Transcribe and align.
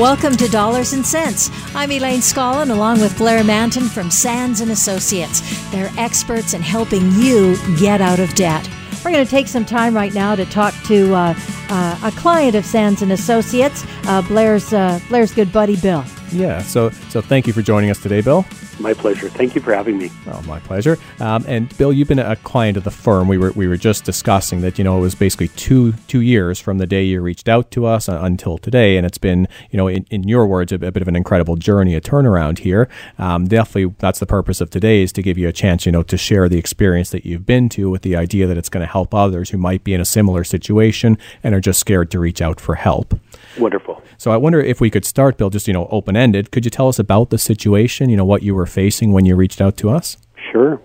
Welcome 0.00 0.34
to 0.38 0.48
Dollars 0.48 0.94
and 0.94 1.04
Cents. 1.04 1.50
I'm 1.74 1.92
Elaine 1.92 2.20
Scollin 2.20 2.70
along 2.70 3.02
with 3.02 3.18
Blair 3.18 3.44
Mantin 3.44 3.86
from 3.86 4.10
Sands 4.10 4.62
and 4.62 4.70
Associates. 4.70 5.42
They're 5.70 5.90
experts 5.98 6.54
in 6.54 6.62
helping 6.62 7.12
you 7.12 7.58
get 7.78 8.00
out 8.00 8.18
of 8.18 8.34
debt. 8.34 8.66
We're 9.04 9.10
going 9.10 9.26
to 9.26 9.30
take 9.30 9.46
some 9.46 9.66
time 9.66 9.94
right 9.94 10.14
now 10.14 10.34
to 10.36 10.46
talk 10.46 10.72
to 10.84 11.12
uh, 11.12 11.34
uh, 11.68 12.00
a 12.02 12.10
client 12.12 12.54
of 12.54 12.64
Sands 12.64 13.02
and 13.02 13.12
Associates, 13.12 13.84
uh, 14.04 14.22
Blair's 14.22 14.72
uh, 14.72 14.98
Blair's 15.10 15.34
good 15.34 15.52
buddy 15.52 15.76
Bill. 15.76 16.02
Yeah, 16.32 16.62
so 16.62 16.90
so 17.08 17.20
thank 17.20 17.46
you 17.46 17.52
for 17.52 17.62
joining 17.62 17.90
us 17.90 18.00
today, 18.00 18.20
Bill. 18.20 18.44
My 18.78 18.94
pleasure. 18.94 19.28
Thank 19.28 19.54
you 19.54 19.60
for 19.60 19.74
having 19.74 19.98
me. 19.98 20.10
Oh, 20.26 20.40
my 20.46 20.58
pleasure. 20.60 20.96
Um, 21.18 21.44
and 21.46 21.76
Bill, 21.76 21.92
you've 21.92 22.08
been 22.08 22.18
a 22.18 22.36
client 22.36 22.78
of 22.78 22.84
the 22.84 22.90
firm. 22.90 23.28
We 23.28 23.36
were 23.36 23.52
we 23.52 23.68
were 23.68 23.76
just 23.76 24.04
discussing 24.04 24.62
that. 24.62 24.78
You 24.78 24.84
know, 24.84 24.96
it 24.98 25.00
was 25.00 25.14
basically 25.14 25.48
two 25.48 25.92
two 26.08 26.20
years 26.20 26.58
from 26.58 26.78
the 26.78 26.86
day 26.86 27.04
you 27.04 27.20
reached 27.20 27.48
out 27.48 27.70
to 27.72 27.84
us 27.84 28.08
until 28.08 28.56
today, 28.58 28.96
and 28.96 29.06
it's 29.06 29.18
been 29.18 29.48
you 29.70 29.76
know, 29.76 29.88
in, 29.88 30.06
in 30.10 30.28
your 30.28 30.46
words, 30.46 30.72
a, 30.72 30.76
a, 30.76 30.90
bit 30.92 31.02
of 31.02 31.08
an 31.08 31.16
incredible 31.16 31.56
journey, 31.56 31.94
a 31.94 32.00
turnaround 32.00 32.58
here. 32.58 32.88
Um, 33.18 33.46
definitely, 33.46 33.94
that's 33.98 34.18
the 34.18 34.26
purpose 34.26 34.60
of 34.60 34.70
today 34.70 35.02
is 35.02 35.12
to 35.12 35.22
give 35.22 35.38
you 35.38 35.48
a 35.48 35.52
chance, 35.52 35.86
you 35.86 35.92
know, 35.92 36.02
to 36.04 36.16
share 36.16 36.48
the 36.48 36.58
experience 36.58 37.10
that 37.10 37.24
you've 37.24 37.46
been 37.46 37.68
to 37.70 37.90
with 37.90 38.02
the 38.02 38.16
idea 38.16 38.46
that 38.46 38.58
it's 38.58 38.68
going 38.68 38.84
to 38.84 38.90
help 38.90 39.14
others 39.14 39.50
who 39.50 39.58
might 39.58 39.84
be 39.84 39.94
in 39.94 40.00
a 40.00 40.04
similar 40.04 40.44
situation 40.44 41.18
and 41.42 41.54
are 41.54 41.60
just 41.60 41.80
scared 41.80 42.10
to 42.10 42.18
reach 42.18 42.40
out 42.40 42.60
for 42.60 42.74
help. 42.76 43.18
Wonderful. 43.58 44.02
So 44.18 44.30
I 44.30 44.36
wonder 44.36 44.60
if 44.60 44.80
we 44.80 44.90
could 44.90 45.04
start, 45.04 45.36
Bill, 45.38 45.50
just 45.50 45.66
you 45.66 45.72
know, 45.72 45.88
open 45.90 46.16
ended. 46.20 46.50
Could 46.52 46.64
you 46.64 46.70
tell 46.70 46.88
us 46.88 46.98
about 46.98 47.30
the 47.30 47.38
situation? 47.38 48.10
You 48.10 48.16
know, 48.16 48.24
what 48.24 48.42
you 48.42 48.54
were 48.54 48.66
facing 48.66 49.12
when 49.12 49.24
you 49.24 49.34
reached 49.34 49.60
out 49.60 49.76
to 49.78 49.90
us. 49.90 50.16
Sure. 50.52 50.80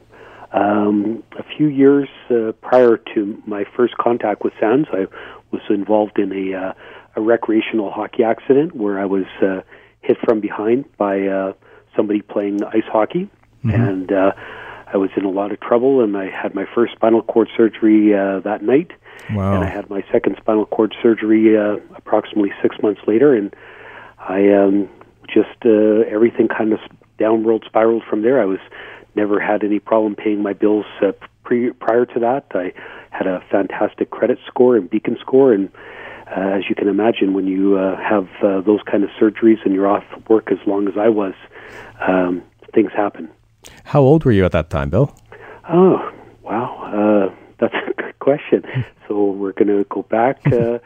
Um, 0.52 1.22
a 1.38 1.44
few 1.44 1.68
years 1.68 2.08
uh, 2.30 2.54
prior 2.62 2.98
to 3.14 3.44
my 3.46 3.66
first 3.76 3.98
contact 3.98 4.44
with 4.44 4.54
Sands, 4.60 4.88
I 4.94 5.06
was 5.52 5.62
involved 5.70 6.18
in 6.18 6.32
a, 6.32 6.58
uh, 6.58 6.74
a 7.18 7.22
recreational 7.22 7.92
hockey 7.92 8.24
accident 8.24 8.74
where 8.74 8.98
I 9.00 9.06
was 9.06 9.26
uh, 9.42 9.62
hit 10.02 10.18
from 10.24 10.40
behind 10.40 10.86
by 10.98 11.28
uh, 11.28 11.54
somebody 11.96 12.22
playing 12.22 12.64
ice 12.64 12.88
hockey, 12.88 13.30
mm-hmm. 13.66 13.70
and 13.70 14.12
uh, 14.12 14.32
I 14.94 14.98
was 14.98 15.10
in 15.18 15.26
a 15.26 15.30
lot 15.30 15.52
of 15.52 15.60
trouble. 15.60 16.02
And 16.02 16.16
I 16.16 16.30
had 16.30 16.56
my 16.56 16.66
first 16.74 16.94
spinal 16.94 17.22
cord 17.22 17.50
surgery 17.58 18.14
uh, 18.14 18.40
that 18.42 18.64
night, 18.64 18.92
wow. 19.34 19.56
and 19.56 19.64
I 19.66 19.70
had 19.70 19.90
my 19.90 20.06
second 20.10 20.38
spinal 20.40 20.66
cord 20.66 20.96
surgery 21.02 21.58
uh, 21.58 21.78
approximately 21.96 22.54
six 22.62 22.78
months 22.82 23.02
later, 23.08 23.34
and 23.34 23.54
I 24.20 24.54
um, 24.54 24.88
just 25.28 25.66
uh, 25.66 26.08
everything 26.10 26.48
kind 26.48 26.74
of 26.74 26.80
downward 27.18 27.64
spiraled 27.66 28.04
from 28.10 28.22
there. 28.22 28.42
I 28.42 28.46
was 28.46 28.60
never 29.16 29.40
had 29.40 29.64
any 29.64 29.80
problem 29.80 30.16
paying 30.16 30.42
my 30.42 30.54
bills 30.54 30.86
uh, 31.02 31.12
pre- 31.44 31.72
prior 31.72 32.06
to 32.06 32.20
that. 32.20 32.46
I 32.54 32.74
had 33.12 33.28
a 33.28 33.42
fantastic 33.50 34.10
credit 34.10 34.40
score 34.46 34.76
and 34.76 34.90
beacon 34.90 35.18
score, 35.22 35.54
and 35.54 35.70
uh, 36.36 36.58
as 36.58 36.64
you 36.70 36.76
can 36.76 36.88
imagine, 36.88 37.34
when 37.34 37.48
you 37.48 37.78
uh, 37.78 37.98
have 37.98 38.28
uh, 38.44 38.62
those 38.62 38.82
kind 38.90 39.04
of 39.04 39.10
surgeries 39.12 39.64
and 39.64 39.74
you're 39.74 39.88
off 39.88 40.04
work 40.28 40.52
as 40.52 40.58
long 40.66 40.88
as 40.88 40.96
I 40.98 41.10
was, 41.10 41.34
um, 42.06 42.44
things 42.74 42.92
happen. 42.92 43.30
How 43.84 44.02
old 44.02 44.26
were 44.26 44.32
you 44.32 44.46
at 44.46 44.52
that 44.52 44.70
time, 44.70 44.90
Bill? 44.90 45.16
Oh, 45.70 46.12
wow. 46.44 47.30
Uh, 47.32 47.36
that's 47.60 47.76
a 47.76 47.94
good 48.02 48.20
question. 48.20 48.64
So 49.08 49.26
we're 49.26 49.52
going 49.52 49.68
to 49.68 49.84
go 49.88 50.02
back 50.02 50.52
uh, 50.52 50.80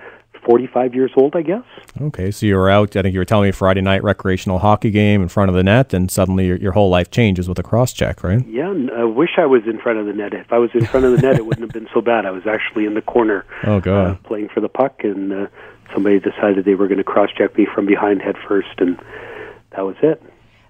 45 0.45 0.95
years 0.95 1.11
old, 1.15 1.35
I 1.35 1.41
guess. 1.41 1.63
Okay, 2.01 2.31
so 2.31 2.45
you 2.45 2.55
were 2.55 2.69
out, 2.69 2.95
I 2.95 3.01
think 3.01 3.13
you 3.13 3.19
were 3.19 3.25
telling 3.25 3.47
me 3.47 3.51
Friday 3.51 3.81
night 3.81 4.03
recreational 4.03 4.59
hockey 4.59 4.91
game 4.91 5.21
in 5.21 5.27
front 5.27 5.49
of 5.49 5.55
the 5.55 5.63
net, 5.63 5.93
and 5.93 6.09
suddenly 6.09 6.47
your, 6.47 6.57
your 6.57 6.71
whole 6.71 6.89
life 6.89 7.11
changes 7.11 7.47
with 7.47 7.59
a 7.59 7.63
cross 7.63 7.93
check, 7.93 8.23
right? 8.23 8.45
Yeah, 8.47 8.73
I 8.95 9.03
wish 9.03 9.31
I 9.37 9.45
was 9.45 9.63
in 9.65 9.79
front 9.79 9.99
of 9.99 10.05
the 10.05 10.13
net. 10.13 10.33
If 10.33 10.51
I 10.51 10.57
was 10.57 10.71
in 10.73 10.85
front 10.85 11.05
of 11.05 11.11
the 11.11 11.21
net, 11.21 11.35
it 11.35 11.45
wouldn't 11.45 11.61
have 11.61 11.73
been 11.73 11.89
so 11.93 12.01
bad. 12.01 12.25
I 12.25 12.31
was 12.31 12.47
actually 12.47 12.85
in 12.85 12.93
the 12.93 13.01
corner 13.01 13.45
oh, 13.63 13.79
God. 13.79 14.11
Uh, 14.11 14.15
playing 14.27 14.49
for 14.49 14.61
the 14.61 14.69
puck, 14.69 15.03
and 15.03 15.31
uh, 15.31 15.47
somebody 15.93 16.19
decided 16.19 16.65
they 16.65 16.75
were 16.75 16.87
going 16.87 16.97
to 16.97 17.03
cross 17.03 17.29
check 17.37 17.57
me 17.57 17.67
from 17.73 17.85
behind 17.85 18.21
head 18.21 18.35
first, 18.47 18.79
and 18.79 18.99
that 19.71 19.85
was 19.85 19.95
it. 20.01 20.21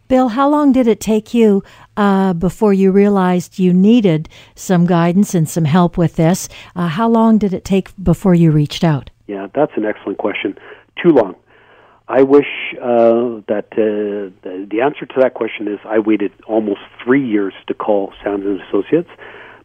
Bill, 0.09 0.29
how 0.29 0.49
long 0.49 0.71
did 0.71 0.87
it 0.87 0.99
take 0.99 1.35
you 1.35 1.63
uh, 1.95 2.33
before 2.33 2.73
you 2.73 2.91
realized 2.91 3.59
you 3.59 3.71
needed 3.71 4.27
some 4.55 4.87
guidance 4.87 5.35
and 5.35 5.47
some 5.47 5.65
help 5.65 5.99
with 5.99 6.15
this? 6.15 6.49
Uh, 6.75 6.87
how 6.87 7.07
long 7.07 7.37
did 7.37 7.53
it 7.53 7.63
take 7.63 7.91
before 8.03 8.33
you 8.33 8.49
reached 8.49 8.83
out? 8.83 9.11
Yeah, 9.29 9.45
that's 9.53 9.73
an 9.75 9.85
excellent 9.85 10.17
question. 10.17 10.57
Too 11.03 11.09
long. 11.09 11.35
I 12.07 12.23
wish 12.23 12.47
uh, 12.81 13.45
that 13.45 13.67
uh, 13.73 14.33
the, 14.41 14.81
answer 14.81 15.05
to 15.05 15.19
that 15.21 15.35
question 15.35 15.67
is 15.67 15.77
I 15.85 15.99
waited 15.99 16.31
almost 16.47 16.79
three 17.05 17.23
years 17.23 17.53
to 17.67 17.75
call 17.75 18.11
Sands 18.23 18.43
and 18.43 18.59
Associates 18.59 19.09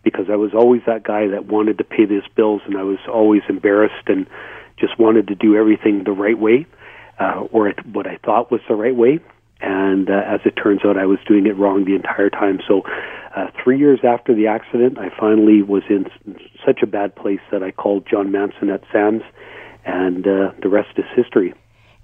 because 0.03 0.27
I 0.31 0.37
was 0.37 0.53
always 0.53 0.83
that 0.87 1.03
guy 1.03 1.29
that 1.29 1.47
wanted 1.47 1.79
to 1.79 1.85
pay 1.85 2.05
these 2.05 2.29
bills 2.37 2.61
and 2.67 2.77
I 2.77 2.83
was 2.83 2.99
always 3.11 3.41
embarrassed 3.49 4.07
and 4.07 4.27
just 4.79 4.99
wanted 4.99 5.29
to 5.29 5.35
do 5.35 5.57
everything 5.57 6.05
the 6.05 6.13
right 6.13 6.39
way 6.39 6.67
uh, 7.19 7.47
or 7.51 7.73
what 7.91 8.07
I 8.07 8.19
thought 8.19 8.53
was 8.53 8.61
the 8.69 8.75
right 8.75 8.95
way. 8.95 9.21
And 9.63 10.11
uh, 10.11 10.21
as 10.27 10.41
it 10.45 10.61
turns 10.63 10.83
out, 10.85 10.99
I 10.99 11.07
was 11.07 11.21
doing 11.27 11.47
it 11.47 11.57
wrong 11.57 11.87
the 11.87 11.95
entire 11.95 12.29
time. 12.29 12.61
So, 12.69 12.83
uh, 13.37 13.47
three 13.63 13.79
years 13.79 14.01
after 14.05 14.35
the 14.35 14.47
accident, 14.47 14.99
I 14.99 15.11
finally 15.19 15.63
was 15.63 15.83
in 15.89 16.07
such 16.65 16.81
a 16.83 16.87
bad 16.87 17.17
place 17.17 17.41
that 17.51 17.63
I 17.63 17.71
called 17.71 18.07
John 18.09 18.31
Manson 18.31 18.71
at 18.71 18.83
Sands 18.93 19.25
and 19.85 20.27
uh, 20.27 20.53
the 20.63 20.69
rest 20.69 20.91
is 20.97 21.05
history. 21.15 21.55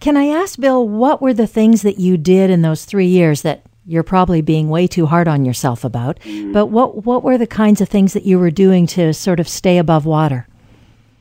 Can 0.00 0.16
I 0.16 0.26
ask, 0.26 0.58
Bill, 0.58 0.86
what 0.86 1.20
were 1.20 1.34
the 1.34 1.46
things 1.46 1.82
that 1.82 1.98
you 1.98 2.16
did 2.16 2.50
in 2.50 2.62
those 2.62 2.84
three 2.84 3.06
years 3.06 3.42
that 3.42 3.62
you're 3.86 4.02
probably 4.02 4.40
being 4.40 4.68
way 4.68 4.86
too 4.86 5.06
hard 5.06 5.28
on 5.28 5.44
yourself 5.44 5.84
about? 5.84 6.18
Mm. 6.20 6.52
But 6.52 6.66
what 6.66 7.04
what 7.04 7.22
were 7.22 7.36
the 7.36 7.46
kinds 7.46 7.80
of 7.80 7.88
things 7.88 8.12
that 8.14 8.24
you 8.24 8.38
were 8.38 8.50
doing 8.50 8.86
to 8.88 9.12
sort 9.12 9.40
of 9.40 9.48
stay 9.48 9.78
above 9.78 10.06
water? 10.06 10.46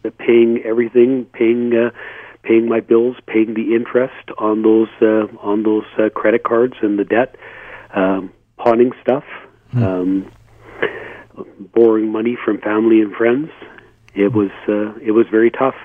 The 0.04 0.12
paying 0.12 0.62
everything, 0.66 1.26
paying 1.34 1.74
uh, 1.74 1.92
paying 2.44 2.70
my 2.70 2.80
bills, 2.80 3.18
paying 3.28 3.54
the 3.54 3.76
interest 3.76 4.32
on 4.38 4.62
those 4.62 4.90
uh, 5.02 5.28
on 5.42 5.64
those 5.64 5.86
uh, 5.98 6.10
credit 6.10 6.44
cards 6.44 6.76
and 6.82 6.98
the 6.98 7.04
debt, 7.04 7.36
um, 7.94 8.32
pawning 8.58 8.92
stuff, 9.02 9.26
mm. 9.74 9.84
um, 9.84 10.32
borrowing 11.74 12.12
money 12.12 12.38
from 12.44 12.60
family 12.60 13.02
and 13.02 13.14
friends. 13.14 13.50
It 14.16 14.34
was 14.34 14.52
uh, 14.68 14.98
it 15.00 15.12
was 15.12 15.28
very 15.32 15.52
tough 15.52 15.76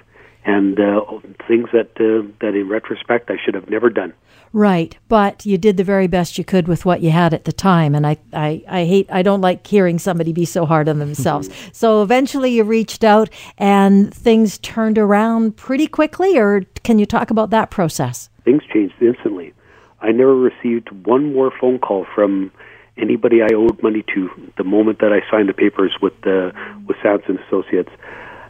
and 0.47 0.79
uh, 0.79 1.01
things 1.49 1.69
that 1.73 1.91
uh, 1.97 2.29
that 2.41 2.55
in 2.55 2.69
retrospect 2.69 3.31
I 3.31 3.37
should 3.43 3.55
have 3.55 3.71
never 3.71 3.91
done. 3.91 4.13
Right, 4.53 4.97
but 5.09 5.45
you 5.45 5.59
did 5.59 5.77
the 5.77 5.85
very 5.85 6.07
best 6.07 6.39
you 6.39 6.45
could 6.45 6.69
with 6.69 6.85
what 6.85 7.01
you 7.01 7.11
had 7.11 7.35
at 7.35 7.45
the 7.45 7.53
time, 7.53 7.95
and 7.95 8.07
I 8.07 8.19
I, 8.33 8.63
I 8.69 8.85
hate 8.85 9.09
I 9.11 9.23
don't 9.23 9.41
like 9.41 9.67
hearing 9.67 9.99
somebody 9.99 10.33
be 10.33 10.45
so 10.45 10.67
hard 10.67 10.89
on 10.89 10.99
themselves. 10.99 11.49
so 11.73 12.03
eventually 12.03 12.53
you 12.53 12.65
reached 12.65 13.05
out 13.05 13.31
and 13.59 14.13
things 14.13 14.59
turned 14.59 14.99
around 14.99 15.57
pretty 15.57 15.87
quickly, 15.87 16.39
or 16.39 16.63
can 16.83 16.99
you 16.99 17.07
talk 17.07 17.31
about 17.31 17.51
that 17.51 17.71
process? 17.71 18.29
Things 18.45 18.63
changed 18.73 18.95
instantly. 19.01 19.53
I 20.01 20.13
never 20.13 20.37
received 20.37 20.91
one 21.07 21.33
more 21.33 21.51
phone 21.59 21.79
call 21.79 22.07
from 22.15 22.53
anybody 22.97 23.43
I 23.43 23.55
owed 23.55 23.83
money 23.83 24.05
to 24.15 24.31
the 24.57 24.65
moment 24.65 25.01
that 25.01 25.13
I 25.13 25.29
signed 25.31 25.49
the 25.49 25.55
papers 25.55 25.97
with 26.01 26.15
the 26.23 26.53
with 26.87 26.97
Sands 27.03 27.25
and 27.29 27.39
Associates. 27.41 27.91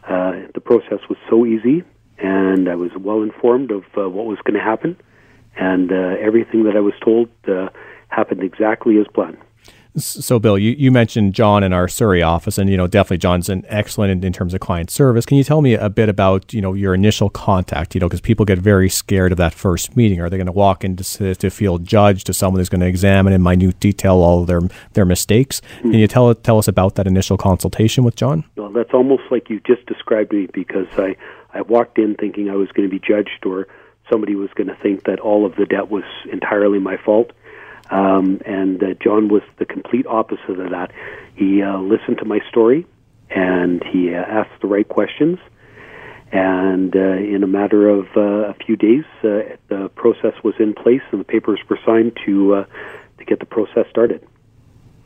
Uh, 0.07 0.33
the 0.53 0.61
process 0.61 0.99
was 1.09 1.17
so 1.29 1.45
easy, 1.45 1.83
and 2.19 2.69
I 2.69 2.75
was 2.75 2.91
well 2.97 3.23
informed 3.23 3.71
of 3.71 3.83
uh, 3.97 4.09
what 4.09 4.25
was 4.25 4.37
going 4.43 4.53
to 4.53 4.63
happen, 4.63 4.97
and 5.57 5.91
uh, 5.91 6.15
everything 6.19 6.63
that 6.65 6.75
I 6.75 6.81
was 6.81 6.93
told 7.03 7.29
uh, 7.47 7.69
happened 8.09 8.43
exactly 8.43 8.97
as 8.99 9.07
planned. 9.13 9.37
So, 9.97 10.39
Bill, 10.39 10.57
you, 10.57 10.71
you 10.71 10.91
mentioned 10.91 11.33
John 11.33 11.63
in 11.63 11.71
our 11.71 11.87
Surrey 11.87 12.21
office, 12.21 12.57
and 12.57 12.69
you 12.69 12.75
know 12.75 12.85
definitely 12.85 13.19
John's 13.19 13.47
an 13.47 13.63
excellent 13.69 14.11
in, 14.11 14.23
in 14.25 14.33
terms 14.33 14.53
of 14.53 14.59
client 14.59 14.91
service. 14.91 15.25
Can 15.25 15.37
you 15.37 15.43
tell 15.43 15.61
me 15.61 15.73
a 15.73 15.89
bit 15.89 16.09
about 16.09 16.53
you 16.53 16.61
know 16.61 16.73
your 16.73 16.93
initial 16.93 17.29
contact? 17.29 17.95
You 17.95 18.01
know, 18.01 18.07
because 18.07 18.19
people 18.19 18.45
get 18.45 18.59
very 18.59 18.89
scared 18.89 19.31
of 19.31 19.37
that 19.37 19.53
first 19.53 19.95
meeting. 19.95 20.19
Are 20.19 20.29
they 20.29 20.35
going 20.35 20.47
to 20.47 20.51
walk 20.51 20.83
in 20.83 20.97
to, 20.97 21.35
to 21.35 21.49
feel 21.49 21.77
judged 21.77 22.25
to 22.27 22.33
someone 22.33 22.59
who's 22.59 22.67
going 22.67 22.81
to 22.81 22.87
examine 22.87 23.31
in 23.31 23.41
minute 23.41 23.79
detail 23.79 24.15
all 24.15 24.41
of 24.41 24.47
their 24.47 24.61
their 24.93 25.05
mistakes? 25.05 25.61
Mm-hmm. 25.61 25.91
Can 25.91 25.99
you 25.99 26.07
tell 26.07 26.35
tell 26.35 26.57
us 26.57 26.67
about 26.67 26.95
that 26.95 27.07
initial 27.07 27.37
consultation 27.37 28.03
with 28.03 28.17
John? 28.17 28.43
Well, 28.57 28.71
that's 28.71 28.93
almost 28.93 29.23
like 29.31 29.49
you 29.49 29.61
just 29.65 29.85
described 29.85 30.33
me 30.33 30.47
because 30.53 30.87
I 30.97 31.15
I 31.53 31.61
walked 31.61 31.97
in 31.99 32.15
thinking 32.15 32.49
I 32.49 32.55
was 32.55 32.69
going 32.73 32.89
to 32.89 32.91
be 32.91 32.99
judged 32.99 33.45
or 33.45 33.67
somebody 34.11 34.35
was 34.35 34.49
going 34.55 34.67
to 34.67 34.75
think 34.75 35.05
that 35.05 35.21
all 35.21 35.45
of 35.45 35.55
the 35.55 35.65
debt 35.65 35.89
was 35.89 36.03
entirely 36.31 36.79
my 36.79 36.97
fault 36.97 37.31
um, 37.89 38.41
and 38.45 38.81
uh, 38.81 38.93
John 39.01 39.29
was 39.29 39.43
the 39.57 39.65
complete 39.65 40.05
opposite 40.07 40.59
of 40.59 40.69
that. 40.71 40.91
He 41.35 41.61
uh, 41.61 41.79
listened 41.79 42.17
to 42.19 42.25
my 42.25 42.39
story 42.49 42.85
and 43.29 43.83
he 43.83 44.13
uh, 44.13 44.19
asked 44.19 44.61
the 44.61 44.67
right 44.67 44.87
questions. 44.87 45.39
And 46.31 46.95
uh, 46.95 46.99
in 46.99 47.43
a 47.43 47.47
matter 47.47 47.87
of 47.87 48.07
uh, 48.17 48.49
a 48.49 48.53
few 48.53 48.75
days, 48.75 49.05
uh, 49.23 49.55
the 49.69 49.89
process 49.95 50.33
was 50.43 50.55
in 50.59 50.73
place 50.73 51.01
and 51.11 51.19
the 51.21 51.25
papers 51.25 51.59
were 51.69 51.79
signed 51.85 52.17
to 52.25 52.55
uh, 52.55 52.65
to 53.19 53.25
get 53.25 53.39
the 53.39 53.45
process 53.45 53.85
started. 53.89 54.27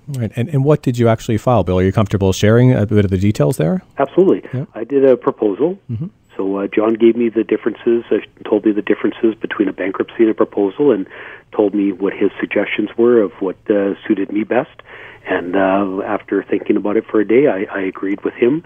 Right. 0.07 0.31
And, 0.35 0.49
and 0.49 0.63
what 0.63 0.81
did 0.81 0.97
you 0.97 1.07
actually 1.07 1.37
file, 1.37 1.63
Bill? 1.63 1.79
Are 1.79 1.83
you 1.83 1.91
comfortable 1.91 2.33
sharing 2.33 2.73
a 2.73 2.85
bit 2.85 3.05
of 3.05 3.11
the 3.11 3.17
details 3.17 3.57
there? 3.57 3.83
Absolutely. 3.99 4.49
Yeah. 4.51 4.65
I 4.73 4.83
did 4.83 5.05
a 5.05 5.15
proposal. 5.15 5.77
Mm-hmm. 5.91 6.07
So 6.35 6.57
uh, 6.57 6.67
John 6.67 6.93
gave 6.93 7.15
me 7.15 7.29
the 7.29 7.43
differences, 7.43 8.05
uh, 8.09 8.17
told 8.49 8.65
me 8.65 8.71
the 8.71 8.81
differences 8.81 9.35
between 9.35 9.67
a 9.67 9.73
bankruptcy 9.73 10.19
and 10.19 10.29
a 10.29 10.33
proposal, 10.33 10.91
and 10.91 11.05
told 11.51 11.73
me 11.73 11.91
what 11.91 12.13
his 12.13 12.31
suggestions 12.39 12.89
were 12.97 13.21
of 13.21 13.31
what 13.39 13.57
uh, 13.69 13.93
suited 14.07 14.31
me 14.31 14.43
best. 14.43 14.81
And 15.27 15.55
uh, 15.55 16.01
after 16.05 16.43
thinking 16.43 16.77
about 16.77 16.97
it 16.97 17.05
for 17.05 17.19
a 17.19 17.27
day, 17.27 17.47
I, 17.47 17.65
I 17.71 17.81
agreed 17.81 18.23
with 18.23 18.33
him, 18.33 18.63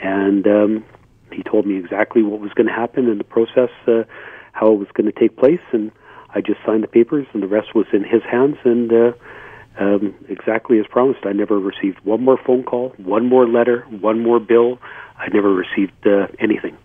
and 0.00 0.46
um, 0.46 0.84
he 1.32 1.42
told 1.42 1.66
me 1.66 1.76
exactly 1.78 2.22
what 2.22 2.40
was 2.40 2.52
going 2.52 2.66
to 2.66 2.72
happen 2.72 3.08
in 3.08 3.18
the 3.18 3.24
process, 3.24 3.70
uh, 3.86 4.02
how 4.52 4.72
it 4.72 4.78
was 4.78 4.88
going 4.94 5.10
to 5.10 5.18
take 5.18 5.36
place, 5.36 5.60
and 5.72 5.90
I 6.34 6.40
just 6.40 6.60
signed 6.66 6.82
the 6.82 6.88
papers, 6.88 7.26
and 7.32 7.42
the 7.42 7.46
rest 7.46 7.74
was 7.74 7.86
in 7.92 8.04
his 8.04 8.22
hands. 8.22 8.56
And 8.64 8.92
uh, 8.92 9.12
um, 9.78 10.14
exactly 10.28 10.78
as 10.78 10.86
promised, 10.86 11.24
I 11.24 11.32
never 11.32 11.58
received 11.58 12.00
one 12.04 12.22
more 12.22 12.38
phone 12.44 12.62
call, 12.62 12.90
one 12.98 13.26
more 13.28 13.48
letter, 13.48 13.82
one 14.00 14.22
more 14.22 14.40
bill. 14.40 14.78
I 15.18 15.28
never 15.28 15.52
received 15.52 16.06
uh, 16.06 16.26
anything. 16.38 16.76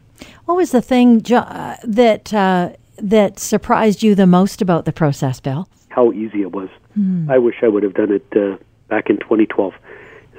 What 0.45 0.55
was 0.55 0.71
the 0.71 0.81
thing 0.81 1.21
uh, 1.33 1.77
that 1.83 2.33
uh, 2.33 2.71
that 2.97 3.39
surprised 3.39 4.03
you 4.03 4.15
the 4.15 4.27
most 4.27 4.61
about 4.61 4.85
the 4.85 4.93
process, 4.93 5.39
Bill? 5.39 5.67
How 5.89 6.11
easy 6.11 6.41
it 6.41 6.51
was. 6.51 6.69
Hmm. 6.93 7.29
I 7.29 7.37
wish 7.37 7.55
I 7.61 7.67
would 7.67 7.83
have 7.83 7.93
done 7.93 8.11
it 8.11 8.25
uh, 8.35 8.57
back 8.87 9.09
in 9.09 9.17
2012. 9.17 9.73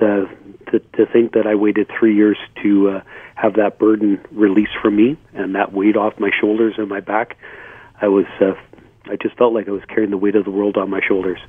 Uh, 0.00 0.26
to, 0.70 0.78
to 0.94 1.06
think 1.06 1.32
that 1.32 1.46
I 1.46 1.54
waited 1.54 1.88
three 1.98 2.14
years 2.14 2.36
to 2.62 2.90
uh, 2.90 3.00
have 3.34 3.54
that 3.54 3.78
burden 3.78 4.20
released 4.30 4.76
from 4.80 4.96
me 4.96 5.16
and 5.34 5.54
that 5.54 5.72
weight 5.72 5.96
off 5.96 6.18
my 6.18 6.30
shoulders 6.38 6.74
and 6.78 6.88
my 6.88 7.00
back, 7.00 7.36
I 8.00 8.08
was 8.08 8.26
uh, 8.40 8.54
I 9.10 9.16
just 9.16 9.36
felt 9.36 9.54
like 9.54 9.68
I 9.68 9.70
was 9.70 9.82
carrying 9.88 10.10
the 10.10 10.18
weight 10.18 10.36
of 10.36 10.44
the 10.44 10.50
world 10.50 10.76
on 10.76 10.90
my 10.90 11.00
shoulders. 11.00 11.40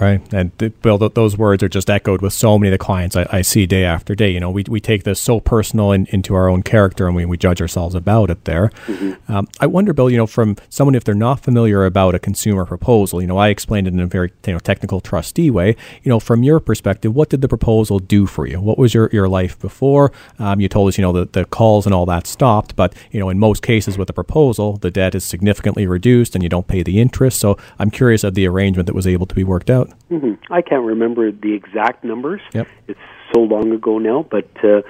Right. 0.00 0.20
And 0.32 0.56
Bill, 0.82 0.98
those 0.98 1.36
words 1.38 1.62
are 1.62 1.68
just 1.68 1.88
echoed 1.88 2.20
with 2.20 2.32
so 2.32 2.58
many 2.58 2.68
of 2.68 2.72
the 2.72 2.84
clients 2.84 3.16
I, 3.16 3.26
I 3.30 3.42
see 3.42 3.66
day 3.66 3.84
after 3.84 4.14
day. 4.14 4.30
You 4.30 4.40
know, 4.40 4.50
we, 4.50 4.64
we 4.68 4.80
take 4.80 5.04
this 5.04 5.20
so 5.20 5.40
personal 5.40 5.92
in, 5.92 6.06
into 6.06 6.34
our 6.34 6.48
own 6.48 6.62
character 6.62 7.06
and 7.06 7.16
we, 7.16 7.24
we 7.24 7.36
judge 7.36 7.60
ourselves 7.60 7.94
about 7.94 8.30
it 8.30 8.44
there. 8.44 8.70
Mm-hmm. 8.86 9.32
Um, 9.32 9.48
I 9.60 9.66
wonder, 9.66 9.92
Bill, 9.92 10.10
you 10.10 10.16
know, 10.16 10.26
from 10.26 10.56
someone, 10.68 10.94
if 10.94 11.04
they're 11.04 11.14
not 11.14 11.40
familiar 11.40 11.84
about 11.84 12.14
a 12.14 12.18
consumer 12.18 12.64
proposal, 12.64 13.20
you 13.20 13.26
know, 13.26 13.38
I 13.38 13.48
explained 13.48 13.86
it 13.86 13.94
in 13.94 14.00
a 14.00 14.06
very 14.06 14.32
you 14.46 14.52
know, 14.52 14.58
technical 14.58 15.00
trustee 15.00 15.50
way. 15.50 15.76
You 16.02 16.10
know, 16.10 16.20
from 16.20 16.42
your 16.42 16.60
perspective, 16.60 17.14
what 17.14 17.30
did 17.30 17.40
the 17.40 17.48
proposal 17.48 17.98
do 17.98 18.26
for 18.26 18.46
you? 18.46 18.60
What 18.60 18.78
was 18.78 18.92
your, 18.94 19.08
your 19.12 19.28
life 19.28 19.58
before? 19.58 20.12
Um, 20.38 20.60
you 20.60 20.68
told 20.68 20.88
us, 20.88 20.98
you 20.98 21.02
know, 21.02 21.12
the, 21.12 21.24
the 21.24 21.44
calls 21.44 21.86
and 21.86 21.94
all 21.94 22.06
that 22.06 22.26
stopped, 22.26 22.76
but, 22.76 22.94
you 23.10 23.20
know, 23.20 23.28
in 23.28 23.38
most 23.38 23.62
cases 23.62 23.96
with 23.96 24.10
a 24.10 24.12
proposal, 24.12 24.76
the 24.76 24.90
debt 24.90 25.14
is 25.14 25.24
significantly 25.24 25.86
reduced 25.86 26.34
and 26.34 26.42
you 26.42 26.48
don't 26.48 26.66
pay 26.66 26.82
the 26.82 27.00
interest. 27.00 27.40
So 27.40 27.56
I'm 27.78 27.90
curious 27.90 28.24
of 28.24 28.34
the 28.34 28.46
arrangement 28.46 28.86
that 28.86 28.94
was 28.94 29.06
able 29.06 29.26
to 29.26 29.34
be 29.34 29.44
worked 29.44 29.70
out 29.70 29.85
out? 29.86 30.08
Mm-hmm. 30.10 30.52
I 30.52 30.62
can't 30.62 30.84
remember 30.84 31.30
the 31.30 31.54
exact 31.54 32.04
numbers. 32.04 32.40
Yep. 32.52 32.68
It's 32.88 33.00
so 33.32 33.40
long 33.40 33.72
ago 33.72 33.98
now, 33.98 34.26
but 34.30 34.48
uh, 34.64 34.82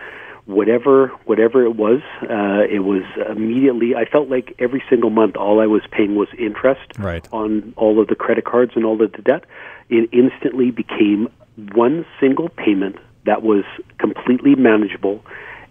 whatever 0.47 1.09
whatever 1.25 1.65
it 1.65 1.77
was, 1.77 2.01
uh, 2.23 2.63
it 2.71 2.81
was 2.85 3.03
immediately. 3.31 3.95
I 3.95 4.05
felt 4.05 4.29
like 4.29 4.55
every 4.59 4.83
single 4.89 5.11
month, 5.11 5.37
all 5.37 5.61
I 5.61 5.67
was 5.67 5.83
paying 5.91 6.15
was 6.15 6.29
interest 6.39 6.99
right. 6.99 7.29
on 7.33 7.75
all 7.77 8.01
of 8.01 8.09
the 8.09 8.15
credit 8.15 8.45
cards 8.45 8.73
and 8.75 8.85
all 8.85 9.01
of 9.03 9.13
the 9.13 9.23
debt. 9.23 9.45
It 9.89 10.09
instantly 10.13 10.71
became 10.71 11.29
one 11.75 12.05
single 12.21 12.49
payment 12.49 12.97
that 13.25 13.43
was 13.43 13.65
completely 13.99 14.55
manageable 14.55 15.23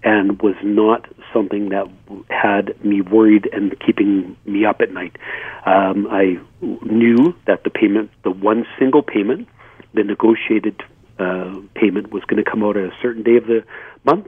and 0.05 0.39
was 0.39 0.55
not 0.63 1.07
something 1.33 1.69
that 1.69 1.87
had 2.29 2.81
me 2.85 3.01
worried 3.01 3.49
and 3.51 3.77
keeping 3.79 4.37
me 4.45 4.63
up 4.63 4.79
at 4.79 4.91
night. 4.91 5.17
Um, 5.65 6.07
I 6.09 6.39
knew 6.61 7.35
that 7.47 7.63
the 7.63 7.71
payment, 7.71 8.11
the 8.23 8.29
one 8.29 8.65
single 8.77 9.01
payment, 9.01 9.47
the 9.95 10.03
negotiated 10.03 10.81
uh, 11.17 11.55
payment 11.73 12.11
was 12.11 12.23
going 12.25 12.41
to 12.41 12.49
come 12.49 12.63
out 12.63 12.77
at 12.77 12.83
a 12.83 12.93
certain 13.01 13.23
day 13.23 13.37
of 13.37 13.47
the 13.47 13.63
month. 14.03 14.27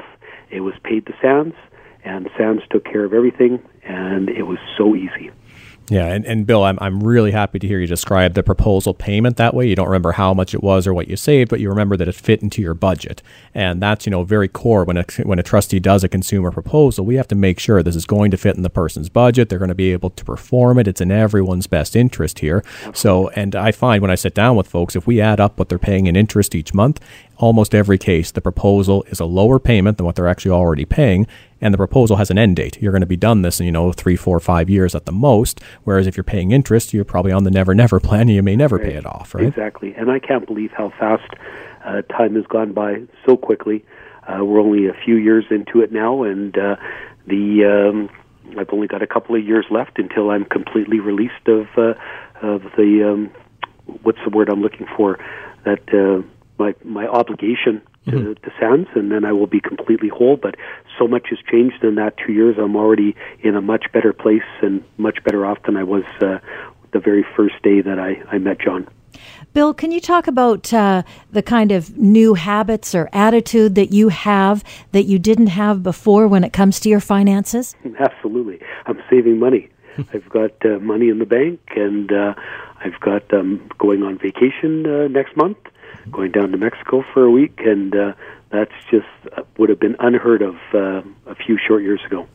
It 0.50 0.62
was 0.62 0.74
paid 0.84 1.06
to 1.06 1.14
Sands, 1.22 1.56
and 2.04 2.28
Sands 2.36 2.64
took 2.72 2.84
care 2.84 3.06
of 3.06 3.14
everything, 3.14 3.62
and 3.84 4.30
it 4.30 4.44
was 4.44 4.58
so 4.78 4.96
easy. 4.96 5.30
Yeah, 5.90 6.08
and, 6.08 6.26
and 6.26 6.46
Bill, 6.46 6.66
I'm, 6.66 6.78
I'm 6.82 7.02
really 7.02 7.32
happy 7.32 7.60
to 7.60 7.68
hear 7.68 7.80
you 7.80 7.88
describe 7.88 8.34
the 8.34 8.44
proposal 8.44 8.94
payment 8.94 9.38
that 9.38 9.54
way. 9.54 9.68
You 9.68 9.76
don't 9.76 9.88
remember 9.88 10.12
how 10.12 10.34
much 10.34 10.54
it 10.54 10.62
was 10.62 10.86
or 10.86 10.94
what 10.94 11.08
you 11.08 11.16
saved, 11.16 11.50
but 11.50 11.62
you 11.62 11.70
remember 11.70 11.96
that 11.96 12.10
it 12.10 12.16
fit 12.16 12.42
into 12.42 12.62
your 12.62 12.74
budget. 12.74 13.22
And 13.54 13.82
that's, 13.82 14.06
you 14.06 14.10
know, 14.10 14.26
very 14.26 14.50
core 14.50 14.84
when 14.84 14.98
a, 14.98 15.06
when 15.24 15.40
a 15.40 15.44
trustee 15.44 15.80
does 15.80 16.04
a 16.04 16.10
consumer 16.10 16.52
proposal, 16.52 17.06
we 17.06 17.16
have 17.16 17.30
to 17.30 17.36
make 17.36 17.58
sure 17.58 17.82
this 17.82 17.96
is 17.96 18.06
going 18.06 18.32
to 18.32 18.38
fit 18.38 18.58
in 18.58 18.64
the 18.64 18.70
person's 18.70 19.08
budget. 19.08 19.48
They're 19.48 19.60
going 19.60 19.70
to 19.70 19.76
be 19.76 19.94
able 19.94 20.10
to 20.10 20.26
perform 20.26 20.78
it. 20.78 20.90
It's 20.90 21.00
in 21.00 21.10
everyone's 21.10 21.68
best 21.68 21.96
interest 21.96 22.40
here. 22.40 22.66
So, 22.94 23.30
and 23.30 23.56
I 23.56 23.72
find 23.72 24.02
when 24.02 24.12
I 24.12 24.16
sit 24.16 24.36
down 24.36 24.58
with 24.58 24.68
folks, 24.68 24.94
if 24.94 25.08
we 25.08 25.22
add 25.22 25.40
up 25.40 25.58
what 25.58 25.70
they're 25.70 25.80
paying 25.80 26.08
in 26.08 26.18
interest 26.18 26.54
each 26.54 26.74
month, 26.74 27.00
almost 27.38 27.74
every 27.74 27.98
case, 27.98 28.32
the 28.32 28.42
proposal 28.42 29.04
is 29.08 29.22
a 29.22 29.26
lower 29.26 29.58
payment 29.58 29.98
than 29.98 30.06
what 30.06 30.18
they're 30.18 30.28
actually 30.28 30.52
already 30.52 30.84
paying, 30.84 31.28
and 31.62 31.74
the 31.74 31.78
proposal 31.78 32.18
has 32.18 32.30
an 32.30 32.38
end 32.38 32.56
date. 32.56 32.82
You're 32.82 32.92
going 32.92 33.02
to 33.02 33.08
be 33.08 33.18
done 33.18 33.42
this 33.42 33.60
in, 33.60 33.66
you 33.66 33.72
know, 33.72 33.92
three, 33.92 34.16
four, 34.16 34.40
five 34.40 34.70
years 34.70 34.96
at 34.96 35.06
the 35.06 35.12
most. 35.12 35.60
Whereas 35.84 36.08
if 36.08 36.18
you're 36.18 36.24
paying 36.24 36.52
interest, 36.52 36.94
you're 36.94 37.06
probably 37.06 37.32
on 37.32 37.44
the 37.44 37.52
never, 37.52 37.74
never 37.74 38.00
plan, 38.08 38.22
and 38.22 38.32
you 38.32 38.44
may 38.44 38.56
never 38.56 38.78
right. 38.78 38.86
pay 38.86 38.96
it 38.96 39.06
off, 39.06 39.34
right? 39.34 39.46
Exactly. 39.46 39.94
And 39.96 40.12
I 40.12 40.20
can't 40.20 40.46
believe 40.46 40.72
how 40.72 40.90
fast 41.00 41.34
uh, 41.86 42.02
time 42.04 42.36
has 42.36 42.46
gone 42.48 42.74
by 42.74 43.02
so 43.26 43.38
quickly. 43.38 43.86
Uh, 44.28 44.44
we're 44.44 44.60
only 44.60 44.88
a 44.88 44.94
few 45.06 45.16
years 45.16 45.46
into 45.50 45.82
it 45.82 45.92
now, 45.92 46.24
and 46.24 46.58
uh, 46.58 46.76
the 47.28 47.64
um, 47.66 48.10
I've 48.58 48.70
only 48.72 48.88
got 48.88 49.02
a 49.02 49.08
couple 49.08 49.36
of 49.36 49.44
years 49.46 49.66
left 49.70 49.98
until 50.00 50.30
I'm 50.30 50.46
completely 50.46 51.00
released 51.00 51.48
of 51.48 51.68
uh, 51.78 51.94
of 52.42 52.64
the 52.76 53.10
um, 53.10 53.32
what's 54.04 54.20
the 54.24 54.30
word 54.30 54.50
I'm 54.50 54.62
looking 54.62 54.88
for 54.98 55.18
that 55.64 55.94
uh, 55.94 56.26
my 56.58 56.76
my 56.84 57.08
obligation 57.08 57.82
to, 58.08 58.12
mm-hmm. 58.12 58.34
to 58.34 58.54
Sands, 58.60 58.90
and 58.96 59.12
then 59.12 59.26
I 59.26 59.32
will 59.32 59.48
be 59.48 59.60
completely 59.60 60.10
whole. 60.10 60.38
But 60.38 60.56
so 60.98 61.08
much 61.08 61.28
has 61.30 61.40
changed 61.50 61.84
in 61.84 61.96
that 61.96 62.16
two 62.18 62.34
years. 62.34 62.56
I'm 62.58 62.76
already 62.76 63.16
in 63.42 63.56
a 63.56 63.62
much 63.62 63.86
better 63.92 64.14
place 64.14 64.48
and 64.62 64.84
much 64.98 65.24
better 65.24 65.46
off 65.46 65.60
than 65.66 65.78
I 65.78 65.84
was 65.84 66.04
uh, 66.22 66.40
the 66.94 67.00
very 67.00 67.26
first 67.36 67.62
day 67.64 67.82
that 67.82 68.00
I, 68.00 68.22
I 68.32 68.38
met 68.38 68.60
John. 68.60 68.88
Bill, 69.54 69.74
can 69.74 69.92
you 69.92 70.00
talk 70.00 70.28
about 70.28 70.72
uh, 70.74 71.04
the 71.32 71.42
kind 71.42 71.72
of 71.72 71.98
new 71.98 72.36
habits 72.36 72.94
or 72.94 73.10
attitude 73.12 73.76
that 73.76 73.92
you 73.92 74.10
have 74.10 74.64
that 74.92 75.04
you 75.04 75.18
didn't 75.18 75.48
have 75.48 75.82
before 75.82 76.28
when 76.28 76.44
it 76.44 76.54
comes 76.54 76.80
to 76.82 76.90
your 76.90 77.00
finances? 77.00 77.76
Absolutely. 78.00 78.60
I'm 78.86 79.02
saving 79.10 79.40
money. 79.40 79.70
I've 80.14 80.30
got 80.30 80.52
uh, 80.64 80.80
money 80.80 81.10
in 81.10 81.18
the 81.18 81.26
bank, 81.26 81.60
and 81.76 82.12
uh, 82.12 82.36
I've 82.84 83.00
got 83.00 83.34
um, 83.34 83.68
going 83.80 84.04
on 84.04 84.20
vacation 84.20 84.86
uh, 84.86 85.08
next 85.08 85.36
month 85.36 85.58
going 86.12 86.32
down 86.32 86.52
to 86.52 86.58
Mexico 86.58 87.04
for 87.14 87.24
a 87.24 87.32
week, 87.32 87.60
and 87.60 87.96
uh, 87.96 88.14
that's 88.50 88.74
just 88.90 89.08
uh, 89.36 89.44
would 89.58 89.70
have 89.70 89.80
been 89.80 89.96
unheard 90.00 90.42
of 90.42 90.56
uh, 90.74 91.02
a 91.26 91.36
few 91.36 91.58
short 91.58 91.84
years 91.84 92.02
ago. 92.06 92.28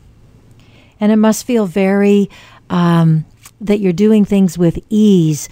And 0.99 1.11
it 1.11 1.17
must 1.17 1.45
feel 1.45 1.65
very 1.65 2.29
um, 2.69 3.25
that 3.59 3.79
you're 3.79 3.93
doing 3.93 4.25
things 4.25 4.57
with 4.57 4.79
ease 4.89 5.49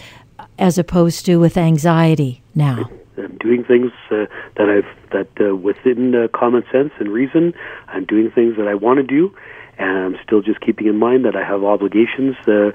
as 0.57 0.77
opposed 0.77 1.25
to 1.25 1.37
with 1.37 1.57
anxiety 1.57 2.41
now. 2.55 2.89
I'm 3.17 3.37
doing 3.37 3.63
things 3.63 3.91
uh, 4.09 4.25
that 4.55 4.69
I've 4.69 5.09
that 5.11 5.29
uh, 5.45 5.55
within 5.55 6.15
uh, 6.15 6.27
common 6.29 6.63
sense 6.71 6.91
and 6.99 7.09
reason. 7.09 7.53
I'm 7.87 8.05
doing 8.05 8.31
things 8.31 8.55
that 8.57 8.67
I 8.67 8.75
want 8.75 8.97
to 8.97 9.03
do, 9.03 9.35
and 9.77 10.15
I'm 10.15 10.17
still 10.23 10.41
just 10.41 10.61
keeping 10.61 10.87
in 10.87 10.97
mind 10.97 11.25
that 11.25 11.35
I 11.35 11.43
have 11.43 11.63
obligations 11.63 12.35
uh, 12.47 12.71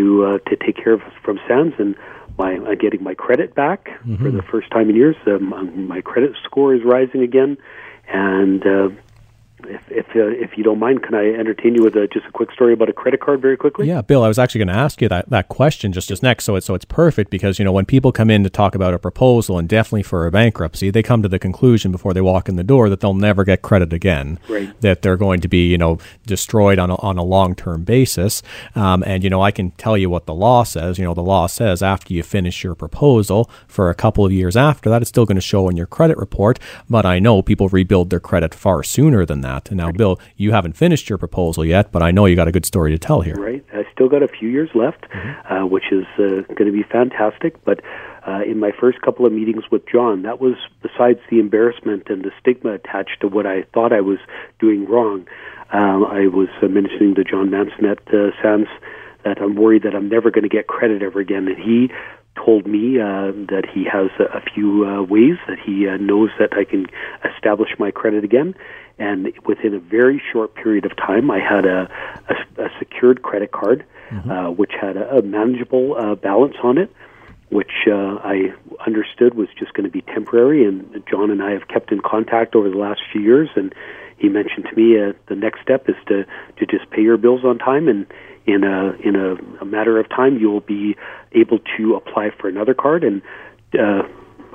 to 0.00 0.24
uh, 0.24 0.50
to 0.50 0.56
take 0.56 0.76
care 0.76 0.92
of 0.92 1.02
from 1.22 1.38
Sands, 1.46 1.74
and 1.78 1.94
my 2.38 2.52
I'm 2.52 2.78
getting 2.78 3.02
my 3.02 3.14
credit 3.14 3.54
back 3.54 3.86
mm-hmm. 3.86 4.16
for 4.16 4.30
the 4.30 4.42
first 4.42 4.70
time 4.70 4.88
in 4.90 4.96
years. 4.96 5.16
Um, 5.26 5.86
my 5.86 6.00
credit 6.00 6.32
score 6.44 6.74
is 6.74 6.82
rising 6.84 7.22
again, 7.22 7.56
and 8.08 8.66
uh, 8.66 8.88
if 9.68 9.80
if, 9.90 10.06
uh, 10.16 10.26
if 10.28 10.56
you 10.56 10.64
don't 10.64 10.78
mind, 10.78 11.02
can 11.02 11.14
I 11.14 11.30
entertain 11.30 11.74
you 11.74 11.82
with 11.82 11.96
a, 11.96 12.06
just 12.08 12.26
a 12.26 12.30
quick 12.32 12.52
story 12.52 12.72
about 12.72 12.88
a 12.88 12.92
credit 12.92 13.20
card 13.20 13.40
very 13.40 13.56
quickly? 13.56 13.86
Yeah, 13.86 14.02
Bill, 14.02 14.22
I 14.22 14.28
was 14.28 14.38
actually 14.38 14.60
going 14.60 14.68
to 14.68 14.80
ask 14.80 15.00
you 15.02 15.08
that, 15.08 15.28
that 15.30 15.48
question 15.48 15.92
just 15.92 16.08
just 16.08 16.22
next. 16.22 16.44
So 16.44 16.56
it's 16.56 16.66
so 16.66 16.74
it's 16.74 16.84
perfect 16.84 17.30
because 17.30 17.58
you 17.58 17.64
know 17.64 17.72
when 17.72 17.84
people 17.84 18.12
come 18.12 18.30
in 18.30 18.42
to 18.44 18.50
talk 18.50 18.74
about 18.74 18.94
a 18.94 18.98
proposal 18.98 19.58
and 19.58 19.68
definitely 19.68 20.02
for 20.02 20.26
a 20.26 20.30
bankruptcy, 20.30 20.90
they 20.90 21.02
come 21.02 21.22
to 21.22 21.28
the 21.28 21.38
conclusion 21.38 21.92
before 21.92 22.14
they 22.14 22.20
walk 22.20 22.48
in 22.48 22.56
the 22.56 22.64
door 22.64 22.88
that 22.88 23.00
they'll 23.00 23.14
never 23.14 23.44
get 23.44 23.62
credit 23.62 23.92
again. 23.92 24.38
Right. 24.48 24.80
That 24.80 25.02
they're 25.02 25.16
going 25.16 25.40
to 25.40 25.48
be 25.48 25.68
you 25.68 25.78
know 25.78 25.98
destroyed 26.26 26.78
on 26.78 26.90
a, 26.90 26.96
on 26.96 27.18
a 27.18 27.24
long 27.24 27.54
term 27.54 27.84
basis. 27.84 28.42
Um, 28.74 29.02
and 29.06 29.22
you 29.22 29.30
know 29.30 29.42
I 29.42 29.50
can 29.50 29.72
tell 29.72 29.98
you 29.98 30.08
what 30.08 30.26
the 30.26 30.34
law 30.34 30.64
says. 30.64 30.98
You 30.98 31.04
know 31.04 31.14
the 31.14 31.22
law 31.22 31.46
says 31.46 31.82
after 31.82 32.14
you 32.14 32.22
finish 32.22 32.64
your 32.64 32.74
proposal 32.74 33.50
for 33.68 33.90
a 33.90 33.94
couple 33.94 34.24
of 34.24 34.32
years 34.32 34.56
after 34.56 34.88
that, 34.90 35.02
it's 35.02 35.08
still 35.08 35.26
going 35.26 35.36
to 35.36 35.40
show 35.40 35.68
in 35.68 35.76
your 35.76 35.86
credit 35.86 36.16
report. 36.16 36.58
But 36.88 37.04
I 37.04 37.18
know 37.18 37.42
people 37.42 37.68
rebuild 37.68 38.10
their 38.10 38.20
credit 38.20 38.54
far 38.54 38.82
sooner 38.82 39.26
than 39.26 39.40
that 39.42 39.49
that. 39.50 39.70
Now, 39.72 39.90
Bill, 39.92 40.20
you 40.36 40.52
haven't 40.52 40.74
finished 40.74 41.08
your 41.08 41.18
proposal 41.18 41.64
yet, 41.64 41.92
but 41.92 42.02
I 42.02 42.10
know 42.10 42.26
you 42.26 42.36
got 42.36 42.48
a 42.48 42.52
good 42.52 42.66
story 42.66 42.90
to 42.92 42.98
tell 42.98 43.20
here. 43.20 43.34
Right. 43.34 43.64
I 43.72 43.84
still 43.92 44.08
got 44.08 44.22
a 44.22 44.28
few 44.28 44.48
years 44.48 44.70
left, 44.74 45.02
mm-hmm. 45.10 45.52
uh, 45.52 45.66
which 45.66 45.92
is 45.92 46.06
uh, 46.18 46.42
going 46.54 46.66
to 46.66 46.72
be 46.72 46.84
fantastic. 46.84 47.62
But 47.64 47.80
uh, 48.26 48.42
in 48.46 48.58
my 48.58 48.72
first 48.78 49.00
couple 49.02 49.26
of 49.26 49.32
meetings 49.32 49.64
with 49.70 49.82
John, 49.86 50.22
that 50.22 50.40
was 50.40 50.56
besides 50.82 51.20
the 51.30 51.38
embarrassment 51.40 52.08
and 52.08 52.22
the 52.22 52.30
stigma 52.40 52.74
attached 52.74 53.20
to 53.22 53.28
what 53.28 53.46
I 53.46 53.62
thought 53.74 53.92
I 53.92 54.00
was 54.00 54.18
doing 54.58 54.86
wrong. 54.86 55.26
Um, 55.72 56.04
I 56.04 56.26
was 56.26 56.48
uh, 56.62 56.68
mentioning 56.68 57.14
to 57.16 57.24
John 57.24 57.50
Manson 57.50 57.86
at 57.86 58.02
uh, 58.08 58.30
Sands 58.42 58.68
that 59.24 59.40
I'm 59.40 59.54
worried 59.54 59.82
that 59.82 59.94
I'm 59.94 60.08
never 60.08 60.30
going 60.30 60.44
to 60.44 60.48
get 60.48 60.66
credit 60.66 61.02
ever 61.02 61.20
again, 61.20 61.46
and 61.46 61.58
he 61.58 61.90
told 62.36 62.66
me 62.66 62.98
uh, 62.98 63.32
that 63.52 63.64
he 63.72 63.84
has 63.84 64.08
a, 64.18 64.38
a 64.38 64.40
few 64.40 64.86
uh, 64.86 65.02
ways 65.02 65.36
that 65.48 65.58
he 65.58 65.86
uh, 65.88 65.96
knows 65.96 66.30
that 66.38 66.52
I 66.52 66.64
can 66.64 66.86
establish 67.34 67.70
my 67.78 67.90
credit 67.90 68.24
again. 68.24 68.54
And 69.00 69.32
within 69.46 69.74
a 69.74 69.80
very 69.80 70.22
short 70.30 70.54
period 70.54 70.84
of 70.84 70.94
time, 70.94 71.30
I 71.30 71.40
had 71.40 71.64
a, 71.64 71.90
a, 72.28 72.64
a 72.64 72.68
secured 72.78 73.22
credit 73.22 73.50
card, 73.50 73.84
mm-hmm. 74.10 74.30
uh, 74.30 74.50
which 74.50 74.72
had 74.78 74.98
a, 74.98 75.16
a 75.16 75.22
manageable 75.22 75.96
uh, 75.96 76.14
balance 76.16 76.56
on 76.62 76.76
it, 76.76 76.94
which 77.48 77.88
uh, 77.88 78.18
I 78.22 78.52
understood 78.86 79.34
was 79.34 79.48
just 79.58 79.72
going 79.72 79.84
to 79.84 79.90
be 79.90 80.02
temporary. 80.02 80.66
And 80.66 81.02
John 81.10 81.30
and 81.30 81.42
I 81.42 81.52
have 81.52 81.66
kept 81.66 81.90
in 81.92 82.00
contact 82.00 82.54
over 82.54 82.68
the 82.68 82.76
last 82.76 83.00
few 83.10 83.22
years, 83.22 83.48
and 83.56 83.74
he 84.18 84.28
mentioned 84.28 84.66
to 84.68 84.76
me 84.76 85.00
uh, 85.00 85.14
the 85.28 85.34
next 85.34 85.62
step 85.62 85.88
is 85.88 85.96
to 86.08 86.26
to 86.58 86.66
just 86.66 86.90
pay 86.90 87.00
your 87.00 87.16
bills 87.16 87.42
on 87.42 87.58
time 87.58 87.88
and 87.88 88.06
in 88.46 88.64
a 88.64 88.92
in 89.02 89.16
a, 89.16 89.34
a 89.62 89.64
matter 89.64 89.98
of 89.98 90.08
time 90.10 90.38
you'll 90.38 90.60
be 90.60 90.94
able 91.32 91.58
to 91.78 91.94
apply 91.94 92.30
for 92.38 92.46
another 92.46 92.74
card 92.74 93.02
and 93.02 93.22
uh, 93.78 94.02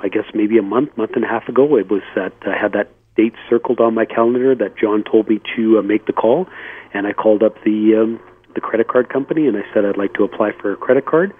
I 0.00 0.08
guess 0.08 0.24
maybe 0.34 0.56
a 0.56 0.62
month 0.62 0.96
month 0.96 1.12
and 1.16 1.24
a 1.24 1.28
half 1.28 1.48
ago 1.48 1.76
it 1.76 1.90
was 1.90 2.02
that 2.14 2.32
I 2.46 2.56
had 2.56 2.72
that 2.74 2.90
date 3.16 3.34
circled 3.48 3.80
on 3.80 3.94
my 3.94 4.04
calendar 4.04 4.54
that 4.54 4.76
John 4.76 5.04
told 5.04 5.28
me 5.28 5.40
to 5.56 5.78
uh, 5.78 5.82
make 5.82 6.06
the 6.06 6.12
call 6.12 6.46
and 6.92 7.06
I 7.06 7.12
called 7.12 7.42
up 7.42 7.62
the 7.64 8.02
um, 8.02 8.20
the 8.54 8.60
credit 8.60 8.88
card 8.88 9.08
company 9.08 9.46
and 9.46 9.56
I 9.56 9.62
said 9.72 9.84
I'd 9.84 9.96
like 9.96 10.14
to 10.14 10.24
apply 10.24 10.52
for 10.60 10.72
a 10.72 10.76
credit 10.76 11.06
card 11.06 11.34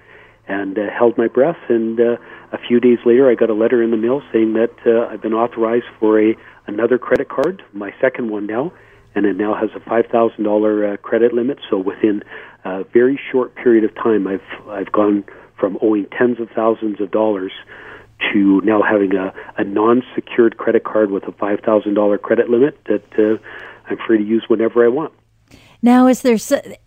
and 0.48 0.78
uh, 0.78 0.82
held 0.96 1.16
my 1.18 1.28
breath 1.28 1.58
and 1.68 1.98
uh, 1.98 2.16
a 2.52 2.58
few 2.58 2.80
days 2.80 2.98
later 3.04 3.30
I 3.30 3.34
got 3.34 3.50
a 3.50 3.54
letter 3.54 3.82
in 3.82 3.90
the 3.90 3.96
mail 3.96 4.22
saying 4.32 4.54
that 4.54 4.74
uh, 4.86 5.12
I've 5.12 5.22
been 5.22 5.34
authorized 5.34 5.86
for 5.98 6.20
a 6.20 6.34
another 6.66 6.98
credit 6.98 7.28
card 7.28 7.62
my 7.72 7.92
second 8.00 8.30
one 8.30 8.46
now 8.46 8.72
and 9.16 9.24
it 9.24 9.36
now 9.36 9.54
has 9.54 9.70
a 9.74 9.80
five 9.80 10.06
thousand 10.12 10.44
dollar 10.44 10.92
uh, 10.92 10.96
credit 10.98 11.32
limit. 11.32 11.58
So 11.68 11.78
within 11.78 12.22
a 12.64 12.84
very 12.84 13.18
short 13.32 13.56
period 13.56 13.82
of 13.82 13.94
time, 13.94 14.28
I've 14.28 14.68
I've 14.68 14.92
gone 14.92 15.24
from 15.58 15.78
owing 15.80 16.06
tens 16.16 16.38
of 16.38 16.50
thousands 16.54 17.00
of 17.00 17.10
dollars 17.10 17.52
to 18.32 18.60
now 18.62 18.82
having 18.82 19.14
a, 19.14 19.32
a 19.56 19.64
non-secured 19.64 20.56
credit 20.56 20.84
card 20.84 21.10
with 21.10 21.24
a 21.24 21.32
five 21.32 21.60
thousand 21.60 21.94
dollar 21.94 22.18
credit 22.18 22.48
limit 22.48 22.78
that 22.86 23.04
uh, 23.18 23.38
I'm 23.88 23.98
free 24.06 24.18
to 24.18 24.24
use 24.24 24.44
whenever 24.48 24.84
I 24.84 24.88
want. 24.88 25.12
Now, 25.82 26.06
is 26.06 26.22
there 26.22 26.38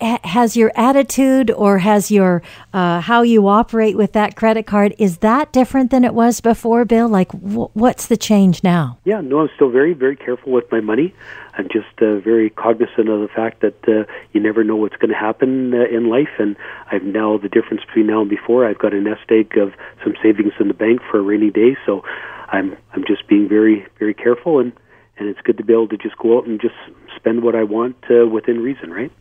has 0.01 0.57
your 0.57 0.71
attitude 0.75 1.51
or 1.51 1.77
has 1.77 2.12
your 2.12 2.41
uh, 2.74 3.01
how 3.01 3.21
you 3.21 3.48
operate 3.48 3.95
with 3.95 4.13
that 4.13 4.36
credit 4.36 4.65
card 4.65 4.95
is 4.98 5.19
that 5.19 5.53
different 5.53 5.91
than 5.91 6.03
it 6.03 6.13
was 6.13 6.41
before, 6.41 6.86
Bill? 6.86 7.07
Like, 7.07 7.31
what's 7.31 8.07
the 8.07 8.17
change 8.17 8.63
now? 8.63 8.98
Yeah, 9.05 9.21
no, 9.21 9.39
I'm 9.39 9.50
still 9.55 9.69
very, 9.69 9.93
very 9.93 10.15
careful 10.15 10.51
with 10.51 10.69
my 10.71 10.81
money. 10.81 11.13
I'm 11.60 11.68
just 11.68 12.01
uh, 12.01 12.20
very 12.20 12.50
cognizant 12.50 13.10
of 13.10 13.20
the 13.20 13.28
fact 13.28 13.60
that 13.60 13.75
uh, 13.86 14.10
you 14.32 14.39
never 14.39 14.63
know 14.63 14.78
what's 14.78 14.96
going 14.96 15.12
to 15.12 15.18
happen 15.18 15.74
uh, 15.74 15.84
in 15.94 16.10
life, 16.10 16.39
and 16.39 16.56
I've 16.89 17.04
now 17.04 17.38
the 17.38 17.50
difference 17.50 17.84
between 17.86 18.08
now 18.08 18.22
and 18.22 18.30
before. 18.30 18.66
I've 18.66 18.80
got 18.80 18.94
a 18.94 19.01
nest 19.01 19.30
egg 19.30 19.58
of 19.58 19.74
some 20.01 20.13
savings 20.24 20.54
in 20.58 20.70
the 20.70 20.74
bank 20.74 21.01
for 21.12 21.20
a 21.20 21.22
rainy 21.22 21.51
day, 21.51 21.75
so 21.86 22.04
I'm 22.48 22.78
I'm 22.94 23.04
just 23.06 23.28
being 23.28 23.50
very, 23.50 23.86
very 24.00 24.13
careful 24.13 24.60
and 24.60 24.72
and 25.19 25.29
it's 25.29 25.41
good 25.41 25.57
to 25.57 25.63
be 25.63 25.73
able 25.73 25.88
to 25.89 25.97
just 25.97 26.17
go 26.17 26.38
out 26.38 26.45
and 26.45 26.59
just 26.59 26.75
spend 27.15 27.43
what 27.43 27.55
I 27.55 27.63
want 27.63 27.97
uh, 28.09 28.25
within 28.25 28.61
reason, 28.61 28.91
right? 28.91 29.11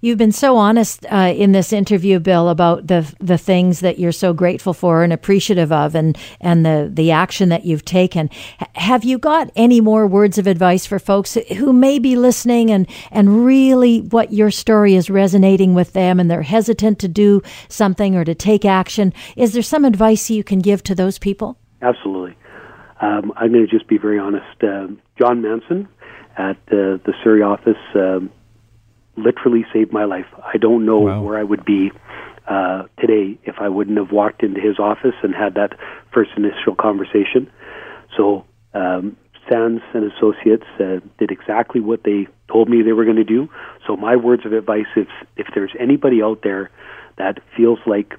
You've 0.00 0.18
been 0.18 0.32
so 0.32 0.56
honest 0.56 1.06
uh, 1.10 1.32
in 1.34 1.52
this 1.52 1.72
interview, 1.72 2.18
Bill, 2.18 2.48
about 2.48 2.88
the 2.88 3.12
the 3.20 3.38
things 3.38 3.80
that 3.80 3.98
you're 3.98 4.12
so 4.12 4.32
grateful 4.32 4.74
for 4.74 5.02
and 5.02 5.12
appreciative 5.12 5.72
of, 5.72 5.94
and 5.94 6.18
and 6.40 6.66
the 6.66 6.90
the 6.92 7.10
action 7.10 7.48
that 7.48 7.64
you've 7.64 7.84
taken. 7.84 8.28
H- 8.60 8.68
have 8.74 9.04
you 9.04 9.18
got 9.18 9.50
any 9.56 9.80
more 9.80 10.06
words 10.06 10.36
of 10.36 10.46
advice 10.46 10.84
for 10.84 10.98
folks 10.98 11.34
who 11.56 11.72
may 11.72 11.98
be 11.98 12.16
listening 12.16 12.70
and 12.70 12.86
and 13.10 13.46
really 13.46 14.00
what 14.00 14.32
your 14.32 14.50
story 14.50 14.94
is 14.94 15.08
resonating 15.08 15.74
with 15.74 15.92
them, 15.92 16.20
and 16.20 16.30
they're 16.30 16.42
hesitant 16.42 16.98
to 16.98 17.08
do 17.08 17.42
something 17.68 18.16
or 18.16 18.24
to 18.24 18.34
take 18.34 18.64
action? 18.64 19.12
Is 19.36 19.52
there 19.52 19.62
some 19.62 19.84
advice 19.84 20.28
you 20.28 20.44
can 20.44 20.58
give 20.58 20.82
to 20.84 20.94
those 20.94 21.18
people? 21.18 21.56
Absolutely. 21.80 22.36
Um, 23.04 23.32
I'm 23.36 23.52
going 23.52 23.66
to 23.66 23.70
just 23.70 23.86
be 23.86 23.98
very 23.98 24.18
honest. 24.18 24.62
Um, 24.62 25.00
John 25.18 25.42
Manson 25.42 25.88
at 26.38 26.56
uh, 26.68 26.96
the 27.04 27.12
Surrey 27.22 27.42
office 27.42 27.82
um, 27.94 28.30
literally 29.16 29.66
saved 29.72 29.92
my 29.92 30.04
life. 30.04 30.26
I 30.42 30.56
don't 30.56 30.86
know 30.86 31.00
wow. 31.00 31.22
where 31.22 31.38
I 31.38 31.42
would 31.42 31.64
be 31.64 31.92
uh, 32.48 32.84
today 32.98 33.38
if 33.44 33.56
I 33.60 33.68
wouldn't 33.68 33.98
have 33.98 34.10
walked 34.10 34.42
into 34.42 34.60
his 34.60 34.78
office 34.78 35.14
and 35.22 35.34
had 35.34 35.54
that 35.54 35.78
first 36.12 36.30
initial 36.36 36.74
conversation. 36.74 37.50
So 38.16 38.46
um, 38.72 39.16
Sands 39.50 39.82
and 39.92 40.10
Associates 40.10 40.66
uh, 40.80 41.00
did 41.18 41.30
exactly 41.30 41.80
what 41.80 42.04
they 42.04 42.26
told 42.50 42.70
me 42.70 42.80
they 42.82 42.92
were 42.92 43.04
going 43.04 43.16
to 43.16 43.24
do. 43.24 43.50
So 43.86 43.96
my 43.96 44.16
words 44.16 44.46
of 44.46 44.52
advice: 44.52 44.86
if 44.96 45.08
if 45.36 45.48
there's 45.54 45.72
anybody 45.78 46.22
out 46.22 46.40
there 46.42 46.70
that 47.18 47.38
feels 47.56 47.78
like 47.86 48.14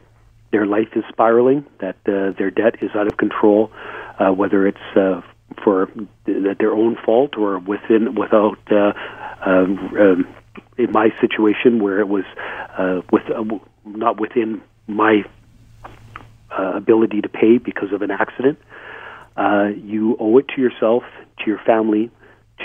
their 0.56 0.66
life 0.66 0.88
is 0.96 1.04
spiraling, 1.10 1.66
that 1.82 1.98
uh, 2.08 2.32
their 2.38 2.50
debt 2.50 2.76
is 2.82 2.90
out 2.96 3.08
of 3.08 3.18
control, 3.18 3.70
uh, 4.20 4.32
whether 4.32 4.66
it's 4.66 4.88
uh, 4.96 5.20
for 5.62 5.90
their 6.26 6.72
own 6.72 6.96
fault 7.06 7.36
or 7.38 7.60
within 7.60 8.16
without 8.16 8.58
uh, 8.72 8.94
um, 9.46 10.26
in 10.78 10.92
my 10.94 11.10
situation 11.20 11.84
where 11.84 12.00
it 12.00 12.08
was 12.08 12.24
uh, 12.78 13.02
with 13.12 13.24
uh, 13.30 13.44
not 13.84 14.18
within 14.18 14.62
my 14.88 15.24
uh, 16.58 16.72
ability 16.78 17.20
to 17.20 17.28
pay 17.28 17.58
because 17.58 17.92
of 17.92 18.02
an 18.02 18.12
accident. 18.12 18.58
Uh, 19.36 19.68
you 19.84 20.16
owe 20.22 20.38
it 20.38 20.48
to 20.56 20.62
yourself, 20.62 21.04
to 21.40 21.48
your 21.48 21.60
family, 21.66 22.10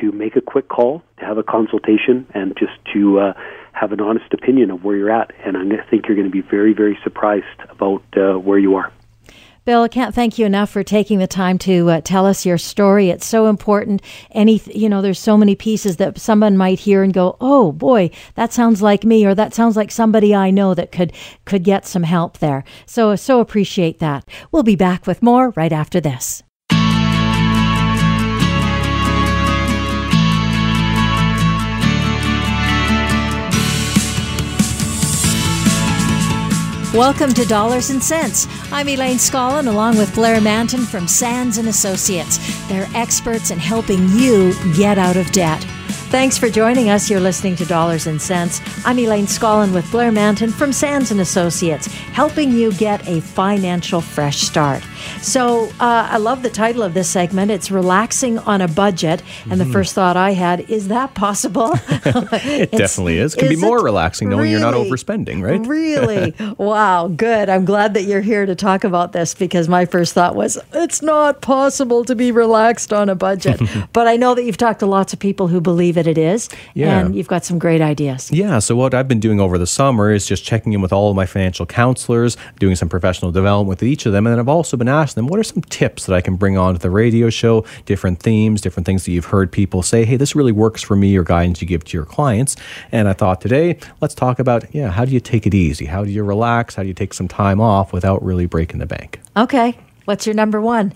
to 0.00 0.12
make 0.12 0.37
a 0.37 0.40
quick 0.40 0.68
call, 0.68 1.02
to 1.18 1.25
have 1.25 1.38
a 1.38 1.42
consultation, 1.42 2.25
and 2.35 2.56
just 2.56 2.78
to 2.94 3.18
uh, 3.18 3.32
have 3.72 3.92
an 3.92 4.00
honest 4.00 4.32
opinion 4.32 4.70
of 4.70 4.84
where 4.84 4.96
you're 4.96 5.10
at. 5.10 5.32
And 5.44 5.56
I 5.56 5.82
think 5.88 6.06
you're 6.06 6.16
going 6.16 6.30
to 6.30 6.32
be 6.32 6.42
very, 6.42 6.72
very 6.72 6.98
surprised 7.02 7.46
about 7.68 8.02
uh, 8.16 8.38
where 8.38 8.58
you 8.58 8.76
are. 8.76 8.92
Bill, 9.66 9.82
I 9.82 9.88
can't 9.88 10.14
thank 10.14 10.38
you 10.38 10.46
enough 10.46 10.70
for 10.70 10.82
taking 10.82 11.18
the 11.18 11.26
time 11.26 11.58
to 11.58 11.90
uh, 11.90 12.00
tell 12.00 12.24
us 12.24 12.46
your 12.46 12.56
story. 12.56 13.10
It's 13.10 13.26
so 13.26 13.46
important. 13.46 14.00
Any, 14.30 14.60
you 14.66 14.88
know, 14.88 15.02
there's 15.02 15.18
so 15.18 15.36
many 15.36 15.54
pieces 15.54 15.98
that 15.98 16.18
someone 16.18 16.56
might 16.56 16.80
hear 16.80 17.02
and 17.02 17.12
go, 17.12 17.36
"Oh 17.42 17.70
boy, 17.70 18.10
that 18.36 18.54
sounds 18.54 18.80
like 18.80 19.04
me," 19.04 19.26
or 19.26 19.34
"That 19.34 19.52
sounds 19.52 19.76
like 19.76 19.90
somebody 19.90 20.34
I 20.34 20.50
know 20.50 20.72
that 20.74 20.92
could 20.92 21.12
could 21.44 21.62
get 21.62 21.86
some 21.86 22.04
help 22.04 22.38
there." 22.38 22.64
So, 22.86 23.14
so 23.16 23.40
appreciate 23.40 23.98
that. 23.98 24.26
We'll 24.50 24.62
be 24.62 24.76
back 24.76 25.06
with 25.06 25.22
more 25.22 25.50
right 25.50 25.72
after 25.72 26.00
this. 26.00 26.42
Welcome 36.94 37.32
to 37.35 37.44
Dollars 37.44 37.90
and 37.90 38.02
Cents. 38.02 38.49
I'm 38.73 38.88
Elaine 38.88 39.18
Scollin 39.18 39.68
along 39.68 39.97
with 39.97 40.12
Blair 40.12 40.40
Mantin 40.40 40.85
from 40.85 41.06
Sands 41.06 41.56
and 41.56 41.68
Associates. 41.68 42.38
They're 42.66 42.88
experts 42.97 43.52
in 43.52 43.61
helping 43.61 44.09
you 44.09 44.52
get 44.75 44.99
out 44.99 45.16
of 45.16 45.30
debt. 45.30 45.64
Thanks 46.11 46.37
for 46.37 46.50
joining 46.50 46.90
us. 46.90 47.09
You're 47.09 47.21
listening 47.21 47.55
to 47.55 47.64
Dollars 47.64 48.09
and 48.09 48.21
Cents. 48.21 48.61
I'm 48.85 48.99
Elaine 48.99 49.26
Scollin 49.26 49.73
with 49.73 49.88
Blair 49.93 50.11
Mantin 50.11 50.52
from 50.52 50.73
Sands 50.73 51.12
and 51.12 51.21
Associates, 51.21 51.87
helping 51.87 52.50
you 52.50 52.73
get 52.73 53.07
a 53.07 53.21
financial 53.21 54.00
fresh 54.00 54.40
start. 54.40 54.83
So 55.23 55.67
uh, 55.79 56.09
I 56.11 56.17
love 56.17 56.43
the 56.43 56.50
title 56.50 56.83
of 56.83 56.95
this 56.95 57.09
segment. 57.09 57.52
It's 57.52 57.71
relaxing 57.71 58.38
on 58.40 58.61
a 58.61 58.67
budget, 58.67 59.23
and 59.45 59.52
mm-hmm. 59.52 59.59
the 59.59 59.67
first 59.67 59.95
thought 59.95 60.17
I 60.17 60.33
had 60.33 60.69
is 60.69 60.88
that 60.88 61.14
possible? 61.14 61.71
it 61.88 62.73
definitely 62.73 63.19
is. 63.19 63.35
It 63.35 63.38
can 63.38 63.52
is 63.52 63.61
be 63.61 63.64
more 63.64 63.81
relaxing 63.81 64.31
knowing 64.31 64.43
really, 64.43 64.50
you're 64.50 64.61
not 64.61 64.75
overspending, 64.75 65.43
right? 65.43 65.64
really? 65.64 66.35
Wow. 66.59 67.09
Good. 67.09 67.49
I'm 67.49 67.64
glad 67.64 67.95
that 67.95 68.02
you're 68.02 68.21
here 68.21 68.45
to 68.45 68.55
talk 68.55 68.85
about 68.85 69.12
this 69.12 69.35
because 69.35 69.69
my 69.69 69.87
first 69.87 70.14
thought 70.14 70.35
was 70.35 70.59
it's 70.73 71.00
not 71.00 71.40
possible 71.40 72.05
to 72.05 72.14
be 72.14 72.33
relaxed 72.33 72.93
on 72.93 73.09
a 73.09 73.14
budget. 73.14 73.61
but 73.93 74.07
I 74.07 74.17
know 74.17 74.35
that 74.35 74.45
you've 74.45 74.57
talked 74.57 74.81
to 74.81 74.87
lots 74.87 75.12
of 75.12 75.19
people 75.19 75.49
who 75.49 75.61
believe 75.61 75.97
that 76.00 76.07
it 76.07 76.16
is, 76.16 76.49
yeah. 76.73 77.00
and 77.00 77.14
you've 77.14 77.28
got 77.28 77.45
some 77.45 77.59
great 77.59 77.83
ideas. 77.83 78.30
Yeah. 78.33 78.59
So 78.59 78.75
what 78.75 78.95
I've 78.95 79.07
been 79.07 79.21
doing 79.21 79.38
over 79.38 79.59
the 79.59 79.66
summer 79.66 80.11
is 80.11 80.26
just 80.26 80.45
checking 80.45 80.73
in 80.73 80.80
with 80.80 80.92
all 80.92 81.11
of 81.11 81.16
my 81.16 81.26
financial 81.26 81.66
counselors, 81.66 82.38
doing 82.59 82.75
some 82.75 82.88
professional 82.88 83.30
development 83.33 83.69
with 83.69 83.83
each 83.83 84.07
of 84.07 84.12
them, 84.12 84.26
and 84.26 84.33
then 84.33 84.40
I've 84.40 84.49
also 84.49 84.78
been 84.78 84.88
asking 84.88 85.23
them, 85.23 85.28
what 85.28 85.38
are 85.38 85.45
some 85.45 85.62
tips 85.62 86.07
that 86.07 86.14
I 86.14 86.23
can 86.23 86.37
bring 86.37 86.57
on 86.57 86.73
to 86.75 86.80
the 86.80 86.90
radio 86.90 87.28
show, 87.28 87.66
different 87.85 88.21
themes, 88.21 88.62
different 88.62 88.87
things 88.87 89.04
that 89.04 89.12
you've 89.12 89.26
heard 89.26 89.52
people 89.52 89.83
say, 89.83 90.04
hey, 90.07 90.16
this 90.16 90.35
really 90.35 90.52
works 90.52 90.83
for 90.83 90.97
me, 90.97 91.16
or 91.16 91.23
guidance 91.23 91.61
you 91.61 91.69
give 91.69 91.85
to 91.85 91.97
your 91.97 92.07
clients. 92.07 92.57
And 92.92 93.09
I 93.09 93.12
thought 93.12 93.42
today, 93.42 93.78
let's 94.00 94.14
talk 94.14 94.38
about, 94.38 94.75
yeah, 94.75 94.90
how 94.90 95.04
do 95.04 95.12
you 95.12 95.21
take 95.21 95.47
it 95.47 95.52
easy? 95.52 95.85
How 95.85 96.04
do 96.04 96.11
you 96.11 96.25
relax? 96.25 96.76
How 96.76 96.83
do 96.83 96.88
you 96.88 96.95
take 96.95 97.12
some 97.12 97.28
time 97.28 97.61
off 97.61 97.92
without 97.92 98.23
really 98.25 98.47
breaking 98.47 98.78
the 98.78 98.87
bank? 98.87 99.21
Okay. 99.37 99.76
What's 100.11 100.26
your 100.26 100.35
number 100.35 100.61
one? 100.61 100.93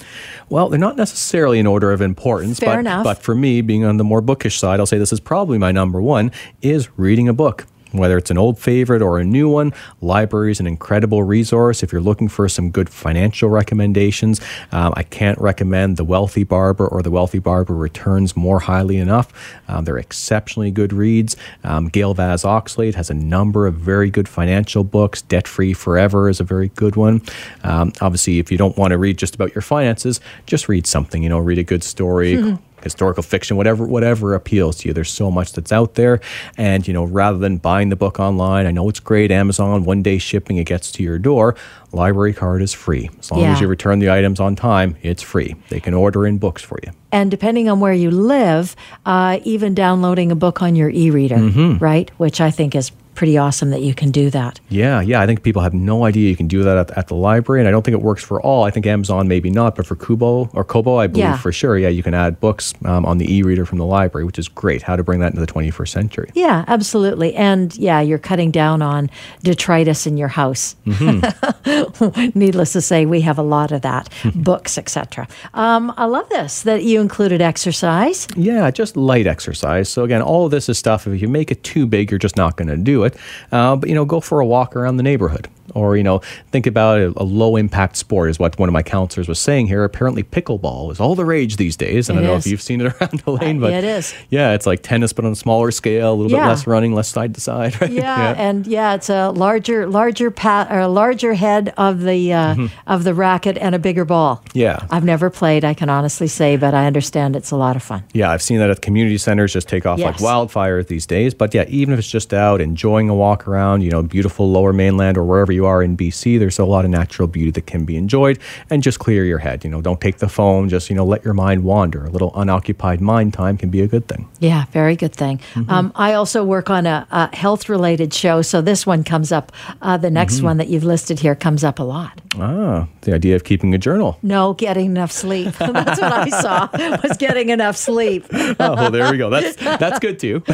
Well, 0.49 0.68
they're 0.68 0.76
not 0.76 0.97
necessarily 0.97 1.61
in 1.61 1.68
order 1.68 1.92
of 1.92 2.00
importance, 2.00 2.59
Fair 2.59 2.71
but, 2.71 2.78
enough. 2.80 3.04
but 3.04 3.18
for 3.23 3.33
me, 3.33 3.61
being 3.61 3.85
on 3.85 3.97
the 3.97 4.02
more 4.02 4.21
bookish 4.21 4.59
side, 4.59 4.80
I'll 4.80 4.87
say 4.87 4.99
this 4.99 5.12
is 5.12 5.21
probably 5.21 5.56
my 5.56 5.71
number 5.71 6.02
one, 6.02 6.33
is 6.62 6.88
reading 6.99 7.28
a 7.28 7.33
book 7.33 7.64
Whether 7.94 8.18
it's 8.18 8.30
an 8.30 8.38
old 8.38 8.58
favorite 8.58 9.02
or 9.02 9.18
a 9.18 9.24
new 9.24 9.48
one, 9.48 9.72
library 10.00 10.50
is 10.50 10.60
an 10.60 10.66
incredible 10.66 11.22
resource. 11.22 11.82
If 11.82 11.92
you're 11.92 12.00
looking 12.00 12.28
for 12.28 12.48
some 12.48 12.70
good 12.70 12.90
financial 12.90 13.48
recommendations, 13.48 14.40
um, 14.72 14.92
I 14.96 15.04
can't 15.04 15.38
recommend 15.38 15.96
The 15.96 16.04
Wealthy 16.04 16.42
Barber 16.42 16.88
or 16.88 17.02
The 17.02 17.10
Wealthy 17.10 17.38
Barber 17.38 17.74
Returns 17.74 18.36
more 18.36 18.58
highly 18.58 18.96
enough. 18.96 19.32
Um, 19.68 19.84
they're 19.84 19.98
exceptionally 19.98 20.72
good 20.72 20.92
reads. 20.92 21.36
Um, 21.62 21.88
Gail 21.88 22.14
Vaz 22.14 22.42
Oxlade 22.42 22.94
has 22.94 23.10
a 23.10 23.14
number 23.14 23.66
of 23.66 23.74
very 23.74 24.10
good 24.10 24.28
financial 24.28 24.82
books. 24.82 25.22
Debt 25.22 25.46
Free 25.46 25.72
Forever 25.72 26.28
is 26.28 26.40
a 26.40 26.44
very 26.44 26.68
good 26.70 26.96
one. 26.96 27.22
Um, 27.62 27.92
obviously, 28.00 28.40
if 28.40 28.50
you 28.50 28.58
don't 28.58 28.76
want 28.76 28.90
to 28.90 28.98
read 28.98 29.18
just 29.18 29.34
about 29.36 29.54
your 29.54 29.62
finances, 29.62 30.20
just 30.46 30.68
read 30.68 30.86
something. 30.86 31.22
You 31.22 31.28
know, 31.28 31.38
read 31.38 31.58
a 31.58 31.64
good 31.64 31.84
story. 31.84 32.56
Historical 32.84 33.22
fiction, 33.22 33.56
whatever, 33.56 33.84
whatever 33.86 34.34
appeals 34.34 34.76
to 34.76 34.88
you. 34.88 34.94
There's 34.94 35.10
so 35.10 35.30
much 35.30 35.52
that's 35.54 35.72
out 35.72 35.94
there, 35.94 36.20
and 36.56 36.86
you 36.86 36.94
know, 36.94 37.04
rather 37.04 37.38
than 37.38 37.56
buying 37.56 37.88
the 37.88 37.96
book 37.96 38.20
online, 38.20 38.66
I 38.66 38.70
know 38.70 38.88
it's 38.88 39.00
great. 39.00 39.32
Amazon, 39.32 39.84
one 39.84 40.02
day 40.02 40.18
shipping, 40.18 40.58
it 40.58 40.64
gets 40.64 40.92
to 40.92 41.02
your 41.02 41.18
door. 41.18 41.56
Library 41.92 42.32
card 42.34 42.60
is 42.62 42.72
free 42.72 43.08
as 43.18 43.30
long 43.30 43.40
Yeah. 43.40 43.52
as 43.54 43.60
you 43.60 43.66
return 43.68 43.98
the 44.00 44.10
items 44.10 44.38
on 44.38 44.54
time. 44.54 44.96
It's 45.02 45.22
free. 45.22 45.54
They 45.70 45.80
can 45.80 45.94
order 45.94 46.26
in 46.26 46.38
books 46.38 46.62
for 46.62 46.78
you. 46.84 46.90
And 47.10 47.30
depending 47.30 47.68
on 47.68 47.80
where 47.80 47.92
you 47.92 48.10
live, 48.10 48.74
uh, 49.06 49.38
even 49.44 49.74
downloading 49.74 50.30
a 50.32 50.34
book 50.34 50.60
on 50.62 50.74
your 50.76 50.90
e 50.90 51.10
reader, 51.10 51.36
Mm-hmm. 51.36 51.78
right? 51.78 52.10
Which 52.18 52.40
I 52.40 52.50
think 52.50 52.74
is 52.74 52.90
pretty 53.14 53.38
awesome 53.38 53.71
that 53.71 53.80
you 53.83 53.94
can 53.94 54.11
do 54.11 54.30
that. 54.30 54.61
Yeah, 54.68 55.00
yeah. 55.00 55.21
I 55.21 55.26
think 55.26 55.42
people 55.42 55.62
have 55.62 55.75
no 55.75 56.04
idea 56.04 56.28
you 56.28 56.37
can 56.37 56.49
do 56.49 56.62
that 56.64 56.76
at, 56.76 56.90
at 56.99 57.09
the 57.09 57.14
library, 57.14 57.61
and 57.61 57.68
I 57.68 57.71
don't 57.71 57.85
think 57.85 57.94
it 57.97 58.02
works 58.02 58.23
for 58.25 58.40
all. 58.42 58.64
I 58.64 58.71
think 58.71 58.87
Amazon 58.87 59.28
maybe 59.28 59.50
not, 59.50 59.76
but 59.76 59.87
for 59.87 59.97
Kubo 59.97 60.50
or 60.52 60.64
Kobo, 60.64 60.97
I 60.97 61.06
believe 61.06 61.25
Yeah. 61.25 61.37
for 61.38 61.52
sure. 61.52 61.78
Yeah, 61.78 61.88
you 61.88 62.02
can 62.02 62.14
add 62.14 62.40
books 62.40 62.75
um, 62.85 63.04
on 63.06 63.18
the 63.18 63.33
e-reader 63.35 63.64
from 63.66 63.78
the 63.78 63.87
library, 63.87 64.25
which 64.25 64.38
is 64.38 64.49
great. 64.49 64.83
How 64.83 64.97
to 64.97 65.02
bring 65.04 65.21
that 65.21 65.28
into 65.35 65.40
the 65.40 65.47
21st 65.47 65.88
century. 65.88 66.30
Yeah, 66.35 66.64
absolutely. 66.68 67.35
And 67.35 67.76
yeah, 67.76 68.00
you're 68.00 68.18
cutting 68.18 68.50
down 68.50 68.83
on 68.83 69.11
detritus 69.42 70.06
in 70.06 70.16
your 70.16 70.28
house. 70.28 70.76
Mm-hmm. 70.87 72.30
Needless 72.38 72.73
to 72.73 72.80
say, 72.80 73.06
we 73.06 73.21
have 73.23 73.38
a 73.38 73.42
lot 73.42 73.73
of 73.73 73.83
that, 73.83 74.09
books, 74.35 74.78
etc. 74.78 75.26
Um, 75.54 75.92
I 75.97 76.04
love 76.06 76.28
this 76.30 76.62
that 76.62 76.83
you 76.85 77.00
included 77.00 77.40
exercise. 77.40 78.26
Yeah, 78.37 78.71
just 78.71 78.97
light 78.97 79.26
exercise. 79.26 79.88
So 79.88 80.04
again, 80.04 80.23
all 80.23 80.44
of 80.47 80.50
this 80.50 80.68
is 80.68 80.78
stuff. 80.78 81.06
If 81.06 81.21
you 81.21 81.28
make 81.28 81.50
it 81.50 81.62
too 81.62 81.87
big, 81.87 82.11
you're 82.11 82.18
just 82.18 82.37
not 82.37 82.56
going 82.56 82.68
to 82.68 82.76
do 82.76 83.03
it. 83.03 83.03
Uh, 83.52 83.76
but 83.76 83.88
you 83.88 83.94
know, 83.94 84.04
go 84.04 84.20
for 84.20 84.40
a 84.40 84.46
walk 84.46 84.76
around 84.76 84.96
the 84.96 85.02
neighborhood, 85.02 85.49
or 85.75 85.97
you 85.97 86.02
know, 86.02 86.21
think 86.50 86.66
about 86.66 86.99
a, 86.99 87.12
a 87.16 87.25
low 87.25 87.56
impact 87.56 87.97
sport. 87.97 88.30
Is 88.30 88.38
what 88.38 88.59
one 88.59 88.68
of 88.68 88.73
my 88.73 88.83
counselors 88.83 89.28
was 89.28 89.38
saying 89.38 89.66
here. 89.66 89.85
Apparently, 89.85 90.23
pickleball 90.23 90.90
is 90.92 91.00
all 91.00 91.14
the 91.14 91.25
rage 91.25 91.56
these 91.56 91.76
days. 91.76 92.09
And 92.09 92.18
It 92.18 92.23
I 92.23 92.25
don't 92.25 92.33
know 92.33 92.38
if 92.38 92.47
you've 92.47 92.62
seen 92.62 92.80
it 92.80 92.92
around 93.00 93.21
the 93.21 93.30
lane, 93.30 93.59
Uh, 93.59 93.61
but 93.61 93.73
yeah, 93.73 93.78
it 93.78 93.85
is. 93.85 94.14
Yeah, 94.30 94.52
it's 94.52 94.66
like 94.66 94.83
tennis, 94.83 95.12
but 95.12 95.25
on 95.25 95.33
a 95.33 95.37
smaller 95.37 95.71
scale. 95.71 96.12
A 96.12 96.14
little 96.14 96.30
Yeah. 96.33 96.44
bit 96.44 96.49
less 96.49 96.66
running, 96.66 96.94
less 96.94 97.09
side 97.09 97.35
to 97.35 97.40
side. 97.40 97.75
Right? 97.80 97.90
Yeah, 97.90 98.35
and 98.37 98.66
yeah, 98.66 98.94
it's 98.94 99.09
a 99.11 99.30
larger, 99.30 99.87
larger 99.87 100.30
pa- 100.30 100.66
or 100.71 100.80
a 100.80 100.88
larger 100.88 101.35
head 101.35 101.73
of 101.76 102.02
the 102.02 102.33
uh, 102.33 102.68
of 102.87 103.04
the 103.04 103.14
racket 103.14 103.56
and 103.59 103.75
a 103.75 103.78
bigger 103.78 104.04
ball. 104.04 104.37
Mm-hmm. 104.37 104.59
Yeah. 104.59 104.87
I've 104.90 105.04
never 105.04 105.30
played. 105.30 105.64
I 105.64 105.75
can 105.75 105.88
honestly 105.90 106.28
say, 106.28 106.56
but 106.56 106.75
I 106.75 106.87
understand 106.87 107.37
it's 107.37 107.50
a 107.50 107.56
lot 107.56 107.76
of 107.76 107.83
fun. 107.83 108.04
Yeah, 108.12 108.30
I've 108.30 108.42
seen 108.42 108.59
that 108.59 108.71
at 108.71 108.80
community 108.83 109.18
centers 109.18 109.52
just 109.52 109.68
take 109.68 109.87
off 109.87 109.99
like 109.99 110.21
wildfire 110.21 110.83
these 110.83 111.06
days. 111.06 111.35
But 111.35 111.54
yeah, 111.54 111.64
even 111.68 111.92
if 111.94 111.99
it's 112.00 112.11
just 112.11 112.33
out 112.35 112.61
enjoying 112.61 113.09
a 113.09 113.14
walk 113.14 113.47
around, 113.49 113.83
you 113.83 113.90
know, 113.90 114.02
beautiful 114.02 114.50
lower 114.50 114.73
mainland 114.73 115.16
or 115.18 115.25
wherever 115.25 115.52
you 115.54 115.64
are 115.66 115.82
in 115.82 115.96
BC, 115.96 116.38
there's 116.38 116.58
a 116.58 116.64
lot 116.64 116.84
of 116.84 116.90
natural 116.90 117.28
beauty 117.28 117.50
that 117.52 117.66
can 117.66 117.84
be 117.84 117.96
enjoyed 117.96 118.38
and 118.70 118.82
just 118.82 118.99
clear 118.99 119.25
your 119.25 119.38
head. 119.38 119.64
You 119.64 119.70
know, 119.70 119.80
don't 119.80 120.00
take 120.00 120.18
the 120.18 120.28
phone, 120.28 120.68
just, 120.68 120.90
you 120.90 120.96
know, 120.96 121.04
let 121.04 121.25
your 121.25 121.34
mind 121.34 121.64
wander. 121.64 122.04
A 122.04 122.11
little 122.11 122.32
unoccupied 122.34 123.00
mind 123.00 123.32
time 123.32 123.56
can 123.56 123.70
be 123.70 123.80
a 123.80 123.87
good 123.87 124.06
thing. 124.08 124.28
Yeah, 124.40 124.66
very 124.73 124.96
good 124.96 125.14
thing. 125.14 125.38
Mm-hmm. 125.54 125.70
Um, 125.70 125.92
I 125.94 126.14
also 126.14 126.44
work 126.44 126.68
on 126.68 126.87
a, 126.87 127.06
a 127.11 127.34
health 127.34 127.68
related 127.68 128.12
show, 128.12 128.42
so 128.42 128.61
this 128.61 128.87
one 128.87 129.04
comes 129.04 129.32
up. 129.32 129.52
Uh, 129.80 129.96
the 129.96 130.11
next 130.11 130.34
Mm-hmm. 130.37 130.44
one 130.46 130.56
that 130.58 130.68
you've 130.68 130.84
listed 130.84 131.20
here 131.20 131.34
comes 131.37 131.62
up 131.62 131.78
a 131.78 131.84
lot. 131.84 132.20
Ah, 132.38 132.88
the 133.02 133.14
idea 133.14 133.36
of 133.36 133.44
keeping 133.44 133.74
a 133.74 133.78
journal. 133.78 134.18
No, 134.22 134.54
getting 134.54 134.86
enough 134.86 135.12
sleep. 135.12 135.52
That's 135.58 136.00
what 136.00 136.12
I 136.12 136.28
saw 136.28 136.68
was 137.02 137.16
getting 137.16 137.50
enough 137.50 137.76
sleep. 137.76 138.26
oh, 138.32 138.54
well, 138.58 138.90
there 138.90 139.10
we 139.10 139.18
go. 139.18 139.30
That's 139.30 139.56
that's 139.56 139.98
good 139.98 140.18
too. 140.18 140.42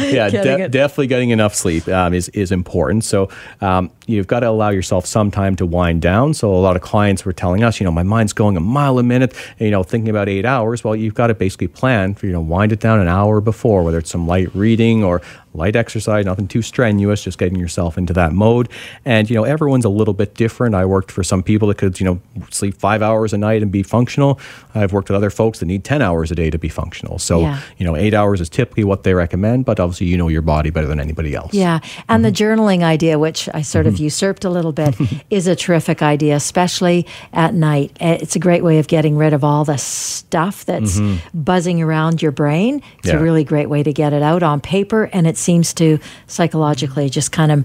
yeah, 0.00 0.28
de- 0.28 0.68
definitely 0.68 1.06
getting 1.06 1.30
enough 1.30 1.54
sleep 1.54 1.88
um, 1.88 2.14
is 2.14 2.28
is 2.30 2.52
important. 2.52 3.04
So 3.04 3.28
um, 3.60 3.90
you've 4.06 4.26
got 4.26 4.40
to 4.40 4.48
allow 4.48 4.70
yourself 4.70 5.06
some 5.06 5.30
time 5.30 5.56
to 5.56 5.66
wind 5.66 6.02
down. 6.02 6.34
So 6.34 6.52
a 6.52 6.56
lot 6.56 6.76
of 6.76 6.82
clients 6.82 7.24
were 7.24 7.32
telling 7.32 7.64
us, 7.64 7.80
you 7.80 7.84
know, 7.84 7.92
my 7.92 8.02
mind's 8.02 8.32
going 8.32 8.56
a 8.56 8.60
mile 8.60 8.98
a 8.98 9.02
minute. 9.02 9.34
You 9.58 9.70
know, 9.70 9.82
thinking 9.82 10.10
about 10.10 10.28
eight 10.28 10.44
hours. 10.44 10.84
Well, 10.84 10.94
you've 10.94 11.14
got 11.14 11.28
to 11.28 11.34
basically 11.34 11.68
plan 11.68 12.14
for 12.14 12.26
you 12.26 12.32
know 12.32 12.40
wind 12.40 12.72
it 12.72 12.80
down 12.80 13.00
an 13.00 13.08
hour 13.08 13.40
before, 13.40 13.82
whether 13.82 13.98
it's 13.98 14.10
some 14.10 14.26
light 14.26 14.54
reading 14.54 15.02
or 15.02 15.20
light 15.58 15.76
exercise, 15.76 16.24
nothing 16.24 16.48
too 16.48 16.62
strenuous, 16.62 17.22
just 17.24 17.38
getting 17.38 17.58
yourself 17.58 17.98
into 17.98 18.12
that 18.14 18.32
mode. 18.32 18.68
And 19.04 19.28
you 19.28 19.36
know, 19.36 19.44
everyone's 19.44 19.84
a 19.84 19.88
little 19.90 20.14
bit 20.14 20.34
different. 20.34 20.74
I 20.74 20.84
worked 20.86 21.10
for 21.12 21.22
some 21.22 21.42
people 21.42 21.68
that 21.68 21.76
could 21.78 22.00
you 22.00 22.06
know 22.06 22.20
sleep 22.50 22.76
five 22.78 23.02
hours 23.02 23.32
a 23.32 23.38
night 23.38 23.62
and 23.62 23.70
be 23.70 23.82
functional. 23.82 24.40
I've 24.74 24.92
worked 24.92 25.08
with 25.10 25.16
other 25.16 25.30
folks 25.30 25.58
that 25.58 25.66
need 25.66 25.84
ten 25.84 26.00
hours 26.00 26.30
a 26.30 26.34
day 26.34 26.48
to 26.50 26.58
be 26.58 26.68
functional. 26.68 27.18
So 27.18 27.40
Yeah. 27.40 27.60
you 27.76 27.84
know, 27.84 27.96
eight 27.96 28.14
hours 28.14 28.40
is 28.40 28.48
typically 28.48 28.84
what 28.84 29.02
they 29.02 29.14
recommend, 29.14 29.64
but 29.64 29.80
obviously 29.80 30.06
you 30.06 30.16
know 30.16 30.28
your 30.28 30.42
body 30.42 30.70
better 30.70 30.86
than 30.86 31.00
anybody 31.00 31.34
else. 31.34 31.52
Yeah, 31.52 31.80
and 32.08 32.24
the 32.24 32.28
Mm-hmm. 32.30 32.60
journaling 32.60 32.82
idea, 32.82 33.18
which 33.18 33.48
I 33.52 33.62
sort 33.62 33.86
of 33.86 33.98
usurped 33.98 34.44
a 34.44 34.50
little 34.50 34.72
bit, 34.72 34.94
is 35.30 35.46
a 35.48 35.56
terrific 35.56 36.02
idea, 36.02 36.36
especially 36.36 37.06
at 37.32 37.52
night. 37.54 37.90
Uh, 38.00 38.18
It's 38.22 38.36
a 38.36 38.38
great 38.38 38.62
way 38.62 38.78
of 38.78 38.86
getting 38.86 39.16
rid 39.16 39.32
of 39.32 39.42
all 39.42 39.64
the 39.64 39.78
stuff 39.78 40.64
that's 40.64 41.00
buzzing 41.34 41.82
around 41.82 42.22
your 42.22 42.32
brain. 42.32 42.76
It's 42.76 42.84
Mm-hmm. 42.84 43.08
Yeah. 43.08 43.16
a 43.16 43.22
really 43.22 43.44
great 43.44 43.68
way 43.70 43.82
to 43.82 43.92
get 43.92 44.12
it 44.12 44.22
out 44.22 44.42
on 44.42 44.60
paper, 44.60 45.04
and 45.12 45.26
it 45.26 45.36
seems 45.48 45.72
to 45.72 45.98
psychologically 46.26 47.08
just 47.08 47.32
kind 47.32 47.50
of 47.50 47.64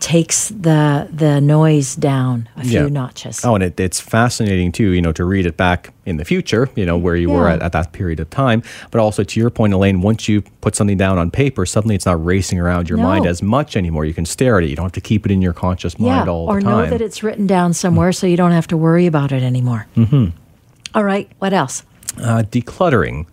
takes 0.00 0.48
the 0.50 1.08
the 1.22 1.40
noise 1.40 1.94
down 1.96 2.46
a 2.58 2.62
few 2.62 2.82
Yeah. 2.82 2.88
notches. 2.88 3.42
Oh, 3.42 3.54
and 3.54 3.64
it, 3.64 3.80
it's 3.80 4.00
fascinating 4.00 4.70
too, 4.70 4.90
you 4.90 5.00
know, 5.00 5.12
to 5.12 5.24
read 5.24 5.46
it 5.46 5.56
back 5.56 5.94
in 6.04 6.18
the 6.18 6.26
future, 6.26 6.68
you 6.74 6.84
know, 6.84 6.98
where 6.98 7.16
you 7.16 7.30
were 7.30 7.48
at, 7.48 7.62
at 7.62 7.72
that 7.72 7.92
period 7.92 8.20
of 8.20 8.28
time. 8.28 8.62
But 8.90 9.00
also 9.00 9.24
to 9.24 9.40
your 9.40 9.48
point, 9.48 9.72
Elaine, 9.72 10.02
once 10.02 10.28
you 10.28 10.42
put 10.60 10.76
something 10.76 10.98
down 10.98 11.16
on 11.16 11.30
paper, 11.30 11.64
suddenly 11.64 11.94
it's 11.94 12.04
not 12.04 12.22
racing 12.22 12.60
around 12.60 12.90
your 12.90 12.98
mind 12.98 13.24
as 13.26 13.40
much 13.40 13.76
anymore. 13.78 14.04
You 14.04 14.12
can 14.14 14.26
stare 14.26 14.58
at 14.58 14.64
it. 14.64 14.68
You 14.68 14.76
don't 14.76 14.84
have 14.84 15.00
to 15.02 15.08
keep 15.10 15.24
it 15.24 15.32
in 15.32 15.40
your 15.40 15.54
conscious 15.54 15.98
mind 15.98 16.26
yeah, 16.26 16.32
all 16.32 16.46
the 16.46 16.60
time. 16.60 16.68
Or 16.68 16.70
know 16.70 16.90
that 16.90 17.00
it's 17.00 17.22
written 17.22 17.46
down 17.46 17.72
somewhere, 17.72 18.12
so 18.12 18.26
you 18.26 18.36
don't 18.36 18.52
have 18.52 18.66
to 18.68 18.76
worry 18.76 19.06
about 19.06 19.32
it 19.32 19.42
anymore. 19.42 19.86
Mm-hmm. 19.96 21.00
right, 21.00 21.28
what 21.38 21.54
else? 21.54 21.82
uh, 22.18 22.42
decluttering. 22.50 23.26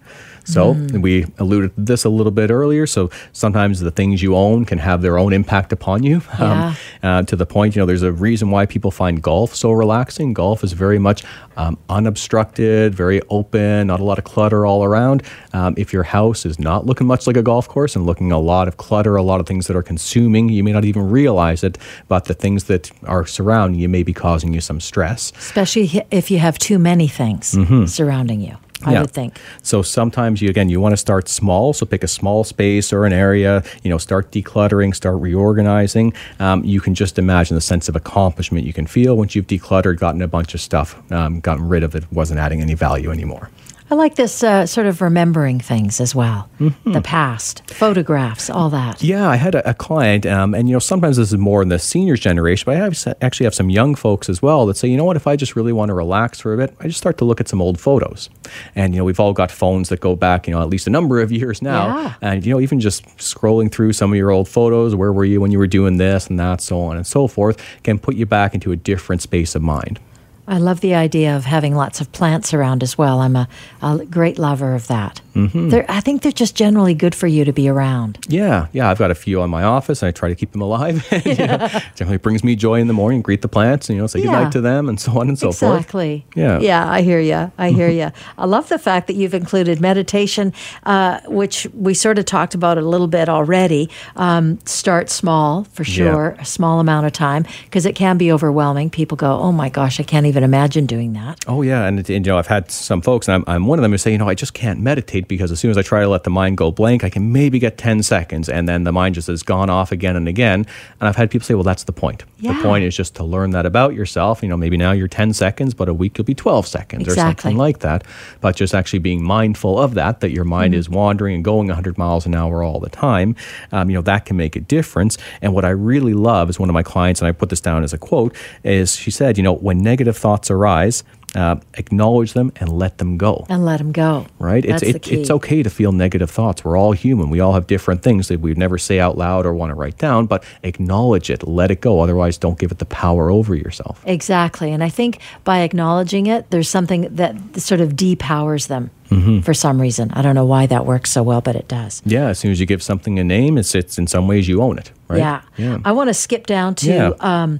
So 0.45 0.73
Hmm. 0.73 1.01
we 1.01 1.25
alluded 1.39 1.75
to 1.75 1.81
this 1.81 2.03
a 2.05 2.09
little 2.09 2.31
bit 2.31 2.51
earlier. 2.51 2.85
So 2.85 3.09
sometimes 3.31 3.79
the 3.79 3.91
things 3.91 4.21
you 4.21 4.35
own 4.35 4.65
can 4.65 4.77
have 4.79 5.01
their 5.01 5.17
own 5.17 5.33
impact 5.33 5.71
upon 5.73 6.03
you. 6.03 6.21
Yeah. 6.39 6.73
uh, 7.01 7.21
to 7.23 7.35
the 7.35 7.45
point, 7.45 7.75
you 7.75 7.81
know, 7.81 7.85
there's 7.85 8.03
a 8.03 8.11
reason 8.11 8.51
why 8.51 8.65
people 8.65 8.91
find 8.91 9.21
golf 9.21 9.55
so 9.55 9.71
relaxing. 9.71 10.33
Golf 10.33 10.63
is 10.63 10.73
very 10.73 10.99
much 10.99 11.23
um, 11.55 11.77
unobstructed, 11.89 12.93
very 12.95 13.21
open, 13.29 13.87
not 13.87 13.99
a 13.99 14.03
lot 14.03 14.17
of 14.17 14.23
clutter 14.23 14.65
all 14.65 14.83
around. 14.83 15.23
Um, 15.53 15.73
if 15.77 15.91
your 15.93 16.03
house 16.03 16.45
is 16.45 16.59
not 16.59 16.85
looking 16.85 17.07
much 17.07 17.27
like 17.27 17.37
a 17.37 17.41
golf 17.43 17.67
course 17.67 17.95
and 17.95 18.05
looking 18.05 18.31
a 18.31 18.39
lot 18.39 18.67
of 18.67 18.77
clutter, 18.77 19.15
a 19.15 19.23
lot 19.23 19.39
of 19.39 19.45
things 19.47 19.67
that 19.67 19.75
are 19.75 19.83
consuming, 19.83 20.49
you 20.49 20.63
may 20.63 20.71
not 20.71 20.85
even 20.85 21.09
realize 21.09 21.63
it, 21.63 21.77
but 22.07 22.25
the 22.25 22.33
things 22.33 22.65
that 22.65 22.91
are 23.05 23.25
surrounding 23.25 23.79
you 23.79 23.89
may 23.89 24.03
be 24.03 24.13
causing 24.13 24.53
you 24.53 24.61
some 24.61 24.79
stress. 24.79 25.31
Especially 25.37 26.03
if 26.11 26.29
you 26.31 26.39
have 26.39 26.57
too 26.59 26.77
many 26.79 27.07
things 27.07 27.57
surrounding 27.91 28.41
you, 28.41 28.55
I 28.85 28.93
Yeah. 28.93 29.01
would 29.01 29.11
think. 29.11 29.39
So 29.61 29.81
sometimes 29.81 30.41
you 30.41 30.49
again 30.49 30.69
you 30.69 30.79
want 30.81 30.93
to 30.93 30.97
start 30.97 31.29
small. 31.29 31.73
So 31.73 31.85
pick 31.85 32.03
a 32.03 32.07
small 32.07 32.43
space 32.43 32.91
or 32.93 33.05
an 33.05 33.13
area. 33.13 33.63
You 33.83 33.89
know, 33.89 33.97
start 33.97 34.31
decluttering, 34.31 34.93
start 34.95 35.19
reorganizing. 35.21 36.13
Um, 36.39 36.63
you 36.63 36.81
can 36.81 36.93
just 36.95 37.17
imagine 37.19 37.55
the 37.55 37.61
sense 37.61 37.89
of 37.89 37.95
accomplishment 37.95 38.65
you 38.65 38.73
can 38.73 38.85
feel 38.87 39.15
once 39.17 39.35
you've 39.35 39.47
decluttered, 39.47 39.97
gotten 39.99 40.21
a 40.21 40.27
bunch 40.27 40.53
of 40.53 40.61
stuff, 40.61 41.01
um, 41.11 41.39
gotten 41.39 41.67
rid 41.67 41.83
of 41.83 41.91
that 41.91 42.11
wasn't 42.11 42.39
adding 42.39 42.61
any 42.61 42.73
value 42.73 43.11
anymore. 43.11 43.49
I 43.93 43.95
like 43.95 44.15
this 44.15 44.43
uh, 44.43 44.65
sort 44.65 44.87
of 44.87 45.01
remembering 45.03 45.59
things 45.59 46.01
as 46.01 46.15
well 46.15 46.49
Mm-hmm. 46.59 46.93
the 46.93 47.01
past, 47.01 47.61
photographs, 47.69 48.49
all 48.49 48.71
that. 48.71 49.03
Yeah, 49.03 49.29
I 49.29 49.35
had 49.35 49.53
a, 49.53 49.69
a 49.69 49.73
client, 49.75 50.25
um, 50.25 50.55
and 50.55 50.67
you 50.67 50.73
know, 50.73 50.79
sometimes 50.79 51.17
this 51.17 51.31
is 51.31 51.37
more 51.37 51.61
in 51.61 51.69
the 51.69 51.77
seniors 51.77 52.19
generation, 52.19 52.63
but 52.65 52.77
I 52.77 52.79
have, 52.79 53.15
actually 53.21 53.43
have 53.43 53.53
some 53.53 53.69
young 53.69 53.93
folks 53.93 54.29
as 54.29 54.41
well 54.41 54.65
that 54.65 54.77
say, 54.77 54.87
you 54.87 54.97
know 54.97 55.03
what, 55.05 55.15
if 55.15 55.27
I 55.27 55.35
just 55.35 55.55
really 55.55 55.73
want 55.73 55.89
to 55.89 55.93
relax 55.93 56.39
for 56.39 56.55
a 56.55 56.57
bit, 56.57 56.75
I 56.79 56.87
just 56.87 56.97
start 56.97 57.19
to 57.19 57.25
look 57.25 57.39
at 57.39 57.47
some 57.47 57.61
old 57.61 57.79
photos. 57.79 58.31
And 58.75 58.95
you 58.95 58.97
know, 58.99 59.05
we've 59.05 59.19
all 59.19 59.33
got 59.33 59.51
phones 59.51 59.89
that 59.89 59.99
go 59.99 60.15
back, 60.15 60.47
you 60.47 60.55
know, 60.55 60.61
at 60.63 60.69
least 60.69 60.87
a 60.87 60.89
number 60.89 61.21
of 61.21 61.31
years 61.31 61.61
now. 61.61 61.85
Yeah. 61.85 62.13
And 62.21 62.43
you 62.43 62.51
know, 62.51 62.59
even 62.61 62.79
just 62.79 63.05
scrolling 63.17 63.71
through 63.71 63.93
some 63.93 64.11
of 64.11 64.17
your 64.17 64.31
old 64.31 64.49
photos, 64.49 64.95
where 64.95 65.13
were 65.13 65.25
you 65.25 65.39
when 65.39 65.51
you 65.51 65.59
were 65.59 65.67
doing 65.67 65.97
this 65.97 66.25
and 66.27 66.39
that, 66.39 66.61
so 66.61 66.81
on 66.81 66.95
and 66.97 67.05
so 67.05 67.27
forth, 67.27 67.63
can 67.83 67.99
put 67.99 68.15
you 68.15 68.25
back 68.25 68.55
into 68.55 68.71
a 68.71 68.75
different 68.75 69.21
space 69.21 69.53
of 69.53 69.61
mind. 69.61 69.99
I 70.47 70.57
love 70.57 70.81
the 70.81 70.93
idea 70.93 71.35
of 71.35 71.45
having 71.45 71.73
lots 71.73 72.01
of 72.01 72.11
plants 72.11 72.53
around 72.53 72.83
as 72.83 72.97
well. 72.97 73.21
I'm 73.21 73.35
a, 73.35 73.47
a 73.81 74.05
great 74.05 74.37
lover 74.37 74.75
of 74.75 74.87
that. 74.87 75.21
They're, 75.35 75.85
I 75.89 75.99
think 75.99 76.21
they're 76.21 76.31
just 76.31 76.55
generally 76.55 76.93
good 76.93 77.15
for 77.15 77.27
you 77.27 77.43
to 77.45 77.51
be 77.53 77.67
around. 77.67 78.19
Yeah, 78.29 78.67
yeah. 78.71 78.89
I've 78.89 78.99
got 78.99 79.09
a 79.11 79.15
few 79.15 79.41
on 79.41 79.49
my 79.49 79.63
office. 79.63 80.01
And 80.03 80.07
I 80.07 80.11
try 80.11 80.29
to 80.29 80.35
keep 80.35 80.51
them 80.51 80.61
alive. 80.61 81.05
and, 81.11 81.25
you 81.25 81.35
know, 81.35 81.67
generally 81.95 82.17
brings 82.17 82.43
me 82.43 82.55
joy 82.55 82.79
in 82.79 82.87
the 82.87 82.93
morning. 82.93 83.21
Greet 83.21 83.41
the 83.41 83.47
plants, 83.47 83.89
and 83.89 83.95
you 83.95 84.01
know, 84.01 84.07
say 84.07 84.19
Yeah. 84.19 84.25
goodnight 84.25 84.51
to 84.53 84.61
them, 84.61 84.87
and 84.89 84.99
so 84.99 85.19
on 85.19 85.29
and 85.29 85.37
so 85.39 85.51
forth. 85.51 85.75
Exactly. 85.77 86.25
Yeah. 86.35 86.59
Yeah, 86.59 86.89
I 86.89 87.01
hear 87.01 87.19
you. 87.19 87.51
I 87.57 87.71
hear 87.71 87.89
you. 87.89 88.11
I 88.37 88.45
love 88.45 88.69
the 88.69 88.77
fact 88.79 89.07
that 89.07 89.15
you've 89.15 89.33
included 89.33 89.81
meditation, 89.81 90.53
uh, 90.85 91.19
which 91.27 91.67
we 91.73 91.93
sort 91.93 92.19
of 92.19 92.25
talked 92.25 92.53
about 92.55 92.77
a 92.77 92.81
little 92.81 93.07
bit 93.07 93.27
already. 93.29 93.89
Um, 94.15 94.59
start 94.65 95.09
small 95.09 95.63
for 95.73 95.83
sure, 95.83 96.35
a 96.39 96.45
small 96.45 96.79
amount 96.79 97.07
of 97.07 97.13
time, 97.13 97.45
because 97.65 97.85
it 97.85 97.95
can 97.95 98.17
be 98.17 98.31
overwhelming. 98.31 98.89
People 98.89 99.17
go, 99.17 99.39
"Oh 99.39 99.51
my 99.51 99.69
gosh, 99.69 99.99
I 99.99 100.03
can't 100.03 100.25
even 100.25 100.43
imagine 100.43 100.85
doing 100.85 101.13
that." 101.13 101.39
Oh 101.47 101.61
yeah, 101.61 101.85
and, 101.85 101.97
and, 101.97 102.09
you 102.09 102.31
know 102.31 102.37
I've 102.37 102.47
had 102.47 102.69
some 102.71 103.01
folks, 103.01 103.27
and 103.27 103.35
I'm, 103.35 103.43
I'm 103.47 103.65
one 103.65 103.79
of 103.79 103.83
them 103.83 103.91
who 103.91 103.97
say, 103.97 104.11
you 104.11 104.17
know, 104.17 104.29
I 104.29 104.35
just 104.35 104.53
can't 104.53 104.79
meditate 104.79 105.22
because 105.27 105.51
as 105.51 105.59
soon 105.59 105.71
as 105.71 105.77
I 105.77 105.81
try 105.81 106.01
to 106.01 106.07
let 106.07 106.23
the 106.23 106.29
mind 106.29 106.57
go 106.57 106.71
blank, 106.71 107.03
I 107.03 107.09
can 107.09 107.31
maybe 107.31 107.59
get 107.59 107.77
ten 107.77 108.03
seconds, 108.03 108.49
and 108.49 108.67
then 108.67 108.83
the 108.83 108.91
mind 108.91 109.15
just 109.15 109.27
has 109.27 109.43
gone 109.43 109.69
off 109.69 109.91
again 109.91 110.15
and 110.15 110.27
again. 110.27 110.65
And 110.99 111.09
I've 111.09 111.15
had 111.15 111.31
people 111.31 111.45
say, 111.45 111.53
well, 111.53 111.63
that's 111.63 111.83
the 111.83 111.93
point. 111.93 112.23
Yeah. 112.39 112.53
The 112.53 112.63
point 112.63 112.83
is 112.83 112.95
just 112.95 113.15
to 113.15 113.23
learn 113.23 113.51
that 113.51 113.65
about 113.65 113.93
yourself. 113.93 114.43
You 114.43 114.49
know, 114.49 114.57
maybe 114.57 114.77
now 114.77 114.91
you're 114.91 115.07
ten 115.07 115.33
seconds, 115.33 115.73
but 115.73 115.89
a 115.89 115.93
week 115.93 116.17
you'll 116.17 116.25
be 116.25 116.35
twelve 116.35 116.67
seconds 116.67 117.07
or 117.07 117.15
something 117.15 117.57
like 117.57 117.79
that. 117.79 118.03
But 118.41 118.55
just 118.55 118.73
actually 118.73 118.99
being 118.99 119.23
mindful 119.23 119.79
of 119.79 119.93
that, 119.95 120.19
that 120.21 120.31
your 120.31 120.45
mind 120.45 120.73
is 120.73 120.89
wandering 120.89 121.35
and 121.35 121.43
going 121.43 121.67
100 121.67 121.97
miles 121.97 122.25
an 122.25 122.35
hour 122.35 122.63
all 122.63 122.79
the 122.79 122.89
time. 122.89 123.35
Um, 123.71 123.89
you 123.89 123.95
know 123.95 124.01
that 124.01 124.25
can 124.25 124.37
make 124.37 124.55
a 124.55 124.59
difference. 124.59 125.17
And 125.41 125.53
what 125.53 125.65
I 125.65 125.69
really 125.69 126.13
love 126.13 126.49
is 126.49 126.59
one 126.59 126.69
of 126.69 126.73
my 126.73 126.83
clients, 126.83 127.21
and 127.21 127.27
I 127.27 127.31
put 127.31 127.49
this 127.49 127.61
down 127.61 127.83
as 127.83 127.93
a 127.93 127.97
quote, 127.97 128.35
is 128.63 128.95
she 128.95 129.11
said, 129.11 129.37
you 129.37 129.43
know, 129.43 129.53
when 129.53 129.79
negative 129.79 130.17
thoughts 130.17 130.49
arise. 130.49 131.03
Uh, 131.35 131.55
acknowledge 131.75 132.33
them 132.33 132.51
and 132.57 132.69
let 132.71 132.99
them 132.99 133.17
go 133.17 133.43
And 133.49 133.65
let 133.65 133.77
them 133.77 133.91
go. 133.91 134.27
right? 134.37 134.63
That's 134.65 134.83
it's 134.83 135.07
it, 135.07 135.11
it's 135.19 135.31
okay 135.31 135.63
to 135.63 135.69
feel 135.69 135.91
negative 135.91 136.29
thoughts. 136.29 136.63
We're 136.63 136.77
all 136.77 136.91
human. 136.91 137.31
We 137.31 137.39
all 137.39 137.53
have 137.53 137.65
different 137.65 138.03
things 138.03 138.27
that 138.27 138.39
we'd 138.39 138.57
never 138.57 138.77
say 138.77 138.99
out 138.99 139.17
loud 139.17 139.45
or 139.47 139.53
want 139.55 139.71
to 139.71 139.75
write 139.75 139.97
down, 139.97 140.27
but 140.27 140.43
acknowledge 140.61 141.31
it, 141.31 141.47
let 141.47 141.71
it 141.71 141.81
go. 141.81 142.01
Otherwise, 142.01 142.37
don't 142.37 142.59
give 142.59 142.71
it 142.71 142.77
the 142.77 142.85
power 142.85 143.31
over 143.31 143.55
yourself. 143.55 143.99
Exactly. 144.05 144.71
And 144.71 144.83
I 144.83 144.89
think 144.89 145.17
by 145.43 145.61
acknowledging 145.61 146.27
it, 146.27 146.51
there's 146.51 146.69
something 146.69 147.07
that 147.15 147.35
sort 147.59 147.81
of 147.81 147.93
depowers 147.93 148.67
them 148.67 148.91
Mm-hmm. 149.09 149.41
for 149.41 149.53
some 149.53 149.79
reason. 149.79 150.09
I 150.13 150.23
don't 150.23 150.33
know 150.33 150.45
why 150.45 150.65
that 150.65 150.87
works 150.87 151.11
so 151.11 151.21
well, 151.21 151.39
but 151.41 151.55
it 151.55 151.67
does. 151.67 152.01
Yeah, 152.03 152.29
as 152.29 152.39
soon 152.39 152.49
as 152.51 152.59
you 152.59 152.65
give 152.65 152.81
something 152.81 153.19
a 153.19 153.23
name, 153.23 153.59
it's 153.59 153.75
it's 153.75 153.99
in 153.99 154.07
some 154.07 154.27
ways 154.27 154.47
you 154.47 154.59
own 154.63 154.79
it, 154.79 154.91
right? 155.07 155.19
Yeah. 155.19 155.41
Yeah. 155.55 155.77
I 155.85 155.91
want 155.91 156.07
to 156.07 156.15
skip 156.15 156.47
down 156.47 156.73
to, 156.75 156.87
Yeah. 156.87 157.11
um, 157.19 157.59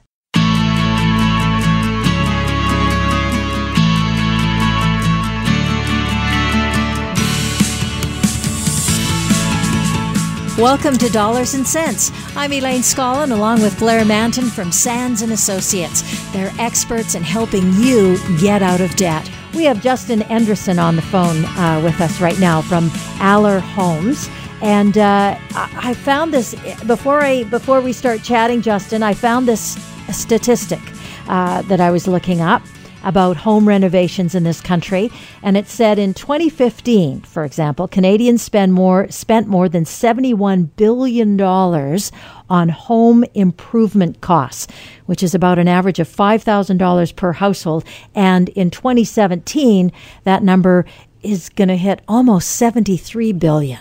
Welcome 10.62 11.00
to 11.00 11.10
Dollars 11.10 11.56
and 11.56 11.66
Cents. 11.68 12.12
I'm 12.38 12.54
Elaine 12.54 12.82
Scollin 12.82 13.32
along 13.32 13.64
with 13.64 13.80
Blair 13.80 14.06
Mantin 14.06 14.48
from 14.48 14.72
Sands 14.72 15.24
and 15.24 15.32
Associates. 15.32 16.04
They're 16.34 16.52
experts 16.60 17.16
in 17.16 17.24
helping 17.24 17.74
you 17.74 18.20
get 18.40 18.62
out 18.62 18.80
of 18.80 18.96
debt. 18.96 19.28
We 19.56 19.64
have 19.64 19.82
Justin 19.82 20.20
Enderson 20.20 20.78
on 20.78 20.96
the 20.96 21.02
phone 21.02 21.46
uh, 21.46 21.82
with 21.84 22.00
us 22.00 22.22
right 22.22 22.40
now 22.40 22.62
from 22.62 22.92
Aller 23.20 23.58
Homes. 23.58 24.30
And 24.62 25.00
uh, 25.00 25.36
I 25.56 25.70
I 25.82 25.94
found 25.96 26.32
this 26.32 26.54
before 26.86 27.22
I 27.22 27.44
before 27.46 27.82
we 27.82 27.92
start 27.92 28.22
chatting, 28.22 28.62
Justin. 28.62 29.02
I 29.02 29.16
found 29.16 29.48
this 29.48 29.84
statistic 30.12 30.82
uh, 31.28 31.64
that 31.64 31.82
I 31.82 31.90
was 31.90 32.08
looking 32.08 32.40
up 32.40 32.62
about 33.04 33.38
home 33.38 33.68
renovations 33.68 34.36
in 34.36 34.44
this 34.44 34.62
country, 34.62 35.12
and 35.44 35.58
it 35.58 35.68
said 35.68 36.00
in 36.00 36.14
2015, 36.14 37.22
for 37.22 37.44
example, 37.46 37.88
Canadians 37.88 38.42
spend 38.42 38.74
more 38.74 39.10
spent 39.10 39.48
more 39.48 39.70
than 39.70 39.86
71 39.86 40.64
billion 40.76 41.38
dollars 41.38 42.12
on 42.50 42.70
home 42.70 43.24
improvement 43.34 44.22
costs, 44.22 44.68
which 45.06 45.24
is 45.24 45.34
about 45.34 45.60
an 45.60 45.68
average 45.68 46.00
of 46.00 46.08
$5,000 46.08 47.16
per 47.16 47.32
household, 47.34 47.84
and 48.14 48.50
in 48.50 48.70
2017, 48.70 49.92
that 50.24 50.44
number 50.44 50.86
is 51.24 51.50
going 51.50 51.68
to 51.68 51.78
hit 51.78 52.02
almost 52.08 52.50
73 52.50 53.32
billion. 53.34 53.80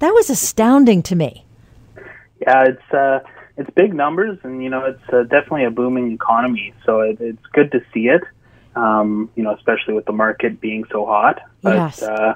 That 0.00 0.12
was 0.14 0.30
astounding 0.30 1.02
to 1.04 1.14
me. 1.14 1.44
Yeah, 2.40 2.64
it's 2.64 2.94
uh, 2.94 3.20
it's 3.60 3.70
big 3.76 3.92
numbers, 3.92 4.38
and 4.42 4.62
you 4.62 4.70
know 4.70 4.86
it's 4.86 5.12
uh, 5.12 5.22
definitely 5.24 5.64
a 5.64 5.70
booming 5.70 6.12
economy. 6.12 6.72
So 6.86 7.00
it, 7.00 7.18
it's 7.20 7.46
good 7.52 7.70
to 7.72 7.80
see 7.92 8.08
it. 8.08 8.22
Um, 8.74 9.30
you 9.36 9.42
know, 9.42 9.54
especially 9.54 9.94
with 9.94 10.06
the 10.06 10.12
market 10.12 10.60
being 10.60 10.84
so 10.90 11.04
hot. 11.04 11.40
But, 11.60 11.74
Yes. 11.74 12.02
Uh, 12.02 12.34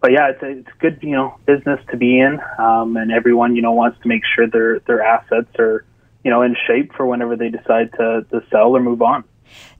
but 0.00 0.12
yeah, 0.12 0.30
it's 0.30 0.42
a, 0.42 0.48
it's 0.48 0.68
good 0.78 0.98
you 1.02 1.12
know 1.12 1.38
business 1.46 1.80
to 1.90 1.96
be 1.96 2.18
in, 2.18 2.40
um, 2.58 2.96
and 2.96 3.12
everyone 3.12 3.54
you 3.56 3.62
know 3.62 3.72
wants 3.72 4.00
to 4.02 4.08
make 4.08 4.22
sure 4.34 4.48
their 4.48 4.80
their 4.80 5.02
assets 5.02 5.48
are 5.58 5.84
you 6.24 6.30
know 6.30 6.42
in 6.42 6.56
shape 6.66 6.92
for 6.94 7.06
whenever 7.06 7.36
they 7.36 7.48
decide 7.48 7.92
to 7.92 8.26
to 8.30 8.42
sell 8.50 8.76
or 8.76 8.80
move 8.80 9.02
on. 9.02 9.24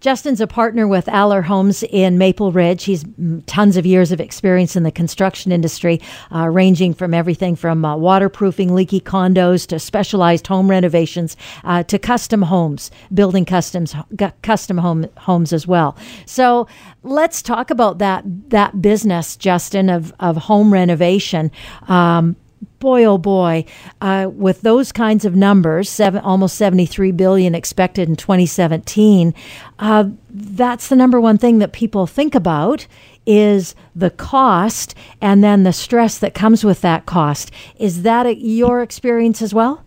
Justin's 0.00 0.40
a 0.40 0.46
partner 0.46 0.86
with 0.86 1.08
Aller 1.08 1.42
Homes 1.42 1.82
in 1.84 2.18
Maple 2.18 2.52
Ridge. 2.52 2.84
He's 2.84 3.04
tons 3.46 3.76
of 3.76 3.86
years 3.86 4.12
of 4.12 4.20
experience 4.20 4.76
in 4.76 4.82
the 4.82 4.90
construction 4.90 5.52
industry, 5.52 6.00
uh, 6.32 6.48
ranging 6.48 6.94
from 6.94 7.14
everything 7.14 7.56
from 7.56 7.84
uh, 7.84 7.96
waterproofing 7.96 8.74
leaky 8.74 9.00
condos 9.00 9.66
to 9.68 9.78
specialized 9.78 10.46
home 10.46 10.70
renovations 10.70 11.36
uh, 11.64 11.82
to 11.84 11.98
custom 11.98 12.42
homes, 12.42 12.90
building 13.12 13.44
customs 13.44 13.94
custom 14.42 14.78
home 14.78 15.08
homes 15.18 15.52
as 15.52 15.66
well. 15.66 15.96
So 16.26 16.66
let's 17.02 17.42
talk 17.42 17.70
about 17.70 17.98
that 17.98 18.24
that 18.50 18.80
business, 18.82 19.36
Justin, 19.36 19.88
of 19.88 20.12
of 20.20 20.36
home 20.36 20.72
renovation. 20.72 21.50
Um, 21.88 22.36
boy, 22.78 23.04
oh 23.04 23.18
boy, 23.18 23.64
uh, 24.00 24.30
with 24.32 24.62
those 24.62 24.92
kinds 24.92 25.24
of 25.24 25.34
numbers, 25.34 25.88
seven, 25.88 26.20
almost 26.20 26.56
73 26.56 27.12
billion 27.12 27.54
expected 27.54 28.08
in 28.08 28.16
2017, 28.16 29.34
uh, 29.78 30.08
that's 30.30 30.88
the 30.88 30.96
number 30.96 31.20
one 31.20 31.38
thing 31.38 31.58
that 31.58 31.72
people 31.72 32.06
think 32.06 32.34
about 32.34 32.86
is 33.26 33.74
the 33.94 34.10
cost 34.10 34.94
and 35.20 35.42
then 35.42 35.64
the 35.64 35.72
stress 35.72 36.18
that 36.18 36.34
comes 36.34 36.64
with 36.64 36.80
that 36.80 37.06
cost. 37.06 37.50
Is 37.76 38.02
that 38.02 38.26
a, 38.26 38.36
your 38.36 38.82
experience 38.82 39.42
as 39.42 39.52
well? 39.52 39.84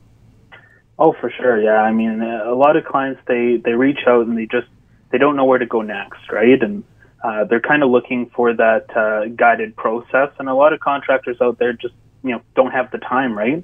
Oh, 0.98 1.14
for 1.14 1.32
sure. 1.32 1.62
Yeah. 1.62 1.82
I 1.82 1.94
mean, 1.94 2.22
a 2.22 2.54
lot 2.54 2.76
of 2.76 2.84
clients, 2.84 3.22
they, 3.26 3.62
they 3.64 3.72
reach 3.72 4.00
out 4.06 4.28
and 4.28 4.38
they 4.38 4.46
just, 4.46 4.68
they 5.12 5.18
don't 5.18 5.38
know 5.38 5.46
where 5.46 5.58
to 5.58 5.66
go 5.66 5.82
next, 5.82 6.30
right? 6.30 6.62
And 6.62 6.84
uh, 7.24 7.46
they're 7.46 7.62
kind 7.62 7.84
of 7.84 7.90
looking 7.90 8.30
for 8.36 8.54
that 8.54 8.96
uh, 8.96 9.30
guided 9.36 9.78
process. 9.78 10.30
And 10.38 10.50
a 10.50 10.54
lot 10.54 10.74
of 10.74 10.82
contractors 10.82 11.38
out 11.42 11.58
there 11.58 11.72
just 11.72 11.96
you 12.24 12.32
know 12.32 12.42
don't 12.56 12.72
have 12.72 12.92
the 12.92 12.98
time, 12.98 13.38
right? 13.38 13.64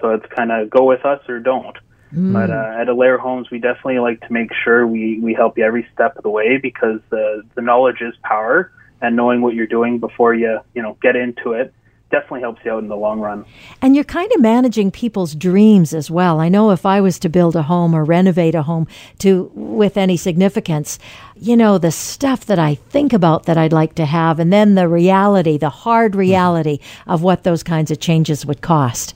So 0.00 0.10
it's 0.10 0.26
kind 0.34 0.50
of 0.50 0.70
go 0.70 0.84
with 0.84 1.04
us 1.04 1.20
or 1.28 1.40
don't. 1.40 1.76
Mm. 2.14 2.32
But 2.32 2.50
uh, 2.50 2.80
at 2.80 2.88
Allaire 2.88 3.18
Homes, 3.18 3.50
we 3.50 3.58
definitely 3.58 4.00
like 4.00 4.20
to 4.26 4.32
make 4.32 4.50
sure 4.64 4.86
we, 4.86 5.20
we 5.20 5.32
help 5.32 5.56
you 5.56 5.64
every 5.64 5.86
step 5.94 6.16
of 6.16 6.22
the 6.22 6.30
way 6.30 6.58
because 6.58 7.00
the 7.10 7.42
the 7.54 7.62
knowledge 7.62 8.00
is 8.00 8.14
power, 8.22 8.72
and 9.00 9.16
knowing 9.16 9.42
what 9.42 9.54
you're 9.54 9.66
doing 9.66 9.98
before 9.98 10.34
you 10.34 10.60
you 10.74 10.82
know 10.82 10.96
get 11.02 11.16
into 11.16 11.52
it 11.52 11.72
definitely 12.10 12.40
helps 12.40 12.64
you 12.64 12.72
out 12.72 12.82
in 12.82 12.88
the 12.88 12.96
long 12.96 13.20
run. 13.20 13.44
And 13.80 13.94
you're 13.94 14.04
kind 14.04 14.30
of 14.32 14.40
managing 14.40 14.90
people's 14.90 15.34
dreams 15.34 15.94
as 15.94 16.10
well. 16.10 16.40
I 16.40 16.48
know 16.48 16.70
if 16.70 16.84
I 16.84 17.00
was 17.00 17.18
to 17.20 17.28
build 17.28 17.56
a 17.56 17.62
home 17.62 17.94
or 17.94 18.04
renovate 18.04 18.54
a 18.54 18.62
home 18.62 18.86
to 19.20 19.50
with 19.54 19.96
any 19.96 20.16
significance, 20.16 20.98
you 21.36 21.56
know, 21.56 21.78
the 21.78 21.90
stuff 21.90 22.44
that 22.46 22.58
I 22.58 22.74
think 22.74 23.12
about 23.12 23.46
that 23.46 23.56
I'd 23.56 23.72
like 23.72 23.94
to 23.94 24.06
have 24.06 24.38
and 24.38 24.52
then 24.52 24.74
the 24.74 24.88
reality, 24.88 25.56
the 25.56 25.70
hard 25.70 26.14
reality 26.14 26.78
of 27.06 27.22
what 27.22 27.44
those 27.44 27.62
kinds 27.62 27.90
of 27.90 28.00
changes 28.00 28.44
would 28.44 28.60
cost. 28.60 29.14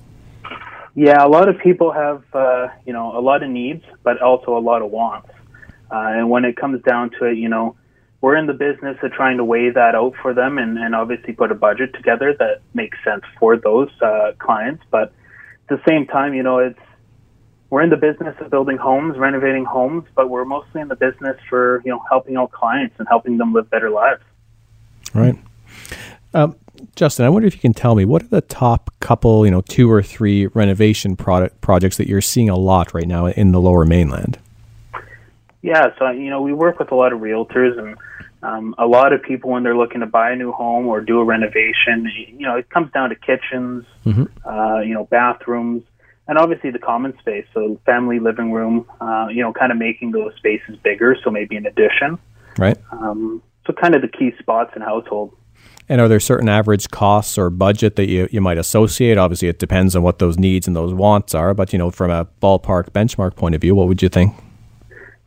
Yeah, 0.95 1.25
a 1.25 1.29
lot 1.29 1.49
of 1.49 1.59
people 1.59 1.91
have 1.93 2.23
uh, 2.33 2.69
you 2.87 2.93
know, 2.93 3.19
a 3.19 3.21
lot 3.21 3.43
of 3.43 3.51
needs, 3.51 3.85
but 4.05 4.23
also 4.23 4.57
a 4.57 4.61
lot 4.61 4.81
of 4.83 4.91
wants. 4.91 5.29
Uh, 5.91 5.99
and 5.99 6.31
when 6.31 6.45
it 6.45 6.57
comes 6.57 6.83
down 6.83 7.11
to 7.19 7.27
it, 7.27 7.37
you 7.37 7.49
know, 7.49 7.77
we're 8.25 8.37
in 8.37 8.47
the 8.47 8.55
business 8.55 8.97
of 9.03 9.13
trying 9.13 9.37
to 9.37 9.45
weigh 9.45 9.69
that 9.69 9.95
out 9.95 10.15
for 10.23 10.33
them 10.33 10.57
and, 10.57 10.79
and 10.79 10.95
obviously 10.95 11.35
put 11.35 11.53
a 11.53 11.55
budget 11.55 11.93
together 11.93 12.35
that 12.39 12.63
makes 12.73 12.97
sense 13.05 13.23
for 13.39 13.59
those 13.59 13.91
uh, 14.01 14.33
clients. 14.39 14.83
But 14.91 15.13
at 15.69 15.69
the 15.69 15.83
same 15.87 16.07
time, 16.07 16.33
you 16.33 16.43
know, 16.43 16.57
it's 16.57 16.79
we're 17.69 17.83
in 17.83 17.91
the 17.91 17.99
business 17.99 18.35
of 18.41 18.51
building 18.51 18.79
homes, 18.79 19.19
renovating 19.19 19.67
homes, 19.67 20.05
but 20.15 20.31
we're 20.31 20.47
mostly 20.47 20.81
in 20.81 20.89
the 20.89 20.97
business 20.97 21.37
for 21.51 21.83
you 21.85 21.91
know 21.91 22.03
helping 22.09 22.37
out 22.37 22.51
clients 22.51 22.95
and 22.99 23.07
helping 23.07 23.37
them 23.37 23.53
live 23.53 23.69
better 23.69 23.91
lives. 23.91 24.23
Right. 25.13 25.37
Um, 26.33 26.57
Justin, 26.97 27.27
I 27.27 27.29
wonder 27.29 27.47
if 27.47 27.53
you 27.53 27.61
can 27.61 27.75
tell 27.75 27.95
me 27.95 28.07
what 28.07 28.23
are 28.23 28.29
the 28.29 28.41
top 28.41 28.89
couple, 29.01 29.45
you 29.45 29.51
know, 29.51 29.61
two 29.61 29.91
or 29.93 30.03
three 30.03 30.47
renovation 30.47 31.15
product 31.15 31.61
projects 31.61 31.99
that 31.99 32.09
you're 32.09 32.23
seeing 32.23 32.49
a 32.49 32.57
lot 32.57 32.95
right 32.95 33.07
now 33.07 33.27
in 33.27 33.53
the 33.53 33.61
Lower 33.61 33.85
Mainland. 33.85 34.39
Yeah, 35.65 35.87
so 35.99 36.11
you 36.11 36.29
know, 36.29 36.43
we 36.43 36.53
work 36.53 36.79
with 36.79 36.93
a 36.93 36.95
lot 36.95 37.15
of 37.15 37.21
realtors 37.21 37.79
and 37.79 37.97
um, 38.43 38.75
a 38.77 38.87
lot 38.87 39.15
of 39.15 39.23
people 39.23 39.49
when 39.53 39.63
they're 39.63 39.75
looking 39.75 40.01
to 40.01 40.07
buy 40.07 40.33
a 40.33 40.37
new 40.37 40.53
home 40.53 40.87
or 40.87 41.01
do 41.01 41.21
a 41.21 41.25
renovation, 41.25 42.07
you 42.37 42.47
know, 42.47 42.57
it 42.57 42.69
comes 42.69 42.93
down 42.93 43.09
to 43.09 43.15
kitchens, 43.15 43.87
mm-hmm. 44.05 44.25
uh, 44.47 44.81
you 44.81 44.93
know, 44.93 45.05
bathrooms, 45.05 45.83
and 46.29 46.37
obviously 46.37 46.71
the 46.71 46.79
common 46.79 47.19
space. 47.19 47.47
So 47.55 47.81
family 47.87 48.19
living 48.19 48.53
room, 48.53 48.85
uh, 49.01 49.29
you 49.31 49.41
know, 49.41 49.55
kind 49.55 49.73
of 49.73 49.79
making 49.79 50.11
those 50.11 50.35
spaces 50.37 50.77
bigger. 50.85 51.17
So 51.25 51.31
maybe 51.31 51.57
an 51.57 51.65
addition. 51.65 52.19
Right. 52.59 52.77
Um, 52.93 53.43
so 53.67 53.73
kind 53.73 53.95
of 53.95 54.03
the 54.03 54.09
key 54.09 54.33
spots 54.39 54.73
in 54.77 54.83
household. 54.83 55.35
And 55.89 55.99
are 55.99 56.09
there 56.09 56.21
certain 56.21 56.51
average 56.51 56.91
costs 56.91 57.39
or 57.39 57.49
budget 57.49 57.97
that 57.97 58.11
you, 58.11 58.29
you 58.31 58.43
might 58.43 58.59
associate? 58.59 59.17
Obviously, 59.17 59.49
it 59.49 59.59
depends 59.59 59.97
on 59.97 60.03
what 60.03 60.19
those 60.19 60.39
needs 60.39 60.67
and 60.67 60.77
those 60.77 60.93
wants 60.93 61.35
are. 61.35 61.55
But 61.55 61.73
you 61.73 61.79
know, 61.79 61.91
from 61.91 62.11
a 62.11 62.27
ballpark 62.43 62.91
benchmark 62.91 63.35
point 63.35 63.55
of 63.55 63.63
view, 63.63 63.75
what 63.75 63.89
would 63.89 64.03
you 64.03 64.11
think? 64.11 64.35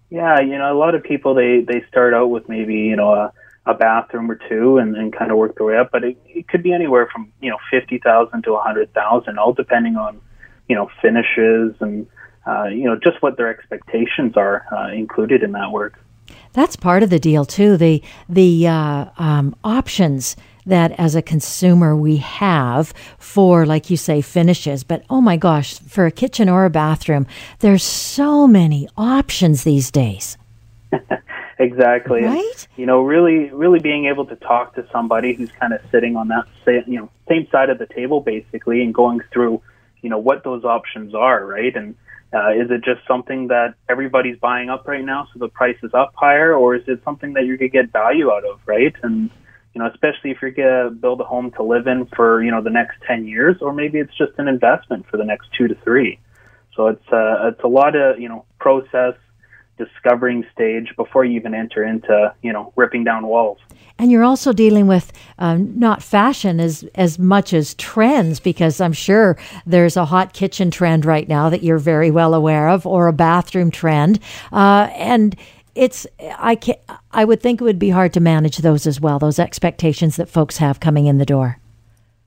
Yeah, 0.09 0.39
you 0.39 0.57
know, 0.57 0.71
a 0.71 0.77
lot 0.77 0.95
of 0.95 1.03
people 1.03 1.33
they 1.33 1.61
they 1.61 1.83
start 1.89 2.13
out 2.13 2.27
with 2.27 2.47
maybe 2.47 2.75
you 2.75 2.95
know 2.95 3.13
a, 3.13 3.33
a 3.65 3.73
bathroom 3.73 4.31
or 4.31 4.39
two 4.49 4.77
and, 4.77 4.95
and 4.95 5.13
kind 5.13 5.31
of 5.31 5.37
work 5.37 5.57
their 5.57 5.67
way 5.67 5.77
up, 5.77 5.89
but 5.91 6.03
it, 6.03 6.17
it 6.27 6.47
could 6.47 6.63
be 6.63 6.73
anywhere 6.73 7.09
from 7.11 7.31
you 7.41 7.49
know 7.49 7.57
fifty 7.69 7.99
thousand 7.99 8.43
to 8.43 8.53
a 8.53 8.61
hundred 8.61 8.93
thousand, 8.93 9.37
all 9.37 9.53
depending 9.53 9.97
on 9.97 10.21
you 10.69 10.75
know 10.75 10.89
finishes 11.01 11.75
and 11.81 12.07
uh, 12.45 12.65
you 12.65 12.85
know 12.85 12.95
just 12.95 13.21
what 13.21 13.35
their 13.37 13.49
expectations 13.49 14.37
are 14.37 14.65
uh, 14.71 14.93
included 14.93 15.43
in 15.43 15.51
that 15.51 15.71
work. 15.71 15.99
That's 16.53 16.75
part 16.75 17.03
of 17.03 17.09
the 17.09 17.19
deal 17.19 17.43
too. 17.43 17.75
The 17.75 18.01
the 18.29 18.67
uh, 18.67 19.05
um, 19.17 19.55
options 19.63 20.37
that 20.67 20.91
as 20.99 21.15
a 21.15 21.21
consumer 21.21 21.95
we 21.95 22.17
have 22.17 22.93
for, 23.17 23.65
like 23.65 23.89
you 23.89 23.97
say, 23.97 24.21
finishes. 24.21 24.83
But 24.83 25.03
oh 25.09 25.21
my 25.21 25.37
gosh, 25.37 25.79
for 25.79 26.05
a 26.05 26.11
kitchen 26.11 26.49
or 26.49 26.65
a 26.65 26.69
bathroom, 26.69 27.25
there's 27.59 27.83
so 27.83 28.47
many 28.47 28.87
options 28.97 29.63
these 29.63 29.89
days. 29.91 30.37
exactly. 31.59 32.23
Right. 32.23 32.67
you 32.75 32.85
know, 32.85 33.01
really, 33.01 33.49
really 33.51 33.79
being 33.79 34.05
able 34.05 34.25
to 34.25 34.35
talk 34.35 34.75
to 34.75 34.87
somebody 34.91 35.33
who's 35.33 35.51
kind 35.59 35.73
of 35.73 35.81
sitting 35.91 36.15
on 36.15 36.27
that, 36.29 36.45
same, 36.65 36.83
you 36.87 36.99
know, 36.99 37.09
same 37.27 37.47
side 37.51 37.69
of 37.69 37.79
the 37.79 37.87
table, 37.87 38.21
basically, 38.21 38.81
and 38.83 38.93
going 38.93 39.21
through, 39.31 39.61
you 40.01 40.09
know, 40.09 40.17
what 40.17 40.43
those 40.43 40.63
options 40.63 41.15
are, 41.15 41.45
right? 41.45 41.75
And 41.75 41.95
uh, 42.33 42.51
is 42.51 42.69
it 42.69 42.83
just 42.83 43.01
something 43.07 43.47
that 43.47 43.75
everybody's 43.89 44.37
buying 44.37 44.69
up 44.69 44.87
right 44.87 45.03
now, 45.03 45.27
so 45.33 45.39
the 45.39 45.47
price 45.47 45.77
is 45.81 45.93
up 45.93 46.13
higher, 46.15 46.53
or 46.53 46.75
is 46.75 46.83
it 46.87 47.01
something 47.03 47.33
that 47.33 47.45
you 47.45 47.57
could 47.57 47.71
get 47.71 47.91
value 47.91 48.31
out 48.31 48.43
of, 48.45 48.59
right? 48.65 48.93
And 49.03 49.29
you 49.77 49.83
know, 49.83 49.91
especially 49.91 50.31
if 50.31 50.41
you're 50.41 50.49
going 50.49 50.85
to 50.85 50.89
build 50.89 51.21
a 51.21 51.23
home 51.23 51.51
to 51.51 51.61
live 51.61 51.85
in 51.85 52.07
for, 52.07 52.41
you 52.41 52.49
know, 52.49 52.63
the 52.63 52.71
next 52.71 52.95
10 53.05 53.27
years, 53.27 53.57
or 53.61 53.71
maybe 53.71 53.99
it's 53.99 54.17
just 54.17 54.31
an 54.39 54.47
investment 54.47 55.05
for 55.07 55.17
the 55.17 55.23
next 55.23 55.49
two 55.55 55.67
to 55.67 55.75
three. 55.83 56.17
So 56.75 56.87
it's, 56.87 57.07
uh, 57.11 57.49
it's 57.49 57.61
a 57.63 57.67
lot 57.67 57.95
of, 57.95 58.19
you 58.19 58.27
know, 58.27 58.43
process, 58.59 59.13
discovering 59.77 60.47
stage 60.51 60.95
before 60.95 61.25
you 61.25 61.35
even 61.35 61.53
enter 61.53 61.83
into, 61.83 62.33
you 62.41 62.51
know, 62.51 62.73
ripping 62.75 63.03
down 63.03 63.27
walls. 63.27 63.59
And 63.99 64.11
you're 64.11 64.23
also 64.23 64.51
dealing 64.51 64.87
with 64.87 65.11
um, 65.37 65.77
not 65.77 66.01
fashion 66.01 66.59
as 66.59 66.83
as 66.95 67.19
much 67.19 67.53
as 67.53 67.75
trends, 67.75 68.39
because 68.39 68.81
I'm 68.81 68.93
sure 68.93 69.37
there's 69.67 69.95
a 69.95 70.05
hot 70.05 70.33
kitchen 70.33 70.71
trend 70.71 71.05
right 71.05 71.27
now 71.27 71.49
that 71.49 71.61
you're 71.61 71.77
very 71.77 72.09
well 72.09 72.33
aware 72.33 72.69
of, 72.69 72.87
or 72.87 73.07
a 73.07 73.13
bathroom 73.13 73.69
trend, 73.69 74.19
uh, 74.51 74.89
and 74.95 75.35
it's 75.77 76.07
I 76.37 76.55
can 76.55 76.75
I 77.11 77.23
would 77.23 77.41
think 77.41 77.61
it 77.61 77.63
would 77.63 77.79
be 77.79 77.89
hard 77.89 78.13
to 78.13 78.19
manage 78.19 78.57
those 78.57 78.87
as 78.87 78.99
well. 78.99 79.19
Those 79.19 79.39
expectations 79.39 80.15
that 80.15 80.27
folks 80.27 80.57
have 80.57 80.79
coming 80.79 81.05
in 81.05 81.17
the 81.17 81.25
door. 81.25 81.59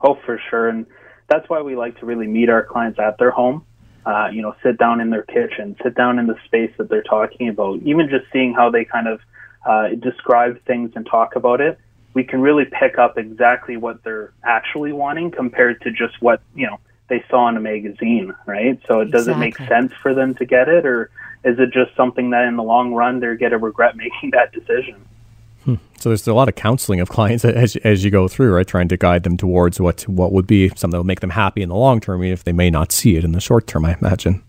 Oh, 0.00 0.18
for 0.24 0.40
sure, 0.48 0.68
and 0.68 0.86
that's 1.28 1.48
why 1.48 1.60
we 1.60 1.76
like 1.76 1.98
to 2.00 2.06
really 2.06 2.26
meet 2.26 2.48
our 2.48 2.62
clients 2.62 2.98
at 2.98 3.18
their 3.18 3.30
home. 3.30 3.64
Uh, 4.06 4.28
you 4.32 4.40
know, 4.40 4.54
sit 4.62 4.78
down 4.78 5.00
in 5.00 5.10
their 5.10 5.24
kitchen, 5.24 5.76
sit 5.82 5.94
down 5.94 6.18
in 6.18 6.26
the 6.26 6.36
space 6.46 6.72
that 6.78 6.88
they're 6.88 7.02
talking 7.02 7.48
about. 7.48 7.80
Even 7.82 8.08
just 8.08 8.24
seeing 8.32 8.54
how 8.54 8.70
they 8.70 8.84
kind 8.84 9.06
of 9.06 9.20
uh, 9.66 9.88
describe 10.00 10.62
things 10.64 10.90
and 10.94 11.04
talk 11.04 11.36
about 11.36 11.60
it, 11.60 11.78
we 12.14 12.24
can 12.24 12.40
really 12.40 12.64
pick 12.64 12.98
up 12.98 13.18
exactly 13.18 13.76
what 13.76 14.02
they're 14.02 14.32
actually 14.42 14.92
wanting 14.92 15.30
compared 15.30 15.82
to 15.82 15.90
just 15.90 16.20
what 16.22 16.40
you 16.54 16.66
know 16.66 16.78
they 17.08 17.22
saw 17.28 17.48
in 17.48 17.56
a 17.56 17.60
magazine, 17.60 18.32
right? 18.46 18.80
So 18.86 19.00
it 19.00 19.10
does 19.10 19.28
exactly. 19.28 19.48
it 19.48 19.58
make 19.58 19.68
sense 19.68 19.92
for 20.00 20.14
them 20.14 20.34
to 20.36 20.46
get 20.46 20.68
it, 20.68 20.86
or 20.86 21.10
is 21.44 21.59
it 21.59 21.72
just 21.72 21.96
something 21.96 22.31
that 22.31 22.44
in 22.44 22.57
the 22.57 22.62
long 22.62 22.92
run 22.92 23.20
they're 23.20 23.37
going 23.37 23.53
to 23.53 23.59
regret 23.59 23.96
making 23.96 24.31
that 24.33 24.53
decision? 24.53 25.07
Hmm. 25.64 25.74
So 25.98 26.09
there's 26.11 26.26
a 26.26 26.35
lot 26.35 26.48
of 26.48 26.55
counseling 26.55 27.00
of 27.00 27.09
clients 27.09 27.44
as, 27.44 27.76
as 27.76 28.05
you 28.05 28.11
go 28.11 28.29
through, 28.29 28.55
right? 28.55 28.66
Trying 28.66 28.88
to 28.88 28.96
guide 28.96 29.22
them 29.22 29.37
towards 29.37 29.81
what 29.81 30.03
what 30.03 30.33
would 30.33 30.46
be 30.46 30.68
something 30.70 30.90
that 30.90 30.98
will 30.98 31.05
make 31.05 31.20
them 31.20 31.31
happy 31.31 31.62
in 31.62 31.68
the 31.68 31.76
long 31.76 32.00
term, 32.00 32.22
even 32.22 32.33
if 32.33 32.44
they 32.44 32.53
may 32.53 32.70
not 32.70 32.92
see 32.92 33.16
it 33.16 33.24
in 33.24 33.33
the 33.33 33.40
short 33.40 33.66
term. 33.66 33.85
I 33.85 33.96
imagine. 34.00 34.42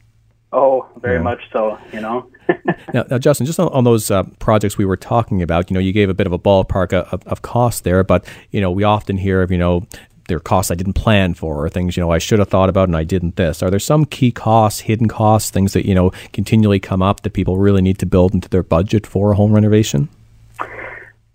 Oh, 0.53 0.85
very 0.97 1.17
yeah. 1.17 1.23
much 1.23 1.41
so. 1.53 1.77
You 1.93 2.01
know. 2.01 2.27
now, 2.93 3.05
now, 3.09 3.17
Justin, 3.17 3.45
just 3.45 3.59
on, 3.59 3.69
on 3.69 3.85
those 3.85 4.11
uh, 4.11 4.23
projects 4.39 4.77
we 4.77 4.83
were 4.83 4.97
talking 4.97 5.41
about, 5.41 5.69
you 5.69 5.73
know, 5.73 5.79
you 5.79 5.93
gave 5.93 6.09
a 6.09 6.13
bit 6.13 6.27
of 6.27 6.33
a 6.33 6.39
ballpark 6.39 6.91
of, 6.91 7.25
of 7.25 7.41
cost 7.41 7.85
there, 7.85 8.03
but 8.03 8.25
you 8.51 8.59
know, 8.59 8.71
we 8.71 8.83
often 8.83 9.17
hear 9.17 9.41
of 9.41 9.51
you 9.51 9.57
know 9.57 9.85
there 10.31 10.39
costs 10.39 10.71
I 10.71 10.75
didn't 10.75 10.93
plan 10.93 11.33
for 11.33 11.63
or 11.63 11.69
things, 11.69 11.97
you 11.97 12.01
know, 12.01 12.09
I 12.09 12.17
should 12.17 12.39
have 12.39 12.47
thought 12.47 12.69
about 12.69 12.87
and 12.87 12.95
I 12.95 13.03
didn't 13.03 13.35
this? 13.35 13.61
Are 13.61 13.69
there 13.69 13.79
some 13.79 14.05
key 14.05 14.31
costs, 14.31 14.79
hidden 14.79 15.09
costs, 15.09 15.51
things 15.51 15.73
that, 15.73 15.85
you 15.85 15.93
know, 15.93 16.11
continually 16.31 16.79
come 16.79 17.01
up 17.01 17.21
that 17.21 17.33
people 17.33 17.57
really 17.57 17.81
need 17.81 17.99
to 17.99 18.05
build 18.05 18.33
into 18.33 18.47
their 18.47 18.63
budget 18.63 19.05
for 19.05 19.33
a 19.33 19.35
home 19.35 19.51
renovation? 19.51 20.07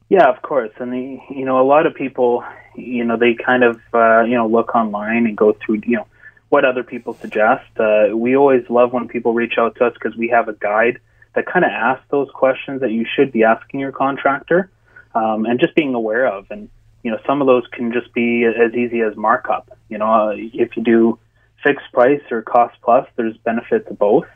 Yeah, 0.08 0.28
of 0.30 0.40
course. 0.40 0.72
And, 0.78 0.92
the, 0.92 1.20
you 1.28 1.44
know, 1.44 1.60
a 1.60 1.66
lot 1.66 1.84
of 1.84 1.94
people, 1.94 2.42
you 2.74 3.04
know, 3.04 3.18
they 3.18 3.34
kind 3.34 3.62
of, 3.62 3.80
uh, 3.92 4.22
you 4.22 4.34
know, 4.34 4.46
look 4.46 4.74
online 4.74 5.26
and 5.26 5.36
go 5.36 5.52
through, 5.52 5.82
you 5.84 5.96
know, 5.96 6.06
what 6.48 6.64
other 6.64 6.82
people 6.82 7.12
suggest. 7.14 7.68
Uh, 7.78 8.16
we 8.16 8.36
always 8.36 8.64
love 8.70 8.92
when 8.92 9.08
people 9.08 9.34
reach 9.34 9.58
out 9.58 9.74
to 9.76 9.84
us 9.84 9.92
because 9.94 10.16
we 10.16 10.28
have 10.28 10.48
a 10.48 10.54
guide 10.54 10.98
that 11.34 11.44
kind 11.44 11.64
of 11.64 11.70
asks 11.70 12.04
those 12.10 12.30
questions 12.32 12.80
that 12.80 12.92
you 12.92 13.04
should 13.04 13.30
be 13.30 13.44
asking 13.44 13.80
your 13.80 13.92
contractor, 13.92 14.70
um, 15.14 15.44
and 15.44 15.60
just 15.60 15.74
being 15.74 15.94
aware 15.94 16.26
of. 16.26 16.46
And 16.50 16.70
you 17.02 17.10
know, 17.10 17.18
some 17.26 17.40
of 17.40 17.46
those 17.46 17.64
can 17.72 17.92
just 17.92 18.12
be 18.14 18.44
as 18.44 18.74
easy 18.74 19.00
as 19.00 19.16
markup. 19.16 19.76
You 19.88 19.98
know, 19.98 20.12
uh, 20.12 20.32
if 20.36 20.76
you 20.76 20.82
do 20.82 21.18
fixed 21.62 21.92
price 21.92 22.22
or 22.30 22.42
cost 22.42 22.76
plus, 22.82 23.06
there's 23.16 23.36
benefits 23.38 23.90
of 23.90 23.98
both, 23.98 24.26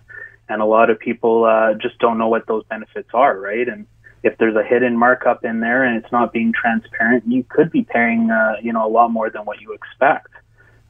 and 0.48 0.62
a 0.62 0.66
lot 0.66 0.90
of 0.90 0.98
people 0.98 1.44
uh, 1.44 1.74
just 1.74 1.98
don't 1.98 2.18
know 2.18 2.28
what 2.28 2.46
those 2.46 2.64
benefits 2.64 3.10
are, 3.14 3.38
right? 3.38 3.68
And 3.68 3.86
if 4.22 4.36
there's 4.38 4.56
a 4.56 4.62
hidden 4.62 4.96
markup 4.96 5.44
in 5.44 5.60
there 5.60 5.82
and 5.84 6.02
it's 6.02 6.12
not 6.12 6.32
being 6.32 6.52
transparent, 6.52 7.24
you 7.26 7.44
could 7.48 7.70
be 7.70 7.82
paying, 7.82 8.30
uh, 8.30 8.56
you 8.62 8.72
know, 8.72 8.86
a 8.86 8.90
lot 8.90 9.08
more 9.10 9.30
than 9.30 9.44
what 9.44 9.60
you 9.60 9.72
expect. 9.72 10.28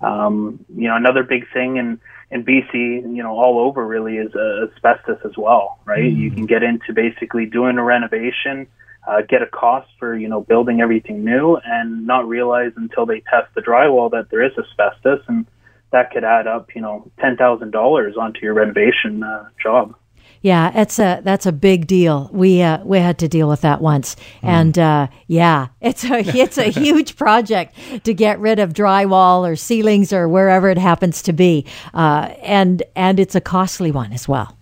Um, 0.00 0.64
you 0.74 0.88
know, 0.88 0.96
another 0.96 1.22
big 1.22 1.44
thing 1.52 1.76
in, 1.76 2.00
in 2.30 2.44
BC, 2.44 2.72
you 2.74 3.22
know, 3.22 3.32
all 3.32 3.60
over 3.60 3.86
really 3.86 4.16
is 4.16 4.34
uh, 4.34 4.66
asbestos 4.66 5.18
as 5.24 5.36
well, 5.36 5.78
right? 5.84 6.12
Mm. 6.12 6.16
You 6.16 6.30
can 6.30 6.46
get 6.46 6.62
into 6.62 6.92
basically 6.92 7.46
doing 7.46 7.78
a 7.78 7.84
renovation, 7.84 8.66
uh, 9.06 9.22
get 9.28 9.42
a 9.42 9.46
cost 9.46 9.88
for, 9.98 10.16
you 10.16 10.28
know, 10.28 10.40
building 10.40 10.80
everything 10.80 11.24
new 11.24 11.58
and 11.64 12.06
not 12.06 12.28
realize 12.28 12.72
until 12.76 13.06
they 13.06 13.20
test 13.20 13.54
the 13.54 13.60
drywall 13.60 14.10
that 14.10 14.30
there 14.30 14.44
is 14.44 14.52
asbestos 14.58 15.24
and 15.28 15.46
that 15.92 16.12
could 16.12 16.24
add 16.24 16.46
up, 16.46 16.74
you 16.74 16.80
know, 16.80 17.10
$10,000 17.18 18.16
onto 18.16 18.40
your 18.40 18.54
renovation 18.54 19.22
uh, 19.22 19.48
job. 19.60 19.94
Yeah, 20.42 20.72
it's 20.74 20.98
a 20.98 21.20
that's 21.22 21.44
a 21.44 21.52
big 21.52 21.86
deal. 21.86 22.30
We 22.32 22.62
uh, 22.62 22.82
we 22.82 22.98
had 22.98 23.18
to 23.18 23.28
deal 23.28 23.46
with 23.46 23.60
that 23.60 23.82
once, 23.82 24.14
mm. 24.14 24.48
and 24.48 24.78
uh, 24.78 25.08
yeah, 25.26 25.68
it's 25.82 26.02
a 26.02 26.20
it's 26.38 26.56
a 26.56 26.70
huge 26.70 27.16
project 27.16 27.74
to 28.04 28.14
get 28.14 28.38
rid 28.38 28.58
of 28.58 28.72
drywall 28.72 29.46
or 29.46 29.54
ceilings 29.54 30.14
or 30.14 30.28
wherever 30.28 30.70
it 30.70 30.78
happens 30.78 31.20
to 31.22 31.34
be, 31.34 31.66
uh, 31.92 32.32
and 32.42 32.82
and 32.96 33.20
it's 33.20 33.34
a 33.34 33.40
costly 33.42 33.90
one 33.90 34.14
as 34.14 34.26
well. 34.26 34.56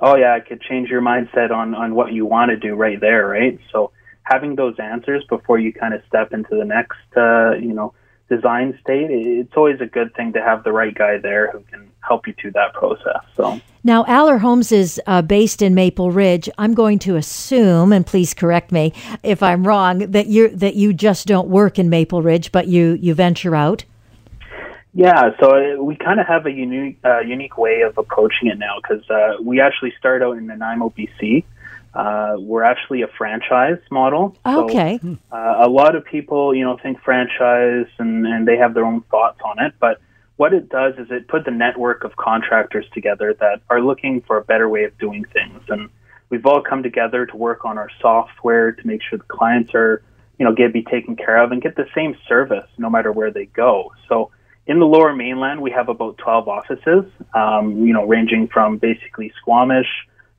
Oh 0.00 0.16
yeah, 0.16 0.36
it 0.36 0.46
could 0.46 0.60
change 0.60 0.88
your 0.88 1.02
mindset 1.02 1.50
on 1.50 1.74
on 1.74 1.94
what 1.94 2.12
you 2.12 2.26
want 2.26 2.50
to 2.50 2.56
do 2.56 2.74
right 2.74 3.00
there, 3.00 3.26
right? 3.26 3.58
So 3.72 3.92
having 4.22 4.56
those 4.56 4.76
answers 4.78 5.24
before 5.28 5.58
you 5.58 5.72
kind 5.72 5.94
of 5.94 6.02
step 6.06 6.32
into 6.32 6.54
the 6.54 6.64
next, 6.64 6.98
uh, 7.16 7.52
you 7.52 7.72
know, 7.72 7.94
design 8.28 8.78
state, 8.82 9.10
it's 9.10 9.56
always 9.56 9.80
a 9.80 9.86
good 9.86 10.14
thing 10.14 10.34
to 10.34 10.42
have 10.42 10.62
the 10.64 10.72
right 10.72 10.94
guy 10.94 11.16
there 11.18 11.50
who 11.50 11.60
can 11.70 11.90
help 12.00 12.26
you 12.26 12.34
through 12.40 12.52
that 12.52 12.74
process. 12.74 13.22
So 13.36 13.60
now, 13.84 14.04
Alair 14.04 14.40
Homes 14.40 14.70
is 14.70 15.00
uh, 15.06 15.22
based 15.22 15.62
in 15.62 15.74
Maple 15.74 16.10
Ridge. 16.10 16.48
I'm 16.58 16.74
going 16.74 16.98
to 17.00 17.16
assume, 17.16 17.92
and 17.92 18.06
please 18.06 18.34
correct 18.34 18.70
me 18.70 18.92
if 19.22 19.42
I'm 19.42 19.66
wrong, 19.66 20.10
that 20.10 20.26
you 20.26 20.48
that 20.48 20.74
you 20.74 20.92
just 20.92 21.26
don't 21.26 21.48
work 21.48 21.78
in 21.78 21.88
Maple 21.88 22.22
Ridge, 22.22 22.52
but 22.52 22.68
you 22.68 22.98
you 23.00 23.14
venture 23.14 23.56
out. 23.56 23.84
Yeah, 24.98 25.30
so 25.38 25.54
uh, 25.54 25.80
we 25.80 25.94
kind 25.94 26.18
of 26.18 26.26
have 26.26 26.44
a 26.46 26.50
unique 26.50 26.98
uh, 27.04 27.20
unique 27.20 27.56
way 27.56 27.82
of 27.82 27.96
approaching 27.98 28.48
it 28.48 28.58
now 28.58 28.78
because 28.82 29.08
uh, 29.08 29.40
we 29.40 29.60
actually 29.60 29.92
start 29.96 30.24
out 30.24 30.36
in 30.36 30.48
Nanaimo, 30.48 30.90
BC. 30.90 31.44
Uh, 31.94 32.34
we're 32.40 32.64
actually 32.64 33.02
a 33.02 33.06
franchise 33.06 33.78
model. 33.92 34.36
Okay. 34.44 34.98
So, 35.00 35.16
uh, 35.30 35.54
a 35.60 35.68
lot 35.68 35.94
of 35.94 36.04
people, 36.04 36.52
you 36.52 36.64
know, 36.64 36.76
think 36.82 37.00
franchise 37.00 37.86
and, 38.00 38.26
and 38.26 38.48
they 38.48 38.56
have 38.56 38.74
their 38.74 38.84
own 38.84 39.02
thoughts 39.02 39.38
on 39.44 39.64
it, 39.64 39.74
but 39.78 40.00
what 40.34 40.52
it 40.52 40.68
does 40.68 40.94
is 40.98 41.06
it 41.12 41.28
put 41.28 41.44
the 41.44 41.52
network 41.52 42.02
of 42.02 42.16
contractors 42.16 42.86
together 42.92 43.36
that 43.38 43.60
are 43.70 43.80
looking 43.80 44.20
for 44.22 44.36
a 44.36 44.42
better 44.42 44.68
way 44.68 44.82
of 44.82 44.98
doing 44.98 45.24
things. 45.32 45.62
And 45.68 45.90
we've 46.28 46.44
all 46.44 46.60
come 46.60 46.82
together 46.82 47.24
to 47.24 47.36
work 47.36 47.64
on 47.64 47.78
our 47.78 47.90
software 48.00 48.72
to 48.72 48.84
make 48.84 49.02
sure 49.08 49.18
the 49.18 49.24
clients 49.26 49.76
are, 49.76 50.02
you 50.40 50.44
know, 50.44 50.52
get 50.52 50.72
be 50.72 50.82
taken 50.82 51.14
care 51.14 51.40
of 51.40 51.52
and 51.52 51.62
get 51.62 51.76
the 51.76 51.86
same 51.94 52.16
service 52.26 52.66
no 52.78 52.90
matter 52.90 53.12
where 53.12 53.30
they 53.30 53.46
go. 53.46 53.92
So 54.08 54.32
in 54.68 54.78
the 54.78 54.86
lower 54.86 55.14
mainland, 55.14 55.62
we 55.62 55.70
have 55.70 55.88
about 55.88 56.18
12 56.18 56.46
offices, 56.46 57.04
um, 57.34 57.86
you 57.86 57.94
know, 57.94 58.04
ranging 58.06 58.48
from 58.48 58.76
basically 58.76 59.32
Squamish, 59.40 59.88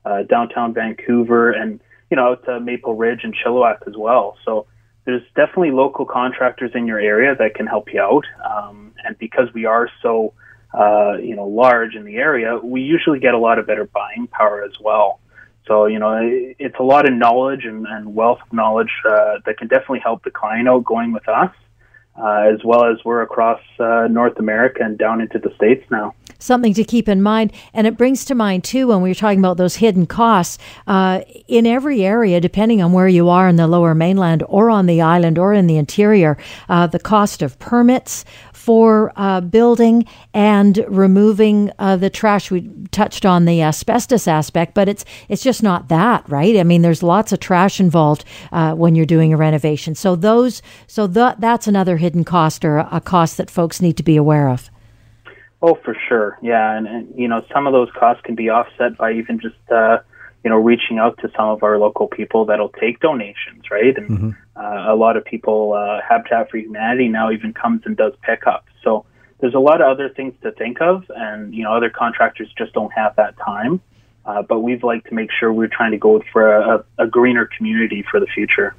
uh, 0.04 0.22
downtown 0.22 0.72
Vancouver, 0.72 1.50
and, 1.50 1.80
you 2.10 2.16
know, 2.16 2.30
out 2.30 2.44
to 2.44 2.60
Maple 2.60 2.94
Ridge 2.94 3.20
and 3.24 3.34
Chilliwack 3.34 3.86
as 3.88 3.94
well. 3.96 4.38
So 4.44 4.66
there's 5.04 5.22
definitely 5.34 5.72
local 5.72 6.06
contractors 6.06 6.70
in 6.74 6.86
your 6.86 7.00
area 7.00 7.34
that 7.34 7.56
can 7.56 7.66
help 7.66 7.92
you 7.92 8.00
out. 8.00 8.24
Um, 8.48 8.92
and 9.04 9.18
because 9.18 9.52
we 9.52 9.64
are 9.64 9.88
so, 10.00 10.32
uh, 10.72 11.16
you 11.16 11.34
know, 11.34 11.48
large 11.48 11.96
in 11.96 12.04
the 12.04 12.16
area, 12.16 12.56
we 12.56 12.82
usually 12.82 13.18
get 13.18 13.34
a 13.34 13.38
lot 13.38 13.58
of 13.58 13.66
better 13.66 13.86
buying 13.86 14.28
power 14.28 14.62
as 14.62 14.78
well. 14.80 15.18
So, 15.66 15.86
you 15.86 15.98
know, 15.98 16.18
it's 16.22 16.78
a 16.78 16.84
lot 16.84 17.08
of 17.08 17.14
knowledge 17.14 17.64
and, 17.64 17.84
and 17.86 18.14
wealth 18.14 18.38
of 18.46 18.52
knowledge 18.52 18.92
uh, 19.08 19.38
that 19.44 19.58
can 19.58 19.66
definitely 19.66 20.00
help 20.00 20.22
the 20.22 20.30
client 20.30 20.68
out 20.68 20.84
going 20.84 21.12
with 21.12 21.28
us, 21.28 21.50
uh, 22.20 22.52
as 22.52 22.62
well 22.64 22.84
as 22.84 22.98
we're 23.04 23.22
across 23.22 23.60
uh, 23.78 24.06
North 24.10 24.38
America 24.38 24.82
and 24.82 24.98
down 24.98 25.20
into 25.20 25.38
the 25.38 25.54
States 25.54 25.84
now 25.90 26.14
something 26.42 26.74
to 26.74 26.84
keep 26.84 27.08
in 27.08 27.22
mind. 27.22 27.52
And 27.72 27.86
it 27.86 27.96
brings 27.96 28.24
to 28.26 28.34
mind, 28.34 28.64
too, 28.64 28.88
when 28.88 29.02
we 29.02 29.10
were 29.10 29.14
talking 29.14 29.38
about 29.38 29.56
those 29.56 29.76
hidden 29.76 30.06
costs, 30.06 30.58
uh, 30.86 31.20
in 31.46 31.66
every 31.66 32.02
area, 32.04 32.40
depending 32.40 32.82
on 32.82 32.92
where 32.92 33.08
you 33.08 33.28
are 33.28 33.48
in 33.48 33.56
the 33.56 33.66
lower 33.66 33.94
mainland 33.94 34.42
or 34.48 34.70
on 34.70 34.86
the 34.86 35.00
island 35.00 35.38
or 35.38 35.52
in 35.52 35.66
the 35.66 35.76
interior, 35.76 36.36
uh, 36.68 36.86
the 36.86 36.98
cost 36.98 37.42
of 37.42 37.58
permits 37.58 38.24
for 38.60 39.10
uh, 39.16 39.40
building 39.40 40.04
and 40.34 40.84
removing 40.88 41.72
uh, 41.78 41.96
the 41.96 42.10
trash. 42.10 42.50
We 42.50 42.70
touched 42.90 43.24
on 43.24 43.46
the 43.46 43.62
asbestos 43.62 44.28
aspect, 44.28 44.74
but 44.74 44.86
it's 44.86 45.04
it's 45.30 45.42
just 45.42 45.62
not 45.62 45.88
that, 45.88 46.28
right? 46.28 46.56
I 46.58 46.64
mean, 46.64 46.82
there's 46.82 47.02
lots 47.02 47.32
of 47.32 47.40
trash 47.40 47.80
involved 47.80 48.24
uh, 48.52 48.74
when 48.74 48.94
you're 48.94 49.06
doing 49.06 49.32
a 49.32 49.36
renovation. 49.38 49.94
So 49.94 50.14
those, 50.14 50.60
so 50.86 51.06
that 51.06 51.40
that's 51.40 51.66
another 51.66 51.96
hidden 51.96 52.22
cost 52.22 52.64
or 52.64 52.78
a 52.78 53.00
cost 53.00 53.38
that 53.38 53.50
folks 53.50 53.80
need 53.80 53.96
to 53.96 54.02
be 54.02 54.16
aware 54.16 54.50
of. 54.50 54.70
Oh, 55.62 55.78
for 55.82 55.96
sure. 56.08 56.38
Yeah. 56.42 56.76
And, 56.76 56.86
and, 56.86 57.14
you 57.16 57.28
know, 57.28 57.44
some 57.52 57.66
of 57.66 57.72
those 57.72 57.90
costs 57.98 58.22
can 58.24 58.34
be 58.34 58.50
offset 58.50 58.96
by 58.98 59.12
even 59.12 59.40
just, 59.40 59.56
uh, 59.70 59.98
you 60.42 60.50
know, 60.50 60.56
reaching 60.56 60.98
out 60.98 61.18
to 61.18 61.30
some 61.36 61.48
of 61.48 61.62
our 61.62 61.78
local 61.78 62.06
people 62.06 62.46
that'll 62.46 62.70
take 62.70 63.00
donations, 63.00 63.70
right? 63.70 63.96
And 63.96 64.08
mm-hmm. 64.08 64.30
uh, 64.56 64.92
a 64.92 64.96
lot 64.96 65.16
of 65.16 65.24
people, 65.24 65.74
uh, 65.74 66.00
Habitat 66.06 66.50
for 66.50 66.56
Humanity 66.56 67.08
now 67.08 67.30
even 67.30 67.52
comes 67.52 67.82
and 67.84 67.96
does 67.96 68.14
pickups. 68.22 68.72
So 68.82 69.04
there's 69.40 69.54
a 69.54 69.58
lot 69.58 69.80
of 69.80 69.88
other 69.88 70.08
things 70.08 70.34
to 70.42 70.52
think 70.52 70.80
of, 70.80 71.04
and, 71.14 71.54
you 71.54 71.64
know, 71.64 71.74
other 71.74 71.90
contractors 71.90 72.48
just 72.56 72.72
don't 72.72 72.92
have 72.92 73.16
that 73.16 73.36
time. 73.38 73.80
Uh, 74.24 74.42
but 74.42 74.60
we've 74.60 74.84
like 74.84 75.04
to 75.04 75.14
make 75.14 75.30
sure 75.32 75.52
we're 75.52 75.66
trying 75.66 75.92
to 75.92 75.98
go 75.98 76.22
for 76.32 76.54
a, 76.54 76.84
a 76.98 77.06
greener 77.06 77.48
community 77.56 78.04
for 78.10 78.20
the 78.20 78.26
future. 78.26 78.74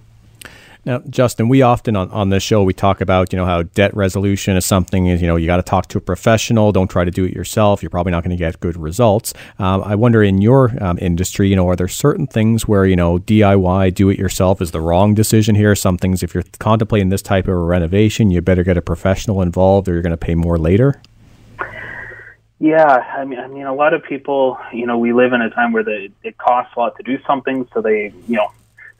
Now, 0.84 1.00
Justin, 1.10 1.48
we 1.48 1.62
often 1.62 1.96
on, 1.96 2.10
on 2.10 2.30
this 2.30 2.41
show 2.41 2.63
we 2.63 2.74
talk 2.74 3.02
about 3.02 3.32
you 3.32 3.38
know 3.38 3.46
how 3.46 3.62
debt 3.62 3.96
resolution 3.96 4.58
is 4.58 4.65
something 4.65 5.06
is 5.06 5.22
you 5.22 5.28
know 5.28 5.36
you 5.36 5.46
got 5.46 5.58
to 5.58 5.63
talk 5.63 5.88
to 5.89 6.00
a 6.00 6.02
professional. 6.02 6.72
Don't 6.72 6.89
try 6.89 7.06
to 7.06 7.12
do 7.12 7.24
it 7.26 7.34
yourself. 7.34 7.84
You're 7.84 7.91
probably 7.91 8.12
not 8.12 8.24
going 8.24 8.36
to 8.36 8.44
get 8.44 8.60
good 8.60 8.76
results. 8.78 9.34
Um, 9.60 9.84
I 9.84 9.94
wonder 9.94 10.24
in 10.24 10.41
your 10.41 10.72
um, 10.84 10.98
industry, 11.00 11.50
you 11.50 11.56
know, 11.56 11.70
are 11.70 11.76
there 11.76 11.88
certain 11.88 12.26
things 12.26 12.67
where 12.67 12.86
you 12.86 12.96
know 12.96 13.20
DIY, 13.20 13.94
do 13.94 14.10
it 14.10 14.17
yourself, 14.17 14.60
is 14.60 14.72
the 14.72 14.82
wrong 14.82 15.13
decision 15.13 15.54
here? 15.54 15.76
Some 15.76 16.00
things, 16.00 16.24
if 16.24 16.34
you're 16.34 16.46
contemplating 16.58 17.10
this 17.10 17.22
type 17.22 17.46
of 17.46 17.54
a 17.54 17.58
renovation, 17.58 18.32
you 18.32 18.41
better 18.41 18.63
get 18.63 18.76
a 18.76 18.82
professional 18.82 19.44
involved, 19.44 19.88
or 19.88 19.94
you're 19.94 20.02
going 20.02 20.12
to 20.12 20.17
pay 20.17 20.34
more 20.34 20.58
later. 20.58 21.00
Yeah, 22.58 22.86
I 22.86 23.26
mean, 23.26 23.39
I 23.39 23.48
mean, 23.48 23.65
a 23.65 23.74
lot 23.74 23.94
of 23.94 24.04
people, 24.04 24.58
you 24.72 24.86
know, 24.86 24.98
we 24.98 25.13
live 25.13 25.34
in 25.34 25.41
a 25.41 25.50
time 25.50 25.74
where 25.74 25.84
the, 25.84 26.10
it 26.24 26.38
costs 26.38 26.74
a 26.76 26.80
lot 26.80 26.96
to 26.98 27.04
do 27.04 27.17
something, 27.26 27.67
so 27.74 27.82
they, 27.82 28.13
you 28.28 28.36
know, 28.36 28.52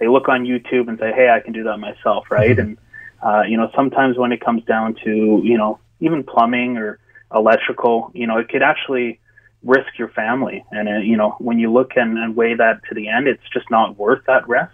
they 0.02 0.08
look 0.08 0.28
on 0.28 0.46
YouTube 0.46 0.90
and 0.90 0.98
say, 1.00 1.14
"Hey, 1.14 1.30
I 1.30 1.40
can 1.40 1.54
do 1.54 1.64
that 1.64 1.78
myself," 1.78 2.26
right? 2.32 2.58
Mm-hmm. 2.58 2.60
And 2.60 2.78
uh, 3.24 3.44
you 3.48 3.56
know, 3.56 3.70
sometimes 3.76 4.18
when 4.18 4.32
it 4.32 4.42
comes 4.44 4.66
down 4.66 4.96
to 5.06 5.42
you 5.44 5.58
know 5.58 5.80
even 6.00 6.24
plumbing 6.24 6.78
or 6.78 7.00
electrical, 7.34 8.12
you 8.14 8.28
know, 8.28 8.40
it 8.40 8.50
could 8.50 8.64
actually 8.64 9.20
risk 9.64 9.98
your 10.00 10.10
family. 10.10 10.66
And 10.72 10.90
uh, 10.90 10.98
you 10.98 11.16
know, 11.16 11.36
when 11.38 11.60
you 11.60 11.72
look 11.72 11.92
and, 11.96 12.18
and 12.18 12.36
weigh 12.36 12.56
that 12.56 12.82
to 12.90 12.96
the 12.96 13.08
end, 13.08 13.28
it's 13.28 13.44
just 13.54 13.70
not 13.70 13.98
worth 13.98 14.26
that 14.26 14.50
risk. 14.50 14.72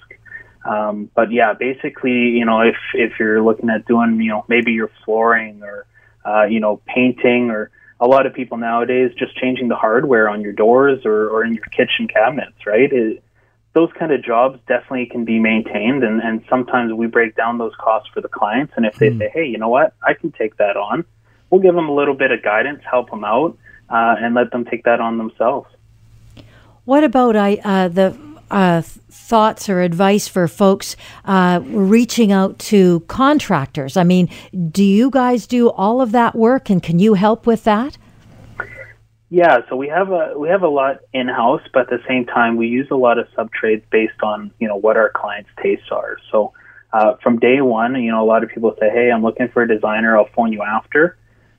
Um, 0.65 1.11
but 1.13 1.31
yeah, 1.31 1.53
basically, 1.53 2.29
you 2.39 2.45
know, 2.45 2.61
if 2.61 2.77
if 2.93 3.19
you're 3.19 3.43
looking 3.43 3.69
at 3.69 3.85
doing, 3.85 4.21
you 4.21 4.29
know, 4.29 4.45
maybe 4.47 4.71
your 4.71 4.89
flooring 5.03 5.61
or 5.61 5.85
uh, 6.25 6.45
you 6.45 6.61
know, 6.61 6.79
painting 6.85 7.51
or 7.51 7.69
a 7.99 8.07
lot 8.07 8.25
of 8.25 8.33
people 8.33 8.57
nowadays 8.57 9.11
just 9.17 9.35
changing 9.37 9.67
the 9.67 9.75
hardware 9.75 10.29
on 10.29 10.41
your 10.41 10.53
doors 10.53 11.05
or, 11.05 11.29
or 11.29 11.43
in 11.43 11.53
your 11.53 11.65
kitchen 11.65 12.07
cabinets, 12.07 12.65
right? 12.65 12.91
It, 12.91 13.23
those 13.77 13.91
kind 13.93 14.11
of 14.11 14.23
jobs 14.23 14.59
definitely 14.67 15.05
can 15.05 15.23
be 15.23 15.37
maintained 15.37 16.03
and, 16.03 16.19
and 16.19 16.43
sometimes 16.49 16.91
we 16.91 17.05
break 17.05 17.35
down 17.35 17.59
those 17.59 17.75
costs 17.79 18.09
for 18.11 18.21
the 18.21 18.27
clients 18.27 18.73
and 18.75 18.87
if 18.87 18.95
they 18.95 19.11
mm. 19.11 19.19
say 19.19 19.29
hey 19.31 19.45
you 19.45 19.59
know 19.59 19.69
what? 19.69 19.93
I 20.01 20.15
can 20.15 20.31
take 20.31 20.57
that 20.57 20.75
on 20.75 21.05
we'll 21.51 21.61
give 21.61 21.75
them 21.75 21.87
a 21.87 21.93
little 21.93 22.15
bit 22.15 22.31
of 22.31 22.41
guidance 22.41 22.81
help 22.89 23.11
them 23.11 23.23
out 23.23 23.55
uh, 23.91 24.15
and 24.17 24.33
let 24.33 24.49
them 24.49 24.65
take 24.65 24.83
that 24.85 24.99
on 24.99 25.19
themselves. 25.19 25.69
What 26.85 27.03
about 27.03 27.35
I, 27.35 27.59
uh, 27.63 27.87
the 27.87 28.17
uh, 28.49 28.81
thoughts 28.81 29.69
or 29.69 29.81
advice 29.81 30.27
for 30.27 30.47
folks 30.47 30.95
uh, 31.25 31.61
reaching 31.63 32.31
out 32.31 32.57
to 32.71 33.01
contractors? 33.01 33.95
I 33.95 34.03
mean 34.03 34.27
do 34.71 34.83
you 34.83 35.11
guys 35.11 35.45
do 35.45 35.69
all 35.69 36.01
of 36.01 36.11
that 36.13 36.33
work 36.33 36.71
and 36.71 36.81
can 36.81 36.97
you 36.97 37.13
help 37.13 37.45
with 37.45 37.63
that 37.65 37.99
yeah, 39.29 39.59
so 39.69 39.75
we 39.75 39.87
have 39.89 40.11
a 40.11 40.33
we 40.37 40.49
have 40.49 40.63
a 40.63 40.69
lot 40.69 40.99
in 41.13 41.27
house, 41.27 41.61
but 41.73 41.81
at 41.81 41.89
the 41.89 42.03
same 42.07 42.25
time, 42.25 42.55
we 42.55 42.67
use 42.67 42.87
a 42.91 42.95
lot 42.95 43.19
of 43.19 43.27
sub 43.35 43.51
trades 43.51 43.83
based 43.91 44.21
on 44.23 44.51
you 44.59 44.67
know 44.67 44.75
what 44.75 44.97
our 44.97 45.09
clients' 45.09 45.49
tastes 45.61 45.87
are. 45.91 46.17
So 46.31 46.53
uh, 46.93 47.15
from 47.21 47.39
day 47.39 47.61
one, 47.61 48.01
you 48.01 48.11
know, 48.11 48.23
a 48.23 48.25
lot 48.25 48.43
of 48.43 48.49
people 48.49 48.73
say, 48.79 48.89
"Hey, 48.89 49.11
I'm 49.11 49.23
looking 49.23 49.49
for 49.49 49.63
a 49.63 49.67
designer. 49.67 50.17
I'll 50.17 50.29
phone 50.35 50.53
you 50.53 50.63
after." 50.63 51.17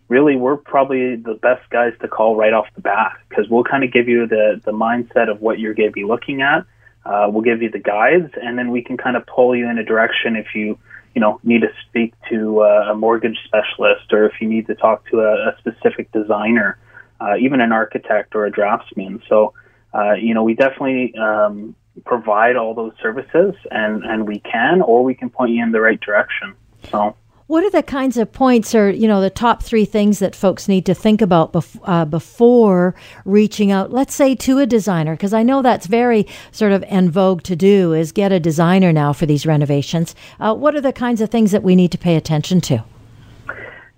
really 0.08 0.36
we're 0.36 0.56
probably 0.56 1.16
the 1.16 1.34
best 1.34 1.68
guys 1.70 1.92
to 2.00 2.08
call 2.08 2.36
right 2.36 2.52
off 2.52 2.66
the 2.74 2.80
bat 2.80 3.12
because 3.28 3.46
we'll 3.48 3.64
kind 3.64 3.84
of 3.84 3.92
give 3.92 4.08
you 4.08 4.26
the 4.26 4.60
the 4.64 4.72
mindset 4.72 5.30
of 5.30 5.40
what 5.40 5.58
you're 5.58 5.74
going 5.74 5.88
to 5.88 5.92
be 5.92 6.04
looking 6.04 6.42
at. 6.42 6.64
Uh, 7.04 7.28
we'll 7.30 7.42
give 7.42 7.62
you 7.62 7.70
the 7.70 7.78
guides, 7.78 8.32
and 8.42 8.58
then 8.58 8.70
we 8.70 8.82
can 8.82 8.96
kind 8.96 9.16
of 9.16 9.24
pull 9.26 9.54
you 9.54 9.68
in 9.68 9.78
a 9.78 9.84
direction 9.84 10.36
if 10.36 10.54
you 10.54 10.78
you 11.14 11.20
know 11.20 11.38
need 11.42 11.60
to 11.60 11.68
speak 11.88 12.14
to 12.30 12.62
a 12.62 12.94
mortgage 12.94 13.38
specialist 13.44 14.12
or 14.12 14.26
if 14.26 14.40
you 14.40 14.48
need 14.48 14.66
to 14.66 14.74
talk 14.74 15.06
to 15.10 15.20
a, 15.20 15.50
a 15.50 15.56
specific 15.58 16.10
designer, 16.12 16.78
uh, 17.20 17.36
even 17.40 17.60
an 17.60 17.72
architect 17.72 18.34
or 18.34 18.46
a 18.46 18.50
draftsman. 18.50 19.22
So 19.28 19.54
uh, 19.94 20.14
you 20.14 20.34
know 20.34 20.42
we 20.42 20.54
definitely 20.54 21.14
um, 21.16 21.74
provide 22.04 22.56
all 22.56 22.74
those 22.74 22.92
services, 23.02 23.54
and 23.70 24.04
and 24.04 24.26
we 24.26 24.40
can 24.40 24.82
or 24.82 25.04
we 25.04 25.14
can 25.14 25.30
point 25.30 25.52
you 25.52 25.62
in 25.62 25.72
the 25.72 25.80
right 25.80 26.00
direction. 26.00 26.54
So. 26.90 27.16
What 27.48 27.64
are 27.64 27.70
the 27.70 27.82
kinds 27.82 28.18
of 28.18 28.30
points 28.30 28.74
or, 28.74 28.90
you 28.90 29.08
know, 29.08 29.22
the 29.22 29.30
top 29.30 29.62
three 29.62 29.86
things 29.86 30.18
that 30.18 30.36
folks 30.36 30.68
need 30.68 30.84
to 30.84 30.92
think 30.92 31.22
about 31.22 31.54
bef- 31.54 31.80
uh, 31.84 32.04
before 32.04 32.94
reaching 33.24 33.72
out, 33.72 33.90
let's 33.90 34.14
say 34.14 34.34
to 34.34 34.58
a 34.58 34.66
designer? 34.66 35.14
Because 35.14 35.32
I 35.32 35.42
know 35.42 35.62
that's 35.62 35.86
very 35.86 36.26
sort 36.52 36.72
of 36.72 36.84
en 36.88 37.08
vogue 37.08 37.42
to 37.44 37.56
do 37.56 37.94
is 37.94 38.12
get 38.12 38.32
a 38.32 38.38
designer 38.38 38.92
now 38.92 39.14
for 39.14 39.24
these 39.24 39.46
renovations. 39.46 40.14
Uh, 40.38 40.54
what 40.54 40.74
are 40.74 40.82
the 40.82 40.92
kinds 40.92 41.22
of 41.22 41.30
things 41.30 41.50
that 41.52 41.62
we 41.62 41.74
need 41.74 41.90
to 41.92 41.96
pay 41.96 42.16
attention 42.16 42.60
to? 42.60 42.84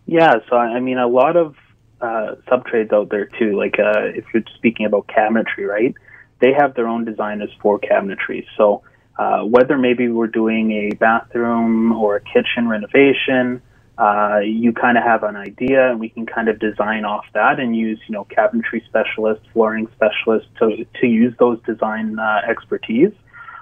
Yeah, 0.06 0.34
so 0.48 0.54
I 0.56 0.78
mean, 0.78 0.98
a 0.98 1.08
lot 1.08 1.36
of 1.36 1.56
uh, 2.00 2.36
subtrades 2.48 2.92
out 2.92 3.10
there 3.10 3.26
too. 3.38 3.56
Like 3.56 3.78
uh, 3.78 4.06
if 4.14 4.24
you're 4.32 4.42
speaking 4.56 4.86
about 4.86 5.06
cabinetry, 5.08 5.66
right? 5.66 5.94
They 6.40 6.52
have 6.58 6.74
their 6.74 6.88
own 6.88 7.04
designers 7.04 7.50
for 7.60 7.78
cabinetry. 7.78 8.46
So 8.56 8.82
uh, 9.18 9.42
whether 9.44 9.76
maybe 9.76 10.08
we're 10.08 10.26
doing 10.26 10.72
a 10.72 10.94
bathroom 10.94 11.92
or 11.92 12.16
a 12.16 12.20
kitchen 12.20 12.68
renovation, 12.68 13.60
uh, 13.98 14.38
you 14.38 14.72
kind 14.72 14.96
of 14.96 15.04
have 15.04 15.24
an 15.24 15.36
idea, 15.36 15.90
and 15.90 16.00
we 16.00 16.08
can 16.08 16.24
kind 16.24 16.48
of 16.48 16.58
design 16.58 17.04
off 17.04 17.26
that 17.34 17.60
and 17.60 17.76
use, 17.76 18.00
you 18.08 18.14
know, 18.14 18.24
cabinetry 18.24 18.82
specialists, 18.86 19.44
flooring 19.52 19.86
specialists 19.94 20.48
to 20.58 20.86
to 21.00 21.06
use 21.06 21.34
those 21.38 21.60
design 21.66 22.18
uh, 22.18 22.40
expertise. 22.48 23.12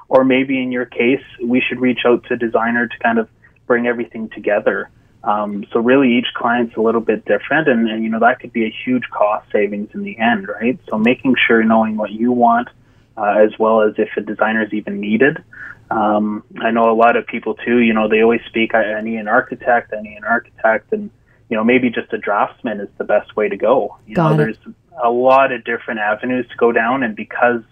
Or 0.09 0.25
maybe 0.25 0.63
in 0.63 0.71
your 0.71 0.87
case, 0.87 1.25
we 1.45 1.61
should 1.61 1.81
reach 1.81 2.01
out 2.07 2.25
to 2.29 2.37
designer 2.37 2.87
to 2.87 2.99
kind 3.03 3.19
of 3.19 3.29
bring 3.67 3.87
everything 3.89 4.31
together. 4.31 4.91
Um, 5.29 5.67
so 5.73 5.81
really, 5.81 6.17
each 6.17 6.29
client's 6.35 6.75
a 6.77 6.81
little 6.81 7.03
bit 7.03 7.27
different, 7.27 7.69
and, 7.69 7.89
and 7.91 8.03
you 8.03 8.09
know 8.09 8.21
that 8.21 8.41
could 8.41 8.53
be 8.53 8.65
a 8.65 8.75
huge 8.85 9.05
cost 9.11 9.47
savings 9.53 9.91
in 9.93 10.03
the 10.03 10.17
end, 10.19 10.49
right? 10.49 10.79
So 10.89 10.97
making 10.97 11.35
sure 11.47 11.63
knowing 11.63 11.99
what 11.99 12.11
you 12.11 12.33
want 12.33 12.69
uh, 13.19 13.35
as 13.45 13.51
well 13.59 13.83
as 13.83 13.95
if 13.99 14.09
a 14.17 14.23
designer 14.23 14.63
is 14.63 14.73
even 14.73 15.01
needed. 15.01 15.43
Um, 15.91 16.45
I 16.61 16.71
know 16.71 16.91
a 16.91 16.95
lot 16.95 17.17
of 17.17 17.27
people 17.27 17.55
too. 17.55 17.79
You 17.79 17.93
know, 17.93 18.09
they 18.09 18.23
always 18.23 18.41
speak. 18.49 18.75
I, 18.75 18.95
I 18.95 19.01
need 19.03 19.17
an 19.17 19.29
architect. 19.29 19.93
I 19.93 20.01
need 20.01 20.17
an 20.17 20.25
architect, 20.25 20.93
and 20.93 21.11
you 21.51 21.57
know, 21.57 21.65
maybe 21.65 21.91
just 21.91 22.11
a 22.13 22.19
draftsman 22.19 22.81
is 22.81 22.89
the 22.97 23.05
best 23.05 23.37
way 23.37 23.51
to 23.51 23.57
go. 23.57 23.99
You 24.07 24.15
Got 24.15 24.29
know, 24.29 24.35
it. 24.35 24.37
there's 24.39 24.75
a 25.03 25.11
lot 25.11 25.53
of 25.53 25.63
different 25.65 26.01
avenues 26.01 26.49
to 26.49 26.57
go 26.57 26.73
down, 26.73 27.03
and 27.03 27.15
because 27.15 27.63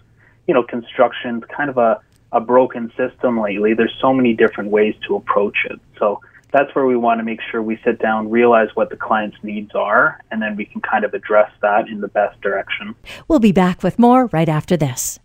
you 0.47 0.53
know, 0.53 0.63
construction's 0.63 1.43
kind 1.55 1.71
of 1.71 1.77
a 1.77 2.01
a 2.33 2.41
broken 2.41 2.91
system 2.97 3.39
lately. 3.39 3.73
There's 3.73 3.95
so 4.01 4.13
many 4.13 4.33
different 4.33 4.69
ways 4.69 4.95
to 5.07 5.15
approach 5.15 5.57
it. 5.69 5.79
So 5.97 6.21
that's 6.51 6.73
where 6.75 6.85
we 6.85 6.95
want 6.95 7.19
to 7.19 7.23
make 7.23 7.39
sure 7.51 7.61
we 7.61 7.79
sit 7.83 7.99
down, 7.99 8.29
realize 8.29 8.69
what 8.75 8.89
the 8.89 8.95
client's 8.95 9.37
needs 9.43 9.75
are, 9.75 10.21
and 10.31 10.41
then 10.41 10.55
we 10.55 10.65
can 10.65 10.81
kind 10.81 11.03
of 11.03 11.13
address 11.13 11.51
that 11.61 11.87
in 11.89 12.01
the 12.01 12.07
best 12.07 12.39
direction. 12.41 12.95
We'll 13.27 13.39
be 13.39 13.51
back 13.51 13.83
with 13.83 13.99
more 13.99 14.27
right 14.27 14.49
after 14.49 14.77
this. 14.77 15.19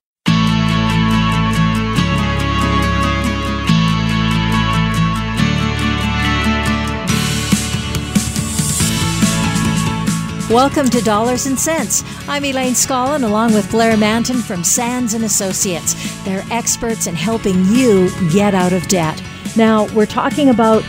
Welcome 10.50 10.90
to 10.90 11.00
Dollars 11.00 11.46
and 11.46 11.58
Cents. 11.58 12.02
I'm 12.28 12.44
Elaine 12.44 12.74
Scollin 12.74 13.24
along 13.24 13.54
with 13.54 13.70
Blair 13.70 13.96
Mantin 13.96 14.42
from 14.42 14.62
Sands 14.62 15.14
and 15.14 15.24
Associates. 15.24 15.94
They're 16.24 16.44
experts 16.50 17.06
in 17.06 17.14
helping 17.14 17.64
you 17.66 18.10
get 18.30 18.54
out 18.54 18.74
of 18.74 18.86
debt. 18.88 19.22
Now, 19.56 19.86
we're 19.94 20.06
talking 20.06 20.48
about 20.48 20.82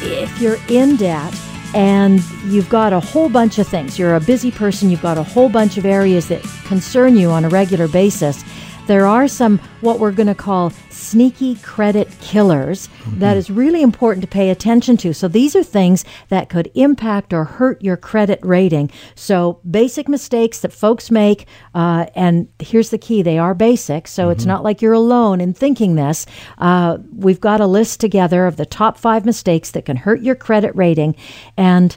if 0.00 0.40
you're 0.40 0.58
in 0.68 0.96
debt 0.96 1.34
and 1.74 2.22
you've 2.44 2.68
got 2.68 2.92
a 2.92 3.00
whole 3.00 3.28
bunch 3.28 3.58
of 3.58 3.66
things. 3.66 3.98
You're 3.98 4.14
a 4.14 4.20
busy 4.20 4.50
person, 4.50 4.88
you've 4.88 5.02
got 5.02 5.18
a 5.18 5.22
whole 5.22 5.48
bunch 5.48 5.76
of 5.78 5.84
areas 5.84 6.28
that 6.28 6.42
concern 6.64 7.16
you 7.16 7.30
on 7.30 7.44
a 7.44 7.48
regular 7.48 7.88
basis. 7.88 8.44
There 8.88 9.06
are 9.06 9.28
some 9.28 9.58
what 9.82 10.00
we're 10.00 10.12
going 10.12 10.28
to 10.28 10.34
call 10.34 10.70
sneaky 10.88 11.56
credit 11.56 12.08
killers 12.22 12.88
that 13.18 13.36
is 13.36 13.50
really 13.50 13.82
important 13.82 14.22
to 14.22 14.28
pay 14.28 14.48
attention 14.48 14.96
to. 14.96 15.12
So 15.12 15.28
these 15.28 15.54
are 15.54 15.62
things 15.62 16.06
that 16.30 16.48
could 16.48 16.70
impact 16.74 17.34
or 17.34 17.44
hurt 17.44 17.82
your 17.82 17.98
credit 17.98 18.40
rating. 18.42 18.90
So 19.14 19.60
basic 19.70 20.08
mistakes 20.08 20.60
that 20.60 20.72
folks 20.72 21.10
make, 21.10 21.46
uh, 21.74 22.06
and 22.14 22.48
here's 22.58 22.88
the 22.88 22.96
key: 22.98 23.20
they 23.20 23.38
are 23.38 23.54
basic. 23.54 24.08
So 24.08 24.30
it's 24.30 24.46
not 24.46 24.64
like 24.64 24.80
you're 24.80 24.94
alone 24.94 25.42
in 25.42 25.52
thinking 25.52 25.94
this. 25.94 26.24
Uh, 26.56 26.96
we've 27.14 27.40
got 27.40 27.60
a 27.60 27.66
list 27.66 28.00
together 28.00 28.46
of 28.46 28.56
the 28.56 28.66
top 28.66 28.96
five 28.96 29.26
mistakes 29.26 29.70
that 29.72 29.84
can 29.84 29.96
hurt 29.96 30.22
your 30.22 30.34
credit 30.34 30.74
rating, 30.74 31.14
and 31.58 31.94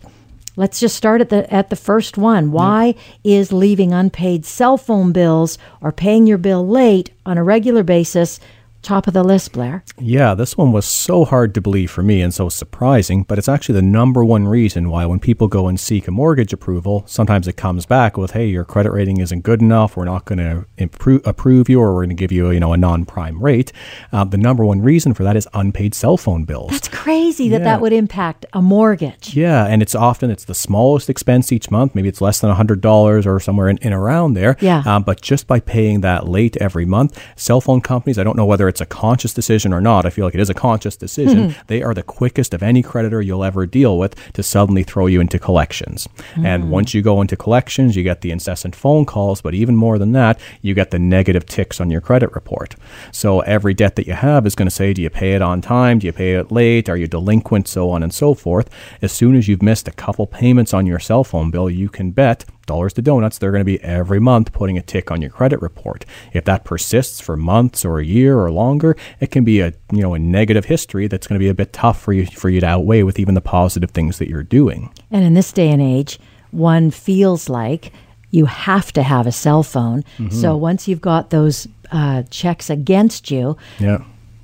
Let's 0.57 0.79
just 0.79 0.95
start 0.95 1.21
at 1.21 1.29
the 1.29 1.51
at 1.53 1.69
the 1.69 1.75
first 1.75 2.17
one. 2.17 2.51
Why 2.51 2.95
is 3.23 3.53
leaving 3.53 3.93
unpaid 3.93 4.45
cell 4.45 4.77
phone 4.77 5.11
bills 5.11 5.57
or 5.81 5.91
paying 5.91 6.27
your 6.27 6.37
bill 6.37 6.67
late 6.67 7.11
on 7.25 7.37
a 7.37 7.43
regular 7.43 7.83
basis 7.83 8.39
top 8.81 9.07
of 9.07 9.13
the 9.13 9.23
list, 9.23 9.51
Blair? 9.53 9.83
Yeah, 9.99 10.33
this 10.33 10.57
one 10.57 10.71
was 10.71 10.85
so 10.85 11.25
hard 11.25 11.53
to 11.55 11.61
believe 11.61 11.91
for 11.91 12.03
me 12.03 12.21
and 12.21 12.33
so 12.33 12.49
surprising, 12.49 13.23
but 13.23 13.37
it's 13.37 13.49
actually 13.49 13.75
the 13.75 13.81
number 13.81 14.23
one 14.25 14.47
reason 14.47 14.89
why 14.89 15.05
when 15.05 15.19
people 15.19 15.47
go 15.47 15.67
and 15.67 15.79
seek 15.79 16.07
a 16.07 16.11
mortgage 16.11 16.53
approval, 16.53 17.03
sometimes 17.07 17.47
it 17.47 17.57
comes 17.57 17.85
back 17.85 18.17
with, 18.17 18.31
"Hey, 18.31 18.47
your 18.47 18.65
credit 18.65 18.91
rating 18.91 19.19
isn't 19.19 19.41
good 19.43 19.61
enough. 19.61 19.95
We're 19.95 20.05
not 20.05 20.25
going 20.25 20.39
to 20.39 20.65
improve, 20.77 21.21
approve 21.25 21.69
you, 21.69 21.79
or 21.79 21.93
we're 21.93 22.01
going 22.05 22.09
to 22.09 22.15
give 22.15 22.31
you, 22.31 22.49
you 22.51 22.59
know, 22.59 22.73
a 22.73 22.77
non-prime 22.77 23.41
rate." 23.41 23.71
Uh, 24.11 24.23
the 24.23 24.37
number 24.37 24.65
one 24.65 24.81
reason 24.81 25.13
for 25.13 25.23
that 25.23 25.35
is 25.35 25.47
unpaid 25.53 25.93
cell 25.93 26.17
phone 26.17 26.43
bills. 26.45 26.71
That's 26.71 26.87
crazy 26.87 27.49
that 27.49 27.59
Yeah. 27.61 27.65
that 27.65 27.81
would 27.81 27.93
impact 27.93 28.45
a 28.53 28.61
mortgage. 28.61 29.35
Yeah, 29.35 29.65
and 29.65 29.81
it's 29.81 29.95
often 29.95 30.29
it's 30.31 30.45
the 30.45 30.55
smallest 30.55 31.09
expense 31.09 31.51
each 31.51 31.69
month. 31.69 31.93
Maybe 31.95 32.09
it's 32.09 32.21
less 32.21 32.39
than 32.39 32.51
hundred 32.51 32.81
dollars 32.81 33.27
or 33.27 33.39
somewhere 33.39 33.69
in, 33.69 33.77
in 33.77 33.93
around 33.93 34.33
there. 34.33 34.57
Yeah. 34.59 34.81
Um, 34.85 35.03
but 35.03 35.21
just 35.21 35.47
by 35.47 35.59
paying 35.59 36.01
that 36.01 36.27
late 36.27 36.57
every 36.57 36.85
month, 36.85 37.19
cell 37.35 37.61
phone 37.61 37.81
companies, 37.81 38.17
I 38.17 38.23
don't 38.23 38.35
know 38.37 38.45
whether 38.45 38.67
it's 38.71 38.81
a 38.81 38.85
conscious 38.85 39.33
decision 39.33 39.73
or 39.73 39.81
not. 39.81 40.05
I 40.05 40.09
feel 40.09 40.25
like 40.25 40.33
it 40.33 40.39
is 40.39 40.49
a 40.49 40.55
conscious 40.55 40.95
decision. 40.95 41.49
Mm-hmm. 41.49 41.61
They 41.67 41.83
are 41.83 41.93
the 41.93 42.03
quickest 42.03 42.53
of 42.53 42.63
any 42.63 42.81
creditor 42.81 43.21
you'll 43.21 43.43
ever 43.43 43.65
deal 43.65 43.97
with 43.97 44.15
to 44.33 44.41
suddenly 44.41 44.83
throw 44.83 45.05
you 45.05 45.21
into 45.21 45.37
collections. 45.37 46.07
And 46.35 46.63
mm. 46.63 46.69
once 46.69 46.93
you 46.93 47.01
go 47.01 47.21
into 47.21 47.35
collections, 47.35 47.95
you 47.95 48.03
get 48.03 48.21
the 48.21 48.31
incessant 48.31 48.75
phone 48.75 49.05
calls. 49.05 49.41
But 49.41 49.53
even 49.53 49.75
more 49.75 49.99
than 49.99 50.13
that, 50.13 50.39
you 50.61 50.73
get 50.73 50.91
the 50.91 50.99
negative 50.99 51.45
ticks 51.45 51.79
on 51.81 51.91
your 51.91 52.01
credit 52.01 52.33
report. 52.33 52.75
So 53.11 53.41
every 53.41 53.73
debt 53.73 53.95
that 53.97 54.07
you 54.07 54.13
have 54.13 54.45
is 54.45 54.55
going 54.55 54.67
to 54.67 54.75
say, 54.75 54.93
do 54.93 55.01
you 55.01 55.09
pay 55.09 55.33
it 55.33 55.41
on 55.41 55.61
time? 55.61 55.99
Do 55.99 56.07
you 56.07 56.13
pay 56.13 56.33
it 56.33 56.51
late? 56.51 56.89
Are 56.89 56.97
you 56.97 57.07
delinquent? 57.07 57.67
So 57.67 57.89
on 57.89 58.01
and 58.03 58.13
so 58.13 58.33
forth. 58.33 58.69
As 59.01 59.11
soon 59.11 59.35
as 59.35 59.47
you've 59.47 59.61
missed 59.61 59.87
a 59.87 59.91
couple 59.91 60.25
payments 60.25 60.73
on 60.73 60.85
your 60.85 60.99
cell 60.99 61.23
phone 61.23 61.51
bill, 61.51 61.69
you 61.69 61.89
can 61.89 62.11
bet 62.11 62.45
dollars 62.65 62.93
to 62.93 63.01
donuts, 63.01 63.37
they're 63.37 63.51
going 63.51 63.61
to 63.61 63.65
be 63.65 63.81
every 63.83 64.19
month 64.19 64.51
putting 64.53 64.77
a 64.77 64.81
tick 64.81 65.11
on 65.11 65.21
your 65.21 65.31
credit 65.31 65.61
report. 65.61 66.05
If 66.33 66.45
that 66.45 66.63
persists 66.63 67.19
for 67.19 67.35
months 67.37 67.83
or 67.85 67.99
a 67.99 68.05
year 68.05 68.39
or 68.39 68.51
longer, 68.51 68.95
it 69.19 69.31
can 69.31 69.43
be 69.43 69.61
a 69.61 69.73
you 69.91 70.01
know 70.01 70.13
a 70.13 70.19
negative 70.19 70.65
history 70.65 71.07
that's 71.07 71.27
going 71.27 71.39
to 71.39 71.43
be 71.43 71.49
a 71.49 71.53
bit 71.53 71.73
tough 71.73 72.01
for 72.01 72.13
you 72.13 72.25
for 72.25 72.49
you 72.49 72.59
to 72.61 72.67
outweigh 72.67 73.03
with 73.03 73.19
even 73.19 73.35
the 73.35 73.41
positive 73.41 73.91
things 73.91 74.17
that 74.19 74.29
you're 74.29 74.43
doing. 74.43 74.89
And 75.09 75.23
in 75.23 75.33
this 75.33 75.51
day 75.51 75.69
and 75.69 75.81
age, 75.81 76.19
one 76.51 76.91
feels 76.91 77.49
like 77.49 77.91
you 78.29 78.45
have 78.45 78.93
to 78.93 79.03
have 79.03 79.27
a 79.27 79.31
cell 79.31 79.61
phone. 79.63 80.03
So 80.29 80.55
once 80.55 80.87
you've 80.87 81.01
got 81.01 81.31
those 81.31 81.67
uh, 81.91 82.23
checks 82.29 82.69
against 82.69 83.29
you, 83.29 83.57
Yeah. 83.79 84.03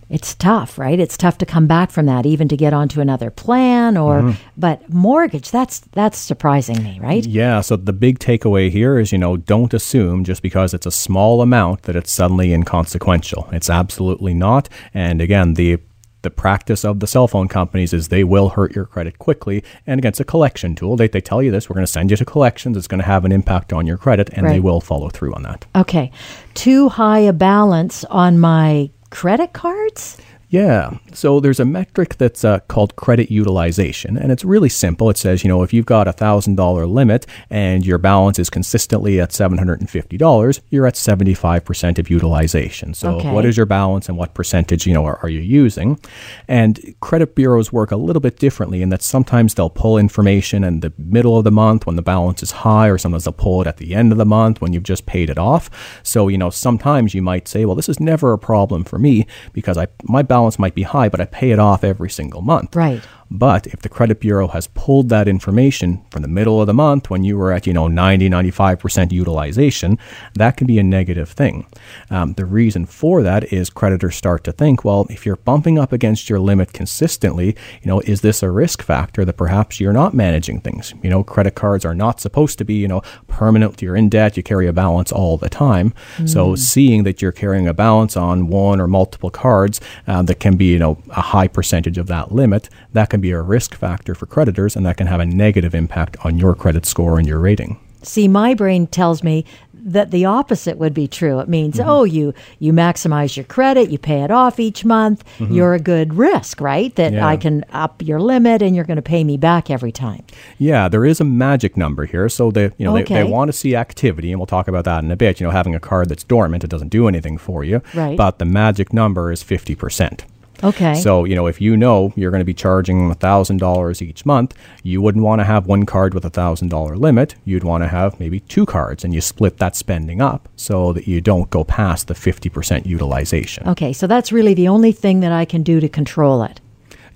It's 0.10 0.36
tough, 0.36 0.78
right? 0.78 1.00
It's 1.00 1.18
tough 1.18 1.38
to 1.40 1.46
come 1.46 1.68
back 1.68 1.92
from 1.92 2.06
that, 2.06 2.26
even 2.26 2.48
to 2.48 2.58
get 2.58 2.74
onto 2.74 3.02
another 3.02 3.30
plan 3.30 3.98
or. 3.98 4.22
Mm-hmm. 4.22 4.42
But 4.56 4.90
mortgage, 4.90 5.52
that's 5.52 5.80
that's 5.80 6.18
surprising 6.18 6.82
me, 6.84 7.00
right? 7.00 7.26
Yeah, 7.26 7.62
so 7.62 7.76
the 7.76 7.94
big 7.94 8.20
takeaway 8.20 8.72
here 8.72 8.98
is, 9.00 9.12
you 9.12 9.18
know, 9.18 9.38
don't 9.38 9.74
assume 9.74 10.24
just 10.24 10.42
because 10.42 10.74
it's 10.74 10.86
a 10.86 10.92
small 10.92 11.42
amount 11.42 11.84
that 11.84 11.96
it's 11.96 12.12
suddenly 12.12 12.54
inconsequential. 12.54 13.50
It's 13.52 13.70
absolutely 13.70 14.34
not. 14.34 14.70
And 14.94 15.22
again, 15.22 15.56
the 15.56 15.80
the 16.24 16.32
practice 16.32 16.84
of 16.84 17.00
the 17.00 17.08
cell 17.08 17.28
phone 17.28 17.48
companies 17.48 17.94
is 17.94 18.08
they 18.08 18.24
will 18.24 18.50
hurt 18.50 18.76
your 18.76 18.86
credit 18.86 19.20
quickly. 19.20 19.64
And 19.86 20.00
again, 20.00 20.10
it's 20.10 20.20
a 20.20 20.26
collection 20.26 20.76
tool. 20.76 20.96
They, 20.98 21.08
they 21.08 21.22
tell 21.22 21.44
you 21.44 21.52
this, 21.52 21.70
we're 21.70 21.76
going 21.76 21.86
to 21.86 21.92
send 21.92 22.12
you 22.12 22.18
to 22.18 22.26
collections. 22.26 22.76
It's 22.76 22.88
going 22.88 23.00
to 23.00 23.06
have 23.06 23.24
an 23.24 23.32
impact 23.32 23.72
on 23.72 23.86
your 23.86 23.98
credit, 23.98 24.30
and 24.34 24.50
they 24.50 24.60
will 24.60 24.82
follow 24.82 25.10
through 25.10 25.34
on 25.36 25.44
that. 25.44 25.66
Okay, 25.76 26.12
too 26.54 26.90
high 26.90 27.20
a 27.20 27.32
balance 27.34 28.04
on 28.06 28.40
my 28.40 28.90
credit 29.10 29.54
cards. 29.54 30.18
Yeah. 30.50 30.98
So 31.14 31.42
there's 31.42 31.60
a 31.60 31.66
metric 31.66 32.18
that's 32.18 32.46
uh, 32.46 32.60
called 32.70 32.96
credit 32.96 33.30
utilization, 33.30 34.16
and 34.18 34.32
it's 34.32 34.46
really 34.46 34.70
simple. 34.70 35.10
It 35.10 35.18
says, 35.18 35.44
you 35.44 35.50
know, 35.50 35.62
if 35.62 35.74
you've 35.74 35.86
got 35.86 36.08
a 36.08 36.14
$1,000 36.14 36.90
limit 36.90 37.26
and 37.50 37.86
your 37.86 37.98
balance 37.98 38.40
is 38.40 38.50
consistently 38.50 39.20
at 39.20 39.32
$750, 39.32 40.62
you're 40.70 40.88
at 40.88 40.94
75% 40.94 42.00
of 42.00 42.10
utilization. 42.10 42.94
So 42.94 43.18
Okay. 43.18 43.30
what 43.32 43.46
is 43.46 43.58
your 43.58 43.66
balance 43.66 44.08
and 44.08 44.18
what 44.18 44.34
percentage, 44.34 44.88
you 44.88 44.94
know, 44.94 45.04
are, 45.06 45.20
are 45.22 45.28
you 45.30 45.42
using? 45.42 46.00
And 46.48 46.96
credit 47.02 47.36
bureaus 47.36 47.74
work 47.74 47.92
a 47.92 47.98
little 47.98 48.22
bit 48.22 48.38
differently 48.40 48.82
in 48.82 48.88
that 48.90 49.02
sometimes 49.02 49.56
they'll 49.56 49.70
pull 49.70 49.98
information 49.98 50.64
in 50.64 50.80
the 50.80 50.94
middle 50.98 51.38
of 51.38 51.44
the 51.44 51.52
month 51.52 51.86
when 51.86 51.98
the 51.98 52.02
balance 52.02 52.42
is 52.42 52.52
high, 52.52 52.88
or 52.88 52.98
sometimes 52.98 53.26
they'll 53.26 53.34
pull 53.34 53.62
it 53.62 53.68
at 53.68 53.78
the 53.78 53.94
end 53.94 54.14
of 54.14 54.18
the 54.18 54.26
month 54.26 54.62
when 54.62 54.72
you've 54.72 54.84
just 54.84 55.06
paid 55.06 55.30
it 55.30 55.38
off. 55.38 55.70
So, 56.04 56.30
you 56.30 56.38
know, 56.38 56.50
sometimes 56.52 57.14
you 57.14 57.22
might 57.22 57.50
say, 57.50 57.66
well, 57.66 57.76
this 57.76 57.90
is 57.90 58.00
never 58.00 58.32
a 58.32 58.38
problem 58.38 58.86
for 58.86 58.98
me 58.98 59.26
because 59.52 59.78
I 59.78 59.88
my 60.04 60.22
balance 60.22 60.37
might 60.60 60.76
be 60.76 60.84
high, 60.84 61.10
but 61.10 61.20
I 61.20 61.26
pay 61.26 61.52
it 61.52 61.60
off 61.60 61.84
every 61.84 62.10
single 62.10 62.42
month. 62.42 62.76
Right. 62.76 63.04
But 63.30 63.68
if 63.68 63.82
the 63.82 63.90
credit 63.90 64.20
bureau 64.20 64.48
has 64.48 64.68
pulled 64.68 65.10
that 65.10 65.28
information 65.28 66.04
from 66.12 66.22
the 66.22 66.28
middle 66.28 66.62
of 66.62 66.68
the 66.68 66.74
month 66.74 67.10
when 67.10 67.24
you 67.24 67.38
were 67.38 67.52
at, 67.52 67.68
you 67.68 67.74
know, 67.74 67.88
90, 67.88 68.30
95% 68.30 69.12
utilization, 69.12 69.98
that 70.36 70.58
can 70.58 70.68
be 70.68 70.80
a 70.80 70.84
negative 70.84 71.30
thing. 71.30 71.66
Um, 72.10 72.34
the 72.34 72.46
reason 72.46 72.86
for 72.86 73.24
that 73.24 73.52
is 73.52 73.70
creditors 73.70 74.16
start 74.16 74.44
to 74.46 74.52
think, 74.52 74.84
well, 74.84 75.06
if 75.10 75.26
you're 75.26 75.36
bumping 75.36 75.78
up 75.78 75.92
against 75.92 76.30
your 76.30 76.40
limit 76.40 76.74
consistently, 76.74 77.56
you 77.82 77.88
know, 77.88 78.00
is 78.02 78.22
this 78.22 78.42
a 78.42 78.50
risk 78.50 78.82
factor 78.82 79.26
that 79.26 79.38
perhaps 79.38 79.80
you're 79.80 79.94
not 79.94 80.14
managing 80.14 80.62
things? 80.62 80.94
You 81.04 81.10
know, 81.10 81.24
credit 81.24 81.56
cards 81.56 81.86
are 81.86 81.96
not 81.96 82.22
supposed 82.22 82.58
to 82.60 82.66
be, 82.66 82.76
you 82.76 82.88
know, 82.88 83.02
permanent. 83.28 83.82
You're 83.82 83.96
in 83.96 84.10
debt, 84.10 84.38
you 84.38 84.44
carry 84.44 84.68
a 84.68 84.74
balance 84.74 85.12
all 85.12 85.38
the 85.38 85.50
time. 85.50 85.94
So 86.28 86.56
seeing 86.56 87.04
that 87.04 87.22
you're 87.22 87.32
carrying 87.32 87.68
a 87.68 87.74
balance 87.74 88.16
on 88.16 88.48
one 88.48 88.80
or 88.80 88.88
multiple 88.88 89.30
cards 89.30 89.82
uh, 90.08 90.22
that 90.24 90.40
can 90.40 90.58
be, 90.58 90.72
you 90.72 90.80
know, 90.80 91.02
a 91.10 91.22
high 91.22 91.48
percentage 91.48 91.98
of 91.98 92.08
that 92.08 92.32
limit, 92.32 92.70
that 92.94 93.10
can 93.10 93.17
be 93.22 93.32
a 93.32 93.42
risk 93.42 93.76
factor 93.76 94.16
for 94.16 94.26
creditors 94.26 94.76
and 94.76 94.86
that 94.86 94.98
can 94.98 95.08
have 95.08 95.20
a 95.20 95.26
negative 95.26 95.74
impact 95.76 96.18
on 96.26 96.38
your 96.38 96.56
credit 96.56 96.86
score 96.86 97.18
and 97.20 97.28
your 97.28 97.40
rating. 97.40 97.80
See, 98.04 98.28
my 98.28 98.54
brain 98.54 98.88
tells 98.88 99.24
me 99.24 99.44
that 99.74 100.12
the 100.12 100.26
opposite 100.26 100.78
would 100.78 100.94
be 100.94 101.08
true. 101.08 101.40
It 101.40 101.48
means, 101.48 101.78
Mm-hmm. 101.78 101.90
oh, 101.90 102.04
you 102.04 102.34
you 102.60 102.74
maximize 102.74 103.36
your 103.38 103.46
credit, 103.46 103.90
you 103.90 103.98
pay 103.98 104.22
it 104.22 104.32
off 104.32 104.60
each 104.60 104.84
month. 104.84 105.24
You're 105.40 105.74
a 105.76 105.80
good 105.80 106.14
risk, 106.14 106.60
right? 106.62 106.94
That 106.96 107.08
Mm-hmm. 107.12 107.16
Yeah. 107.18 107.28
I 107.28 107.38
can 107.38 107.64
up 107.72 108.02
your 108.02 108.20
limit 108.20 108.62
and 108.62 108.76
you're 108.76 108.86
going 108.86 108.98
to 108.98 109.02
pay 109.02 109.24
me 109.24 109.38
back 109.38 109.70
every 109.70 109.92
time. 109.92 110.24
Yeah, 110.58 110.90
there 110.90 111.06
is 111.06 111.22
a 111.22 111.24
magic 111.24 111.78
number 111.78 112.06
here. 112.06 112.28
So 112.30 112.52
they, 112.52 112.72
you 112.78 112.86
know, 112.86 112.94
they, 112.94 113.04
they 113.04 113.24
want 113.24 113.48
to 113.50 113.54
see 113.54 113.76
activity, 113.76 114.32
and 114.32 114.40
we'll 114.40 114.46
talk 114.46 114.68
about 114.68 114.84
that 114.86 115.04
in 115.04 115.12
a 115.12 115.16
bit. 115.16 115.40
You 115.40 115.48
know, 115.48 115.52
having 115.52 115.74
a 115.76 115.80
card 115.80 116.10
that's 116.10 116.24
dormant, 116.24 116.64
it 116.64 116.70
doesn't 116.70 116.90
do 116.90 117.08
anything 117.08 117.38
for 117.38 117.64
you. 117.64 117.82
Right. 117.94 118.18
But 118.18 118.40
the 118.40 118.46
magic 118.46 118.92
number 118.94 119.32
is 119.32 119.42
fifty 119.42 119.74
percent. 119.76 120.26
Okay. 120.64 120.96
So, 120.96 121.26
you 121.26 121.36
know, 121.36 121.48
if 121.48 121.62
you 121.62 121.78
know 121.78 122.14
you're 122.16 122.32
going 122.32 122.42
to 122.42 122.46
be 122.46 122.54
charging 122.54 123.10
$1,000 123.12 124.02
each 124.02 124.26
month, 124.26 124.56
you 124.84 125.02
wouldn't 125.02 125.24
want 125.24 125.40
to 125.40 125.46
have 125.46 125.68
one 125.68 125.86
card 125.86 126.14
with 126.14 126.26
a 126.26 126.32
$1,000 126.32 126.98
limit. 126.98 127.36
You'd 127.46 127.64
want 127.64 127.84
to 127.84 127.88
have 127.88 128.20
maybe 128.20 128.40
two 128.42 128.66
cards 128.66 129.04
and 129.04 129.14
you 129.14 129.22
split 129.22 129.58
that 129.58 129.76
spending 129.76 130.22
up 130.22 130.50
so 130.56 130.94
that 130.94 131.08
you 131.08 131.22
don't 131.22 131.50
go 131.50 131.64
past 131.64 132.08
the 132.08 132.14
50% 132.14 132.86
utilization. 132.86 133.68
okay, 133.68 133.94
so 133.94 134.08
that's 134.08 134.32
really 134.32 134.54
the 134.54 134.68
only 134.68 134.92
thing 134.92 135.20
that 135.22 135.32
I 135.32 135.46
can 135.46 135.64
do 135.64 135.80
to 135.80 135.90
control 135.90 136.44
it. 136.44 136.60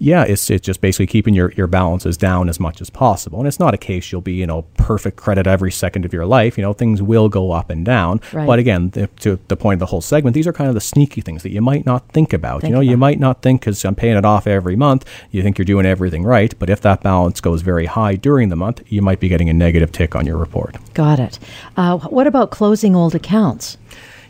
Yeah, 0.02 0.24
it's, 0.24 0.50
it's 0.50 0.66
just 0.66 0.82
basically 0.82 1.06
keeping 1.06 1.36
your, 1.36 1.52
your 1.52 1.68
balances 1.68 2.18
down 2.18 2.50
as 2.50 2.60
much 2.60 2.82
as 2.82 2.90
possible. 2.90 3.38
And 3.38 3.48
it's 3.48 3.60
not 3.60 3.76
a 3.76 3.78
case 3.78 4.12
you'll 4.12 4.22
be, 4.22 4.34
you 4.34 4.48
know, 4.48 4.64
perfect 4.76 5.16
credit 5.16 5.46
every 5.46 5.72
second 5.72 6.06
of 6.06 6.12
your 6.12 6.26
life. 6.26 6.58
You 6.58 6.64
know, 6.64 6.74
things 6.74 7.04
will 7.04 7.30
go 7.30 7.52
up 7.52 7.70
and 7.70 7.86
down. 7.86 8.20
Right. 8.34 8.48
But 8.48 8.58
again, 8.58 8.90
the, 8.90 9.06
to 9.20 9.40
the 9.48 9.56
point 9.56 9.76
of 9.76 9.80
the 9.80 9.86
whole 9.86 10.02
segment, 10.02 10.34
these 10.34 10.48
are 10.48 10.54
kind 10.54 10.70
of 10.70 10.74
the 10.74 10.82
sneaky 10.82 11.22
things 11.22 11.44
that 11.44 11.52
you 11.52 11.62
might 11.62 11.86
not 11.86 12.08
think 12.10 12.34
about. 12.34 12.62
Think 12.62 12.72
you 12.72 12.76
know, 12.76 12.82
you 12.82 12.98
might 12.98 13.20
not 13.20 13.44
think 13.44 13.62
because 13.62 13.86
I'm 13.86 13.94
paying 13.94 14.18
it 14.18 14.26
off 14.26 14.48
every 14.48 14.76
month, 14.76 15.08
you 15.30 15.44
think 15.44 15.60
you're 15.60 15.66
doing 15.66 15.86
everything 15.86 16.24
right. 16.24 16.58
But 16.58 16.72
if 16.72 16.82
that 16.82 17.04
balance 17.04 17.40
goes 17.40 17.62
very 17.62 17.86
high 17.86 18.16
during 18.16 18.50
the 18.50 18.56
month, 18.56 18.82
you 18.88 19.04
might 19.04 19.20
be 19.20 19.28
getting 19.28 19.50
a 19.50 19.54
negative 19.54 19.92
tick 19.92 20.16
on 20.16 20.26
your 20.26 20.38
report. 20.38 20.78
Got 20.96 21.20
it. 21.20 21.38
Uh, 21.78 22.00
what 22.00 22.26
about 22.26 22.50
closing 22.50 22.96
old 22.96 23.14
accounts? 23.14 23.78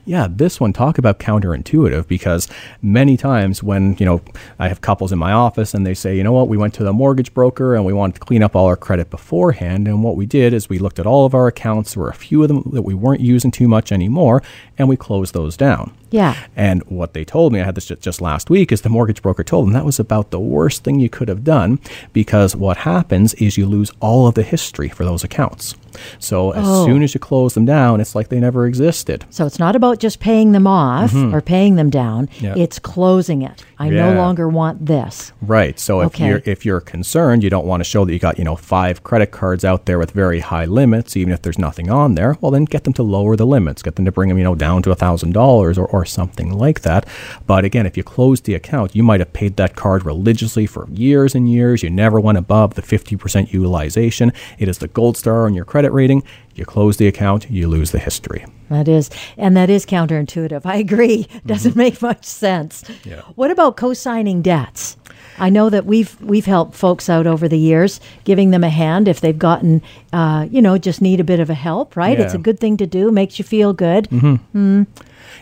Yeah, 0.04 0.28
this 0.30 0.60
one 0.60 0.74
talk 0.74 0.98
about 0.98 1.20
counterintuitive 1.20 2.08
because 2.08 2.48
many 2.82 3.18
times 3.18 3.62
when, 3.62 3.96
you 4.00 4.06
know, 4.06 4.22
I 4.58 4.68
have 4.68 4.82
couples 4.82 5.12
in 5.12 5.20
my 5.20 5.32
office 5.32 5.76
and 5.76 5.86
they 5.86 5.94
say, 5.94 6.18
"You 6.18 6.24
know 6.24 6.32
what, 6.32 6.48
we 6.48 6.58
went 6.58 6.74
to 6.76 6.84
the 6.84 6.92
mortgage 6.92 7.34
broker 7.36 7.76
and 7.76 7.86
we 7.86 7.94
wanted 7.94 8.16
to 8.16 8.20
clean 8.22 8.42
up 8.42 8.56
all 8.56 8.66
our 8.66 8.76
credit 8.76 9.12
beforehand." 9.12 9.88
And 9.88 10.04
what 10.04 10.16
we 10.16 10.26
did 10.26 10.54
is 10.54 10.70
we 10.70 10.80
looked 10.80 10.98
at 10.98 11.06
all 11.06 11.26
of 11.26 11.36
our 11.36 11.48
accounts, 11.48 11.94
there 11.94 12.04
were 12.04 12.10
a 12.10 12.16
few 12.16 12.42
of 12.42 12.48
them 12.48 12.64
that 12.74 12.82
we 12.82 12.96
weren't 12.96 13.22
using 13.22 13.52
too 13.52 13.68
much 13.68 13.92
anymore, 13.92 14.42
and 14.78 14.90
we 14.90 14.96
closed 14.96 15.36
those 15.36 15.56
down. 15.56 15.92
Yeah. 16.12 16.36
And 16.56 16.84
what 16.84 17.14
they 17.14 17.24
told 17.26 17.52
me, 17.54 17.62
I 17.62 17.66
had 17.66 17.76
this 17.76 17.88
just 17.88 18.22
last 18.22 18.50
week, 18.50 18.72
is 18.72 18.82
the 18.82 18.90
mortgage 18.90 19.22
broker 19.22 19.44
told 19.44 19.66
them 19.66 19.74
that 19.74 19.86
was 19.86 20.00
about 20.00 20.30
the 20.32 20.40
worst 20.40 20.84
thing 20.84 21.00
you 21.00 21.10
could 21.10 21.28
have 21.30 21.44
done 21.44 21.80
because 22.14 22.56
what 22.56 22.78
happens 22.78 23.34
is 23.36 23.58
you 23.58 23.66
lose 23.66 23.92
all 24.00 24.28
of 24.28 24.36
the 24.36 24.44
history 24.44 24.90
for 24.90 25.04
those 25.06 25.24
accounts. 25.24 25.76
So 26.20 26.52
as 26.52 26.66
Oh. 26.68 26.86
soon 26.86 27.04
as 27.04 27.14
you 27.14 27.20
close 27.20 27.54
them 27.54 27.66
down, 27.66 28.00
it's 28.00 28.16
like 28.16 28.30
they 28.30 28.40
never 28.40 28.66
existed. 28.66 29.26
So 29.30 29.46
it's 29.46 29.60
not 29.60 29.76
about 29.76 30.00
just 30.00 30.20
paying 30.20 30.52
them 30.54 30.66
off 30.66 31.14
or 31.14 31.42
paying 31.42 31.76
them 31.76 31.90
down. 31.90 32.28
Mm-hmm. 32.28 32.60
It's 32.60 32.80
closing 32.80 33.42
it. 33.42 33.64
I 33.78 33.90
no 33.90 34.14
longer 34.14 34.48
want 34.48 34.86
this. 34.86 35.32
Right. 35.42 35.80
So 35.80 36.02
if 36.02 36.08
Okay. 36.08 36.28
you're 36.28 36.42
if 36.46 36.66
you're 36.66 36.80
concerned, 36.82 37.44
you 37.44 37.50
don't 37.50 37.66
want 37.66 37.82
to 37.82 37.84
show 37.84 38.06
that 38.06 38.14
you 38.14 38.20
got 38.20 38.38
you 38.38 38.44
know 38.44 38.56
five 38.56 39.04
credit 39.04 39.32
cards 39.32 39.66
out 39.66 39.86
there 39.86 39.98
with 40.00 40.12
very 40.12 40.40
high 40.40 40.66
limits, 40.66 41.18
even 41.18 41.34
if 41.34 41.42
there's 41.42 41.58
nothing 41.58 41.90
on 41.90 42.16
there. 42.16 42.38
Well, 42.42 42.52
then 42.52 42.66
get 42.66 42.84
them 42.84 42.94
to 42.94 43.04
lower 43.04 43.36
the 43.36 43.46
limits. 43.48 43.82
Get 43.82 43.96
them 43.96 44.06
to 44.06 44.12
bring 44.12 44.30
them 44.30 44.38
you 44.38 44.44
know 44.44 44.56
down 44.56 44.82
to 44.84 44.92
a 44.92 44.96
thousand 44.96 45.34
dollars 45.34 45.78
or 45.78 45.88
or 46.02 46.06
something 46.06 46.52
like 46.58 46.82
that. 46.82 47.06
But 47.46 47.64
again, 47.66 47.86
if 47.86 47.96
you 47.96 48.04
close 48.04 48.42
the 48.42 48.56
account, 48.56 48.96
you 48.96 49.04
might 49.04 49.20
have 49.22 49.32
paid 49.34 49.56
that 49.58 49.76
card 49.76 50.04
religiously 50.06 50.66
for 50.66 50.90
years 50.90 51.36
and 51.36 51.50
years. 51.52 51.84
You 51.84 51.90
never 51.92 52.20
went 52.20 52.38
above 52.40 52.74
the 52.74 52.82
fifty 52.82 53.16
percent 53.16 53.54
utilization. 53.54 54.34
It 54.58 54.68
is 54.68 54.80
the 54.80 54.88
gold 54.88 55.16
star 55.18 55.46
on 55.46 55.54
your 55.54 55.66
credit 55.66 55.92
rating. 55.92 56.24
You 56.56 56.66
close 56.66 56.98
the 56.98 57.08
account, 57.08 57.50
you 57.50 57.68
lose 57.70 57.92
the 57.92 58.00
history. 58.00 58.46
That 58.70 58.88
is, 58.88 59.10
and 59.38 59.56
that 59.56 59.70
is 59.70 59.86
counterintuitive. 59.86 60.66
I 60.66 60.76
agree. 60.78 61.28
Doesn't 61.46 61.76
make 61.76 62.02
much 62.02 62.26
sense. 62.26 62.84
Mm-hmm. 62.84 63.10
Yeah. 63.10 63.22
What 63.36 63.52
about 63.52 63.78
co-signing 63.78 64.42
debts? 64.42 64.98
I 65.40 65.50
know 65.50 65.70
that 65.70 65.86
we've 65.86 66.20
we've 66.22 66.46
helped 66.46 66.76
folks 66.76 67.10
out 67.10 67.26
over 67.26 67.48
the 67.48 67.58
years, 67.58 68.00
giving 68.26 68.52
them 68.52 68.64
a 68.64 68.70
hand 68.70 69.08
if 69.08 69.22
they've 69.22 69.38
gotten, 69.40 69.82
uh, 70.14 70.46
you 70.52 70.62
know, 70.62 70.78
just 70.78 71.02
need 71.02 71.20
a 71.20 71.24
bit 71.24 71.40
of 71.40 71.50
a 71.50 71.54
help. 71.54 71.96
Right? 71.96 72.20
It's 72.20 72.34
a 72.34 72.36
Mm-hmm. 72.38 72.44
good 72.44 72.60
thing 72.60 72.78
to 72.78 72.86
do. 72.86 73.12
Makes 73.12 73.40
you 73.40 73.46
feel 73.46 73.72
good. 73.74 74.08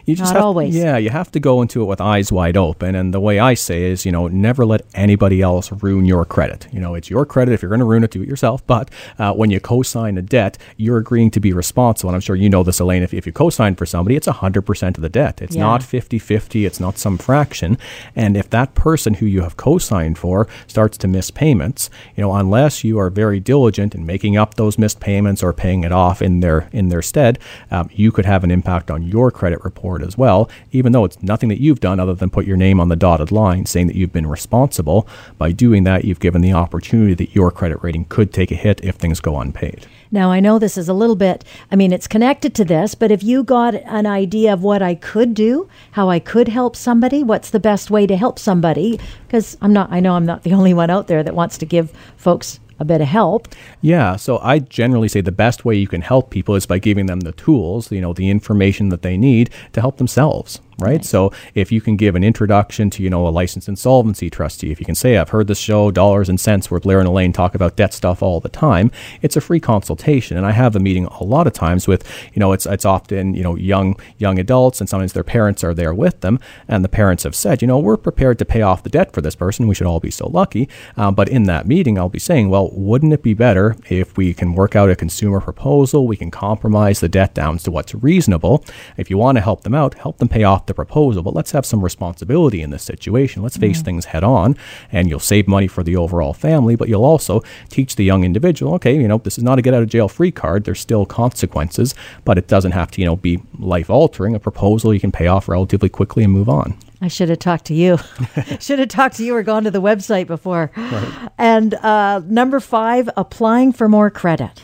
You 0.10 0.16
just 0.16 0.34
Not 0.34 0.38
have, 0.39 0.45
always. 0.45 0.76
Yeah, 0.76 0.97
you 0.97 1.12
have 1.12 1.32
to 1.34 1.39
go 1.39 1.62
into 1.62 1.84
it 1.84 1.86
with 1.86 2.01
eyes 2.01 2.32
wide 2.32 2.57
open. 2.57 2.95
And 2.95 3.14
the 3.14 3.20
way 3.20 3.38
I 3.38 3.53
say 3.53 3.84
is, 3.84 4.07
you 4.07 4.12
know, 4.12 4.28
never 4.28 4.66
let 4.66 4.82
anybody 4.95 5.39
else 5.43 5.72
ruin 5.72 6.05
your 6.07 6.26
credit. 6.26 6.68
You 6.74 6.80
know, 6.80 6.95
it's 6.95 7.12
your 7.12 7.28
credit. 7.28 7.53
If 7.53 7.62
you're 7.62 7.70
going 7.70 7.78
to 7.80 7.86
ruin 7.86 8.03
it, 8.03 8.10
do 8.10 8.24
it 8.24 8.28
yourself. 8.28 8.66
But 8.66 8.89
uh, 9.20 9.34
when 9.34 9.51
you 9.51 9.60
co-sign 9.60 10.18
a 10.18 10.24
debt, 10.24 10.57
you're 10.78 10.97
agreeing 10.97 11.30
to 11.30 11.39
be 11.39 11.53
responsible. 11.53 12.10
And 12.10 12.16
I'm 12.16 12.22
sure 12.22 12.36
you 12.36 12.49
know 12.49 12.64
this, 12.64 12.80
Elaine. 12.80 13.03
If, 13.03 13.14
if 13.14 13.28
you 13.28 13.32
co-sign 13.32 13.76
for 13.76 13.86
somebody, 13.86 14.16
it's 14.16 14.26
100% 14.28 14.95
of 14.97 15.01
the 15.03 15.10
debt. 15.10 15.43
It's 15.43 15.55
Yeah. 15.55 15.62
not 15.62 15.82
50-50. 15.82 16.66
It's 16.66 16.80
not 16.80 16.97
some 16.97 17.20
fraction. 17.20 17.78
And 18.16 18.36
if 18.36 18.49
that 18.49 18.74
person 18.74 19.14
who 19.14 19.28
you 19.28 19.41
have 19.43 19.57
co-signed 19.57 20.18
for 20.18 20.47
starts 20.66 20.97
to 20.97 21.07
miss 21.07 21.30
payments, 21.30 21.91
you 22.16 22.24
know, 22.24 22.34
unless 22.34 22.84
you 22.84 22.97
are 22.97 23.12
very 23.12 23.39
diligent 23.39 23.93
in 23.93 24.07
making 24.07 24.38
up 24.38 24.55
those 24.55 24.80
missed 24.80 24.99
payments 24.99 25.43
or 25.43 25.53
paying 25.53 25.84
it 25.84 25.91
off 25.91 26.20
in 26.20 26.39
their 26.39 26.68
in 26.72 26.89
their 26.89 27.03
stead, 27.03 27.38
um, 27.70 27.91
you 27.93 28.12
could 28.12 28.26
have 28.26 28.43
an 28.43 28.49
impact 28.49 28.89
on 28.89 29.03
your 29.03 29.30
credit 29.30 29.64
report 29.64 29.99
as 30.02 30.18
well. 30.18 30.50
Even 30.72 30.91
though 30.91 31.06
it's 31.06 31.22
nothing 31.22 31.50
that 31.50 31.62
you've 31.62 31.80
done 31.80 32.00
other 32.00 32.14
than 32.14 32.30
put 32.30 32.45
your 32.45 32.58
name 32.58 32.80
on 32.80 32.89
the 32.89 32.95
dotted 32.95 33.32
line 33.32 33.66
saying 33.66 33.88
that 33.88 33.95
you've 33.95 34.14
been 34.14 34.28
responsible. 34.28 35.08
By 35.38 35.52
doing 35.52 35.84
that, 35.84 36.06
you've 36.06 36.20
given 36.20 36.41
the 36.41 36.54
opportunity 36.54 37.14
that 37.16 37.36
your 37.36 37.52
credit 37.52 37.80
rating 37.82 38.06
could 38.06 38.34
take 38.34 38.52
a 38.52 38.56
hit 38.56 38.84
if 38.84 38.95
things 38.95 39.20
go 39.20 39.39
unpaid. 39.39 39.86
Now, 40.12 40.32
I 40.32 40.39
know 40.39 40.58
this 40.58 40.78
is 40.78 40.89
a 40.89 40.93
little 40.93 41.16
bit, 41.16 41.43
I 41.72 41.76
mean, 41.76 41.93
it's 41.93 42.08
connected 42.08 42.56
to 42.56 42.66
this, 42.66 42.95
but 42.95 43.12
if 43.12 43.22
you 43.22 43.43
got 43.43 43.76
an 43.76 44.08
idea 44.08 44.54
of 44.54 44.64
what 44.64 44.82
I 44.82 44.95
could 44.95 45.36
do, 45.36 45.70
how 45.91 46.10
I 46.10 46.18
could 46.18 46.47
help 46.47 46.76
somebody, 46.76 47.24
what's 47.24 47.52
the 47.52 47.60
best 47.60 47.91
way 47.91 48.08
to 48.08 48.18
help 48.18 48.39
somebody? 48.39 49.00
Because 49.28 49.56
I'm 49.62 49.72
not, 49.72 49.91
I 49.91 50.00
know 50.00 50.16
I'm 50.16 50.26
not 50.26 50.43
the 50.43 50.54
only 50.60 50.74
one 50.74 50.89
out 50.89 51.08
there 51.08 51.22
that 51.22 51.36
wants 51.36 51.60
to 51.60 51.66
give 51.66 51.91
folks 52.18 52.60
a 52.80 52.86
bit 52.86 53.02
of 53.02 53.08
help. 53.08 53.48
Yeah, 53.82 54.16
so 54.16 54.40
I 54.40 54.60
generally 54.60 55.08
say 55.08 55.22
the 55.22 55.32
best 55.32 55.66
way 55.66 55.76
you 55.76 55.88
can 55.88 56.02
help 56.02 56.30
people 56.30 56.56
is 56.56 56.66
by 56.66 56.80
giving 56.80 57.06
them 57.06 57.22
the 57.22 57.34
tools, 57.34 57.92
you 57.92 58.02
know, 58.02 58.14
the 58.14 58.30
information 58.30 58.90
that 58.90 59.02
they 59.02 59.18
need 59.18 59.50
to 59.74 59.82
help 59.82 59.98
themselves, 59.98 60.62
right? 60.80 61.04
So 61.04 61.32
if 61.54 61.72
you 61.72 61.82
can 61.82 61.96
give 61.96 62.16
an 62.16 62.24
introduction 62.24 62.90
to, 62.92 63.04
you 63.04 63.10
know, 63.10 63.28
a 63.28 63.30
licensed 63.30 63.68
insolvency 63.68 64.30
trustee, 64.30 64.72
if 64.72 64.80
you 64.80 64.86
can 64.86 64.96
say, 64.96 65.18
I've 65.18 65.30
heard 65.30 65.48
this 65.48 65.60
show, 65.60 65.92
Dollars 65.92 66.30
and 66.30 66.40
Cents, 66.40 66.72
where 66.72 66.80
Blair 66.80 67.00
and 67.00 67.08
Elaine 67.08 67.34
talk 67.34 67.56
about 67.56 67.76
debt 67.76 67.94
stuff 67.94 68.22
all 68.22 68.40
the 68.40 68.50
time, 68.50 68.92
it's 69.22 69.36
a 69.36 69.42
free 69.42 69.60
consultation. 69.60 70.38
And 70.38 70.46
I 70.46 70.52
have 70.52 70.76
a 70.76 70.80
meeting 70.80 71.06
a 71.06 71.24
lot 71.24 71.48
of 71.48 71.54
times 71.54 71.88
with, 71.88 72.08
you 72.34 72.40
know, 72.40 72.52
it's 72.54 72.66
it's 72.66 72.86
often, 72.86 73.34
you 73.34 73.44
know, 73.44 73.56
young 73.56 73.96
young 74.18 74.40
adults 74.40 74.80
and 74.80 74.90
sometimes 74.90 75.14
their 75.14 75.24
parents 75.24 75.64
are 75.64 75.74
there 75.74 75.94
with 75.94 76.22
them. 76.22 76.40
And 76.68 76.84
the 76.84 76.90
parents 76.90 77.24
have 77.24 77.36
said, 77.36 77.62
you 77.62 77.68
know, 77.68 77.80
we're 77.80 77.98
prepared 77.98 78.40
to 78.40 78.46
pay 78.46 78.62
off 78.62 78.84
the 78.84 78.90
debt 78.90 79.14
for 79.14 79.22
this 79.22 79.36
person. 79.36 79.68
We 79.68 79.76
should 79.76 79.88
all 79.88 80.00
be 80.00 80.12
so 80.12 80.28
lucky. 80.28 80.70
Um, 80.98 81.16
but 81.16 81.30
in 81.30 81.44
that 81.44 81.68
meeting, 81.68 81.98
I'll 81.98 82.10
be 82.10 82.20
saying, 82.20 82.50
well, 82.50 82.70
wouldn't 82.72 83.14
it 83.14 83.24
be 83.24 83.34
better 83.34 83.76
if 83.90 84.18
we 84.18 84.34
can 84.34 84.54
work 84.54 84.76
out 84.76 84.90
a 84.90 84.96
consumer 84.96 85.42
proposal? 85.42 86.08
We 86.08 86.18
can 86.18 86.32
compromise 86.32 87.00
the 87.00 87.10
debt 87.10 87.34
down 87.34 87.58
to 87.60 87.72
what's 87.72 87.94
reasonable. 87.96 88.64
If 88.98 89.10
you 89.10 89.18
want 89.18 89.38
to 89.38 89.42
help 89.42 89.64
them 89.64 89.76
out, 89.76 89.96
help 89.96 90.18
them 90.18 90.30
pay 90.30 90.44
off 90.44 90.66
the 90.70 90.74
proposal, 90.74 91.22
but 91.22 91.36
let's 91.36 91.52
have 91.52 91.66
some 91.66 91.84
responsibility 91.84 92.62
in 92.62 92.70
this 92.70 92.84
situation. 92.84 93.44
Let's 93.44 93.58
face 93.58 93.82
mm. 93.82 93.86
things 93.86 94.06
head 94.06 94.24
on, 94.24 94.56
and 94.92 95.10
you'll 95.10 95.20
save 95.20 95.48
money 95.48 95.68
for 95.68 95.84
the 95.84 95.98
overall 95.98 96.34
family, 96.34 96.78
but 96.78 96.88
you'll 96.88 97.04
also 97.04 97.44
teach 97.68 97.98
the 97.98 98.06
young 98.06 98.24
individual, 98.24 98.74
okay, 98.76 98.96
you 98.96 99.08
know, 99.08 99.18
this 99.18 99.38
is 99.38 99.44
not 99.44 99.60
a 99.60 99.62
get 99.62 99.74
out 99.74 99.84
of 99.84 99.90
jail 99.90 100.08
free 100.08 100.32
card. 100.32 100.64
There's 100.64 100.80
still 100.80 101.06
consequences, 101.06 101.94
but 102.24 102.38
it 102.38 102.48
doesn't 102.48 102.72
have 102.72 102.92
to, 102.92 103.02
you 103.02 103.06
know, 103.06 103.18
be 103.18 103.42
life 103.58 103.90
altering. 103.90 104.36
A 104.36 104.40
proposal 104.40 104.94
you 104.94 105.00
can 105.02 105.12
pay 105.12 105.28
off 105.28 105.50
relatively 105.50 105.90
quickly 105.90 106.24
and 106.24 106.32
move 106.32 106.48
on. 106.48 106.78
I 107.02 107.08
should 107.08 107.30
have 107.30 107.40
talked 107.40 107.66
to 107.66 107.74
you. 107.74 107.98
should 108.60 108.80
have 108.80 108.90
talked 108.90 109.16
to 109.18 109.26
you 109.26 109.34
or 109.36 109.44
gone 109.44 109.64
to 109.64 109.72
the 109.72 109.82
website 109.82 110.28
before. 110.28 110.72
Right. 110.76 111.30
And 111.38 111.74
uh, 111.76 112.22
number 112.26 112.60
five, 112.60 113.10
applying 113.16 113.72
for 113.72 113.88
more 113.88 114.10
credit. 114.10 114.62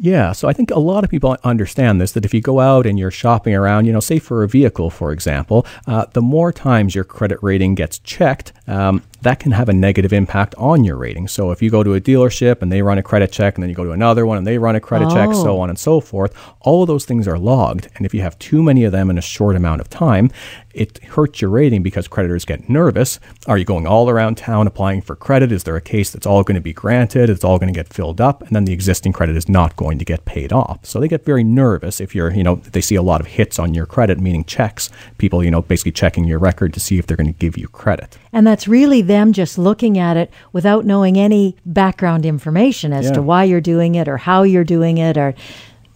Yeah, 0.00 0.30
so 0.30 0.48
I 0.48 0.52
think 0.52 0.70
a 0.70 0.78
lot 0.78 1.02
of 1.02 1.10
people 1.10 1.36
understand 1.42 2.00
this 2.00 2.12
that 2.12 2.24
if 2.24 2.32
you 2.32 2.40
go 2.40 2.60
out 2.60 2.86
and 2.86 2.98
you're 2.98 3.10
shopping 3.10 3.54
around, 3.54 3.86
you 3.86 3.92
know, 3.92 3.98
say 3.98 4.20
for 4.20 4.44
a 4.44 4.48
vehicle, 4.48 4.90
for 4.90 5.10
example, 5.10 5.66
uh, 5.88 6.06
the 6.12 6.22
more 6.22 6.52
times 6.52 6.94
your 6.94 7.02
credit 7.02 7.40
rating 7.42 7.74
gets 7.74 7.98
checked, 7.98 8.52
um, 8.68 9.02
that 9.22 9.40
can 9.40 9.52
have 9.52 9.68
a 9.68 9.72
negative 9.72 10.12
impact 10.12 10.54
on 10.56 10.84
your 10.84 10.96
rating. 10.96 11.28
So 11.28 11.50
if 11.50 11.60
you 11.60 11.70
go 11.70 11.82
to 11.82 11.94
a 11.94 12.00
dealership 12.00 12.62
and 12.62 12.70
they 12.70 12.82
run 12.82 12.98
a 12.98 13.02
credit 13.02 13.32
check, 13.32 13.56
and 13.56 13.62
then 13.62 13.68
you 13.68 13.74
go 13.74 13.84
to 13.84 13.92
another 13.92 14.26
one 14.26 14.38
and 14.38 14.46
they 14.46 14.58
run 14.58 14.76
a 14.76 14.80
credit 14.80 15.08
oh. 15.10 15.14
check, 15.14 15.34
so 15.34 15.56
oh. 15.56 15.60
on 15.60 15.70
and 15.70 15.78
so 15.78 16.00
forth, 16.00 16.34
all 16.60 16.82
of 16.82 16.88
those 16.88 17.04
things 17.04 17.26
are 17.26 17.38
logged. 17.38 17.88
And 17.96 18.06
if 18.06 18.14
you 18.14 18.20
have 18.22 18.38
too 18.38 18.62
many 18.62 18.84
of 18.84 18.92
them 18.92 19.10
in 19.10 19.18
a 19.18 19.22
short 19.22 19.56
amount 19.56 19.80
of 19.80 19.90
time, 19.90 20.30
it 20.78 21.02
hurts 21.02 21.40
your 21.40 21.50
rating 21.50 21.82
because 21.82 22.06
creditors 22.06 22.44
get 22.44 22.68
nervous. 22.68 23.18
Are 23.48 23.58
you 23.58 23.64
going 23.64 23.86
all 23.86 24.08
around 24.08 24.36
town 24.36 24.68
applying 24.68 25.00
for 25.00 25.16
credit? 25.16 25.50
Is 25.50 25.64
there 25.64 25.74
a 25.74 25.80
case 25.80 26.10
that's 26.10 26.26
all 26.26 26.44
going 26.44 26.54
to 26.54 26.60
be 26.60 26.72
granted? 26.72 27.28
It's 27.28 27.42
all 27.42 27.58
going 27.58 27.72
to 27.72 27.76
get 27.76 27.92
filled 27.92 28.20
up, 28.20 28.42
and 28.42 28.54
then 28.54 28.64
the 28.64 28.72
existing 28.72 29.12
credit 29.12 29.36
is 29.36 29.48
not 29.48 29.74
going 29.74 29.98
to 29.98 30.04
get 30.04 30.24
paid 30.24 30.52
off. 30.52 30.86
So 30.86 31.00
they 31.00 31.08
get 31.08 31.24
very 31.24 31.42
nervous 31.42 32.00
if 32.00 32.14
you're, 32.14 32.32
you 32.32 32.44
know, 32.44 32.56
they 32.56 32.80
see 32.80 32.94
a 32.94 33.02
lot 33.02 33.20
of 33.20 33.26
hits 33.26 33.58
on 33.58 33.74
your 33.74 33.86
credit, 33.86 34.20
meaning 34.20 34.44
checks. 34.44 34.88
People, 35.18 35.42
you 35.42 35.50
know, 35.50 35.62
basically 35.62 35.92
checking 35.92 36.24
your 36.24 36.38
record 36.38 36.72
to 36.74 36.80
see 36.80 36.98
if 36.98 37.06
they're 37.06 37.16
going 37.16 37.32
to 37.32 37.38
give 37.40 37.58
you 37.58 37.66
credit. 37.66 38.16
And 38.32 38.46
that's 38.46 38.68
really 38.68 39.02
them 39.18 39.32
just 39.32 39.58
looking 39.58 39.98
at 39.98 40.16
it 40.16 40.30
without 40.52 40.84
knowing 40.84 41.18
any 41.18 41.56
background 41.66 42.24
information 42.24 42.92
as 42.92 43.06
yeah. 43.06 43.12
to 43.12 43.22
why 43.22 43.44
you're 43.44 43.60
doing 43.60 43.94
it 43.94 44.08
or 44.08 44.16
how 44.16 44.42
you're 44.42 44.64
doing 44.64 44.98
it 44.98 45.16
or 45.16 45.34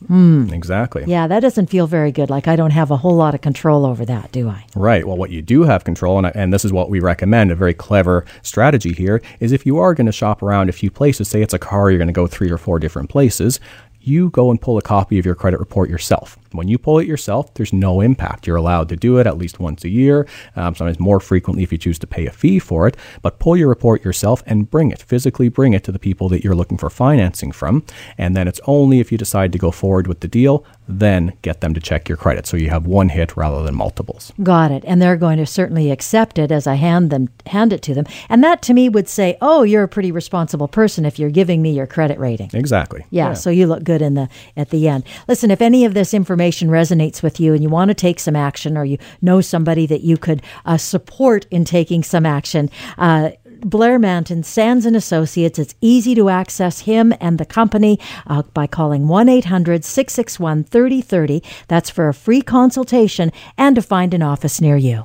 Mm. 0.09 0.53
Exactly. 0.53 1.05
Yeah, 1.07 1.27
that 1.29 1.41
doesn't 1.41 1.71
feel 1.71 1.87
very 1.87 2.11
good. 2.13 2.29
Like 2.29 2.49
I 2.49 2.57
don't 2.57 2.73
have 2.73 2.91
a 2.91 2.97
whole 2.97 3.15
lot 3.15 3.35
of 3.35 3.41
control 3.41 3.87
over 3.87 4.05
that, 4.05 4.33
do 4.33 4.49
I? 4.49 4.65
Right. 4.75 5.07
Well, 5.07 5.17
what 5.17 5.31
you 5.31 5.43
do 5.43 5.63
have 5.63 5.85
control, 5.85 6.19
and, 6.19 6.35
and 6.35 6.53
this 6.53 6.65
is 6.65 6.73
what 6.73 6.91
we 6.91 7.01
recommend, 7.01 7.51
a 7.51 7.55
very 7.55 7.73
clever 7.73 8.25
strategy 8.43 8.93
here, 8.93 9.23
is 9.41 9.53
if 9.53 9.65
you 9.65 9.79
are 9.79 9.95
going 9.95 10.07
to 10.07 10.13
shop 10.13 10.43
around 10.43 10.69
a 10.69 10.73
few 10.73 10.91
places, 10.91 11.29
say 11.29 11.41
it's 11.41 11.55
a 11.55 11.59
car, 11.59 11.91
you're 11.91 11.99
going 11.99 12.09
to 12.09 12.13
go 12.13 12.27
three 12.27 12.51
or 12.51 12.59
four 12.59 12.79
different 12.79 13.11
places, 13.11 13.61
you 14.01 14.31
go 14.31 14.51
and 14.51 14.61
pull 14.61 14.77
a 14.77 14.83
copy 14.83 15.19
of 15.19 15.25
your 15.25 15.37
credit 15.37 15.61
report 15.61 15.89
yourself. 15.89 16.37
When 16.55 16.69
you 16.69 16.79
pull 16.79 16.99
it 16.99 17.07
yourself, 17.07 17.53
there's 17.55 17.73
no 17.73 18.01
impact. 18.01 18.47
You're 18.47 18.57
allowed 18.57 18.89
to 18.91 18.97
do 18.97 19.19
it 19.19 19.27
at 19.27 19.39
least 19.39 19.61
once 19.61 19.85
a 19.85 19.89
year, 19.89 20.27
um, 20.57 20.75
sometimes 20.75 21.01
more 21.01 21.21
frequently 21.21 21.63
if 21.63 21.73
you 21.73 21.79
choose 21.79 21.99
to 22.01 22.07
pay 22.07 22.27
a 22.27 22.33
fee 22.33 22.59
for 22.59 22.87
it. 22.87 22.97
But 23.23 23.39
pull 23.39 23.57
your 23.57 23.69
report 23.69 24.05
yourself 24.05 24.43
and 24.47 24.71
bring 24.71 24.91
it, 24.91 25.03
physically 25.03 25.49
bring 25.49 25.73
it 25.73 25.85
to 25.85 25.93
the 25.93 25.99
people 25.99 26.29
that 26.31 26.45
you're 26.45 26.55
looking 26.55 26.79
for 26.79 26.91
financing 26.91 27.53
from. 27.53 27.85
And 28.19 28.37
then 28.37 28.49
it's 28.49 28.61
only 28.67 29.01
if 29.01 29.11
you 29.13 29.19
decide 29.19 29.53
to 29.53 29.59
go 29.59 29.71
forward 29.71 30.07
with 30.07 30.21
the 30.21 30.29
deal, 30.29 30.65
then 30.89 31.33
get 31.43 31.61
them 31.61 31.75
to 31.75 31.81
check 31.81 32.09
your 32.09 32.17
credit. 32.17 32.47
So 32.47 32.57
you 32.57 32.71
have 32.71 32.87
one 32.87 33.09
hit 33.09 33.37
rather 33.37 33.63
than 33.63 33.75
multiples. 33.75 34.33
Got 34.43 34.71
it. 34.71 34.85
And 34.87 35.01
they're 35.01 35.17
going 35.17 35.39
to 35.39 35.47
certainly 35.47 35.91
accept 35.91 36.39
it 36.39 36.51
as 36.51 36.67
I 36.67 36.75
hand 36.75 37.11
them 37.11 37.29
hand 37.47 37.73
it 37.73 37.83
to 37.83 37.95
them. 37.95 38.07
And 38.29 38.43
that 38.45 38.63
to 38.63 38.75
me 38.75 38.89
would 38.89 39.09
say, 39.09 39.37
"Oh, 39.41 39.63
you're 39.63 39.83
a 39.83 39.89
pretty 39.89 40.13
responsible 40.13 40.69
person 40.69 41.05
if 41.05 41.19
you're 41.19 41.31
giving 41.31 41.63
me 41.63 41.73
your 41.73 41.87
credit 41.87 42.19
rating." 42.19 42.51
Exactly. 42.53 43.05
Yeah, 43.11 43.29
yeah. 43.29 43.33
so 43.35 43.51
you 43.51 43.67
look 43.67 43.85
good 43.85 44.03
in 44.03 44.15
the 44.15 44.29
at 44.57 44.71
the 44.71 44.89
end. 44.89 45.05
Listen, 45.29 45.51
if 45.51 45.63
any 45.63 45.85
of 45.85 45.95
this 45.95 46.13
information 46.15 46.42
information 46.43 46.71
resonates 46.71 47.23
with 47.23 47.39
you 47.39 47.55
and 47.55 47.63
you 47.63 47.69
want 47.69 47.89
to 47.89 47.95
take 47.95 48.19
some 48.19 48.35
action 48.35 48.77
or 48.77 48.85
you 48.85 48.99
know 49.21 49.41
somebody 49.41 49.87
that 49.87 50.01
you 50.01 50.17
could 50.17 50.43
uh, 50.67 50.77
support 50.77 51.47
in 51.53 51.65
taking 51.65 52.03
some 52.03 52.27
action, 52.27 52.69
uh, 52.99 53.31
Blair 53.65 53.97
Mantin, 54.01 54.45
Sands 54.45 54.85
and 54.85 54.97
Associates. 54.97 55.61
It's 55.61 55.77
easy 55.81 56.17
to 56.17 56.29
access 56.29 56.81
him 56.81 57.15
and 57.21 57.39
the 57.39 57.45
company 57.45 58.01
uh, 58.27 58.43
by 58.55 58.67
calling 58.67 59.07
1 59.07 59.29
800 59.29 59.85
661 59.85 60.65
3030. 60.65 61.43
That's 61.69 61.91
for 61.91 62.09
a 62.09 62.15
free 62.15 62.43
consultation 62.43 63.31
and 63.57 63.77
to 63.77 63.83
find 63.83 64.13
an 64.13 64.23
office 64.23 64.61
near 64.61 64.77
you. 64.77 65.05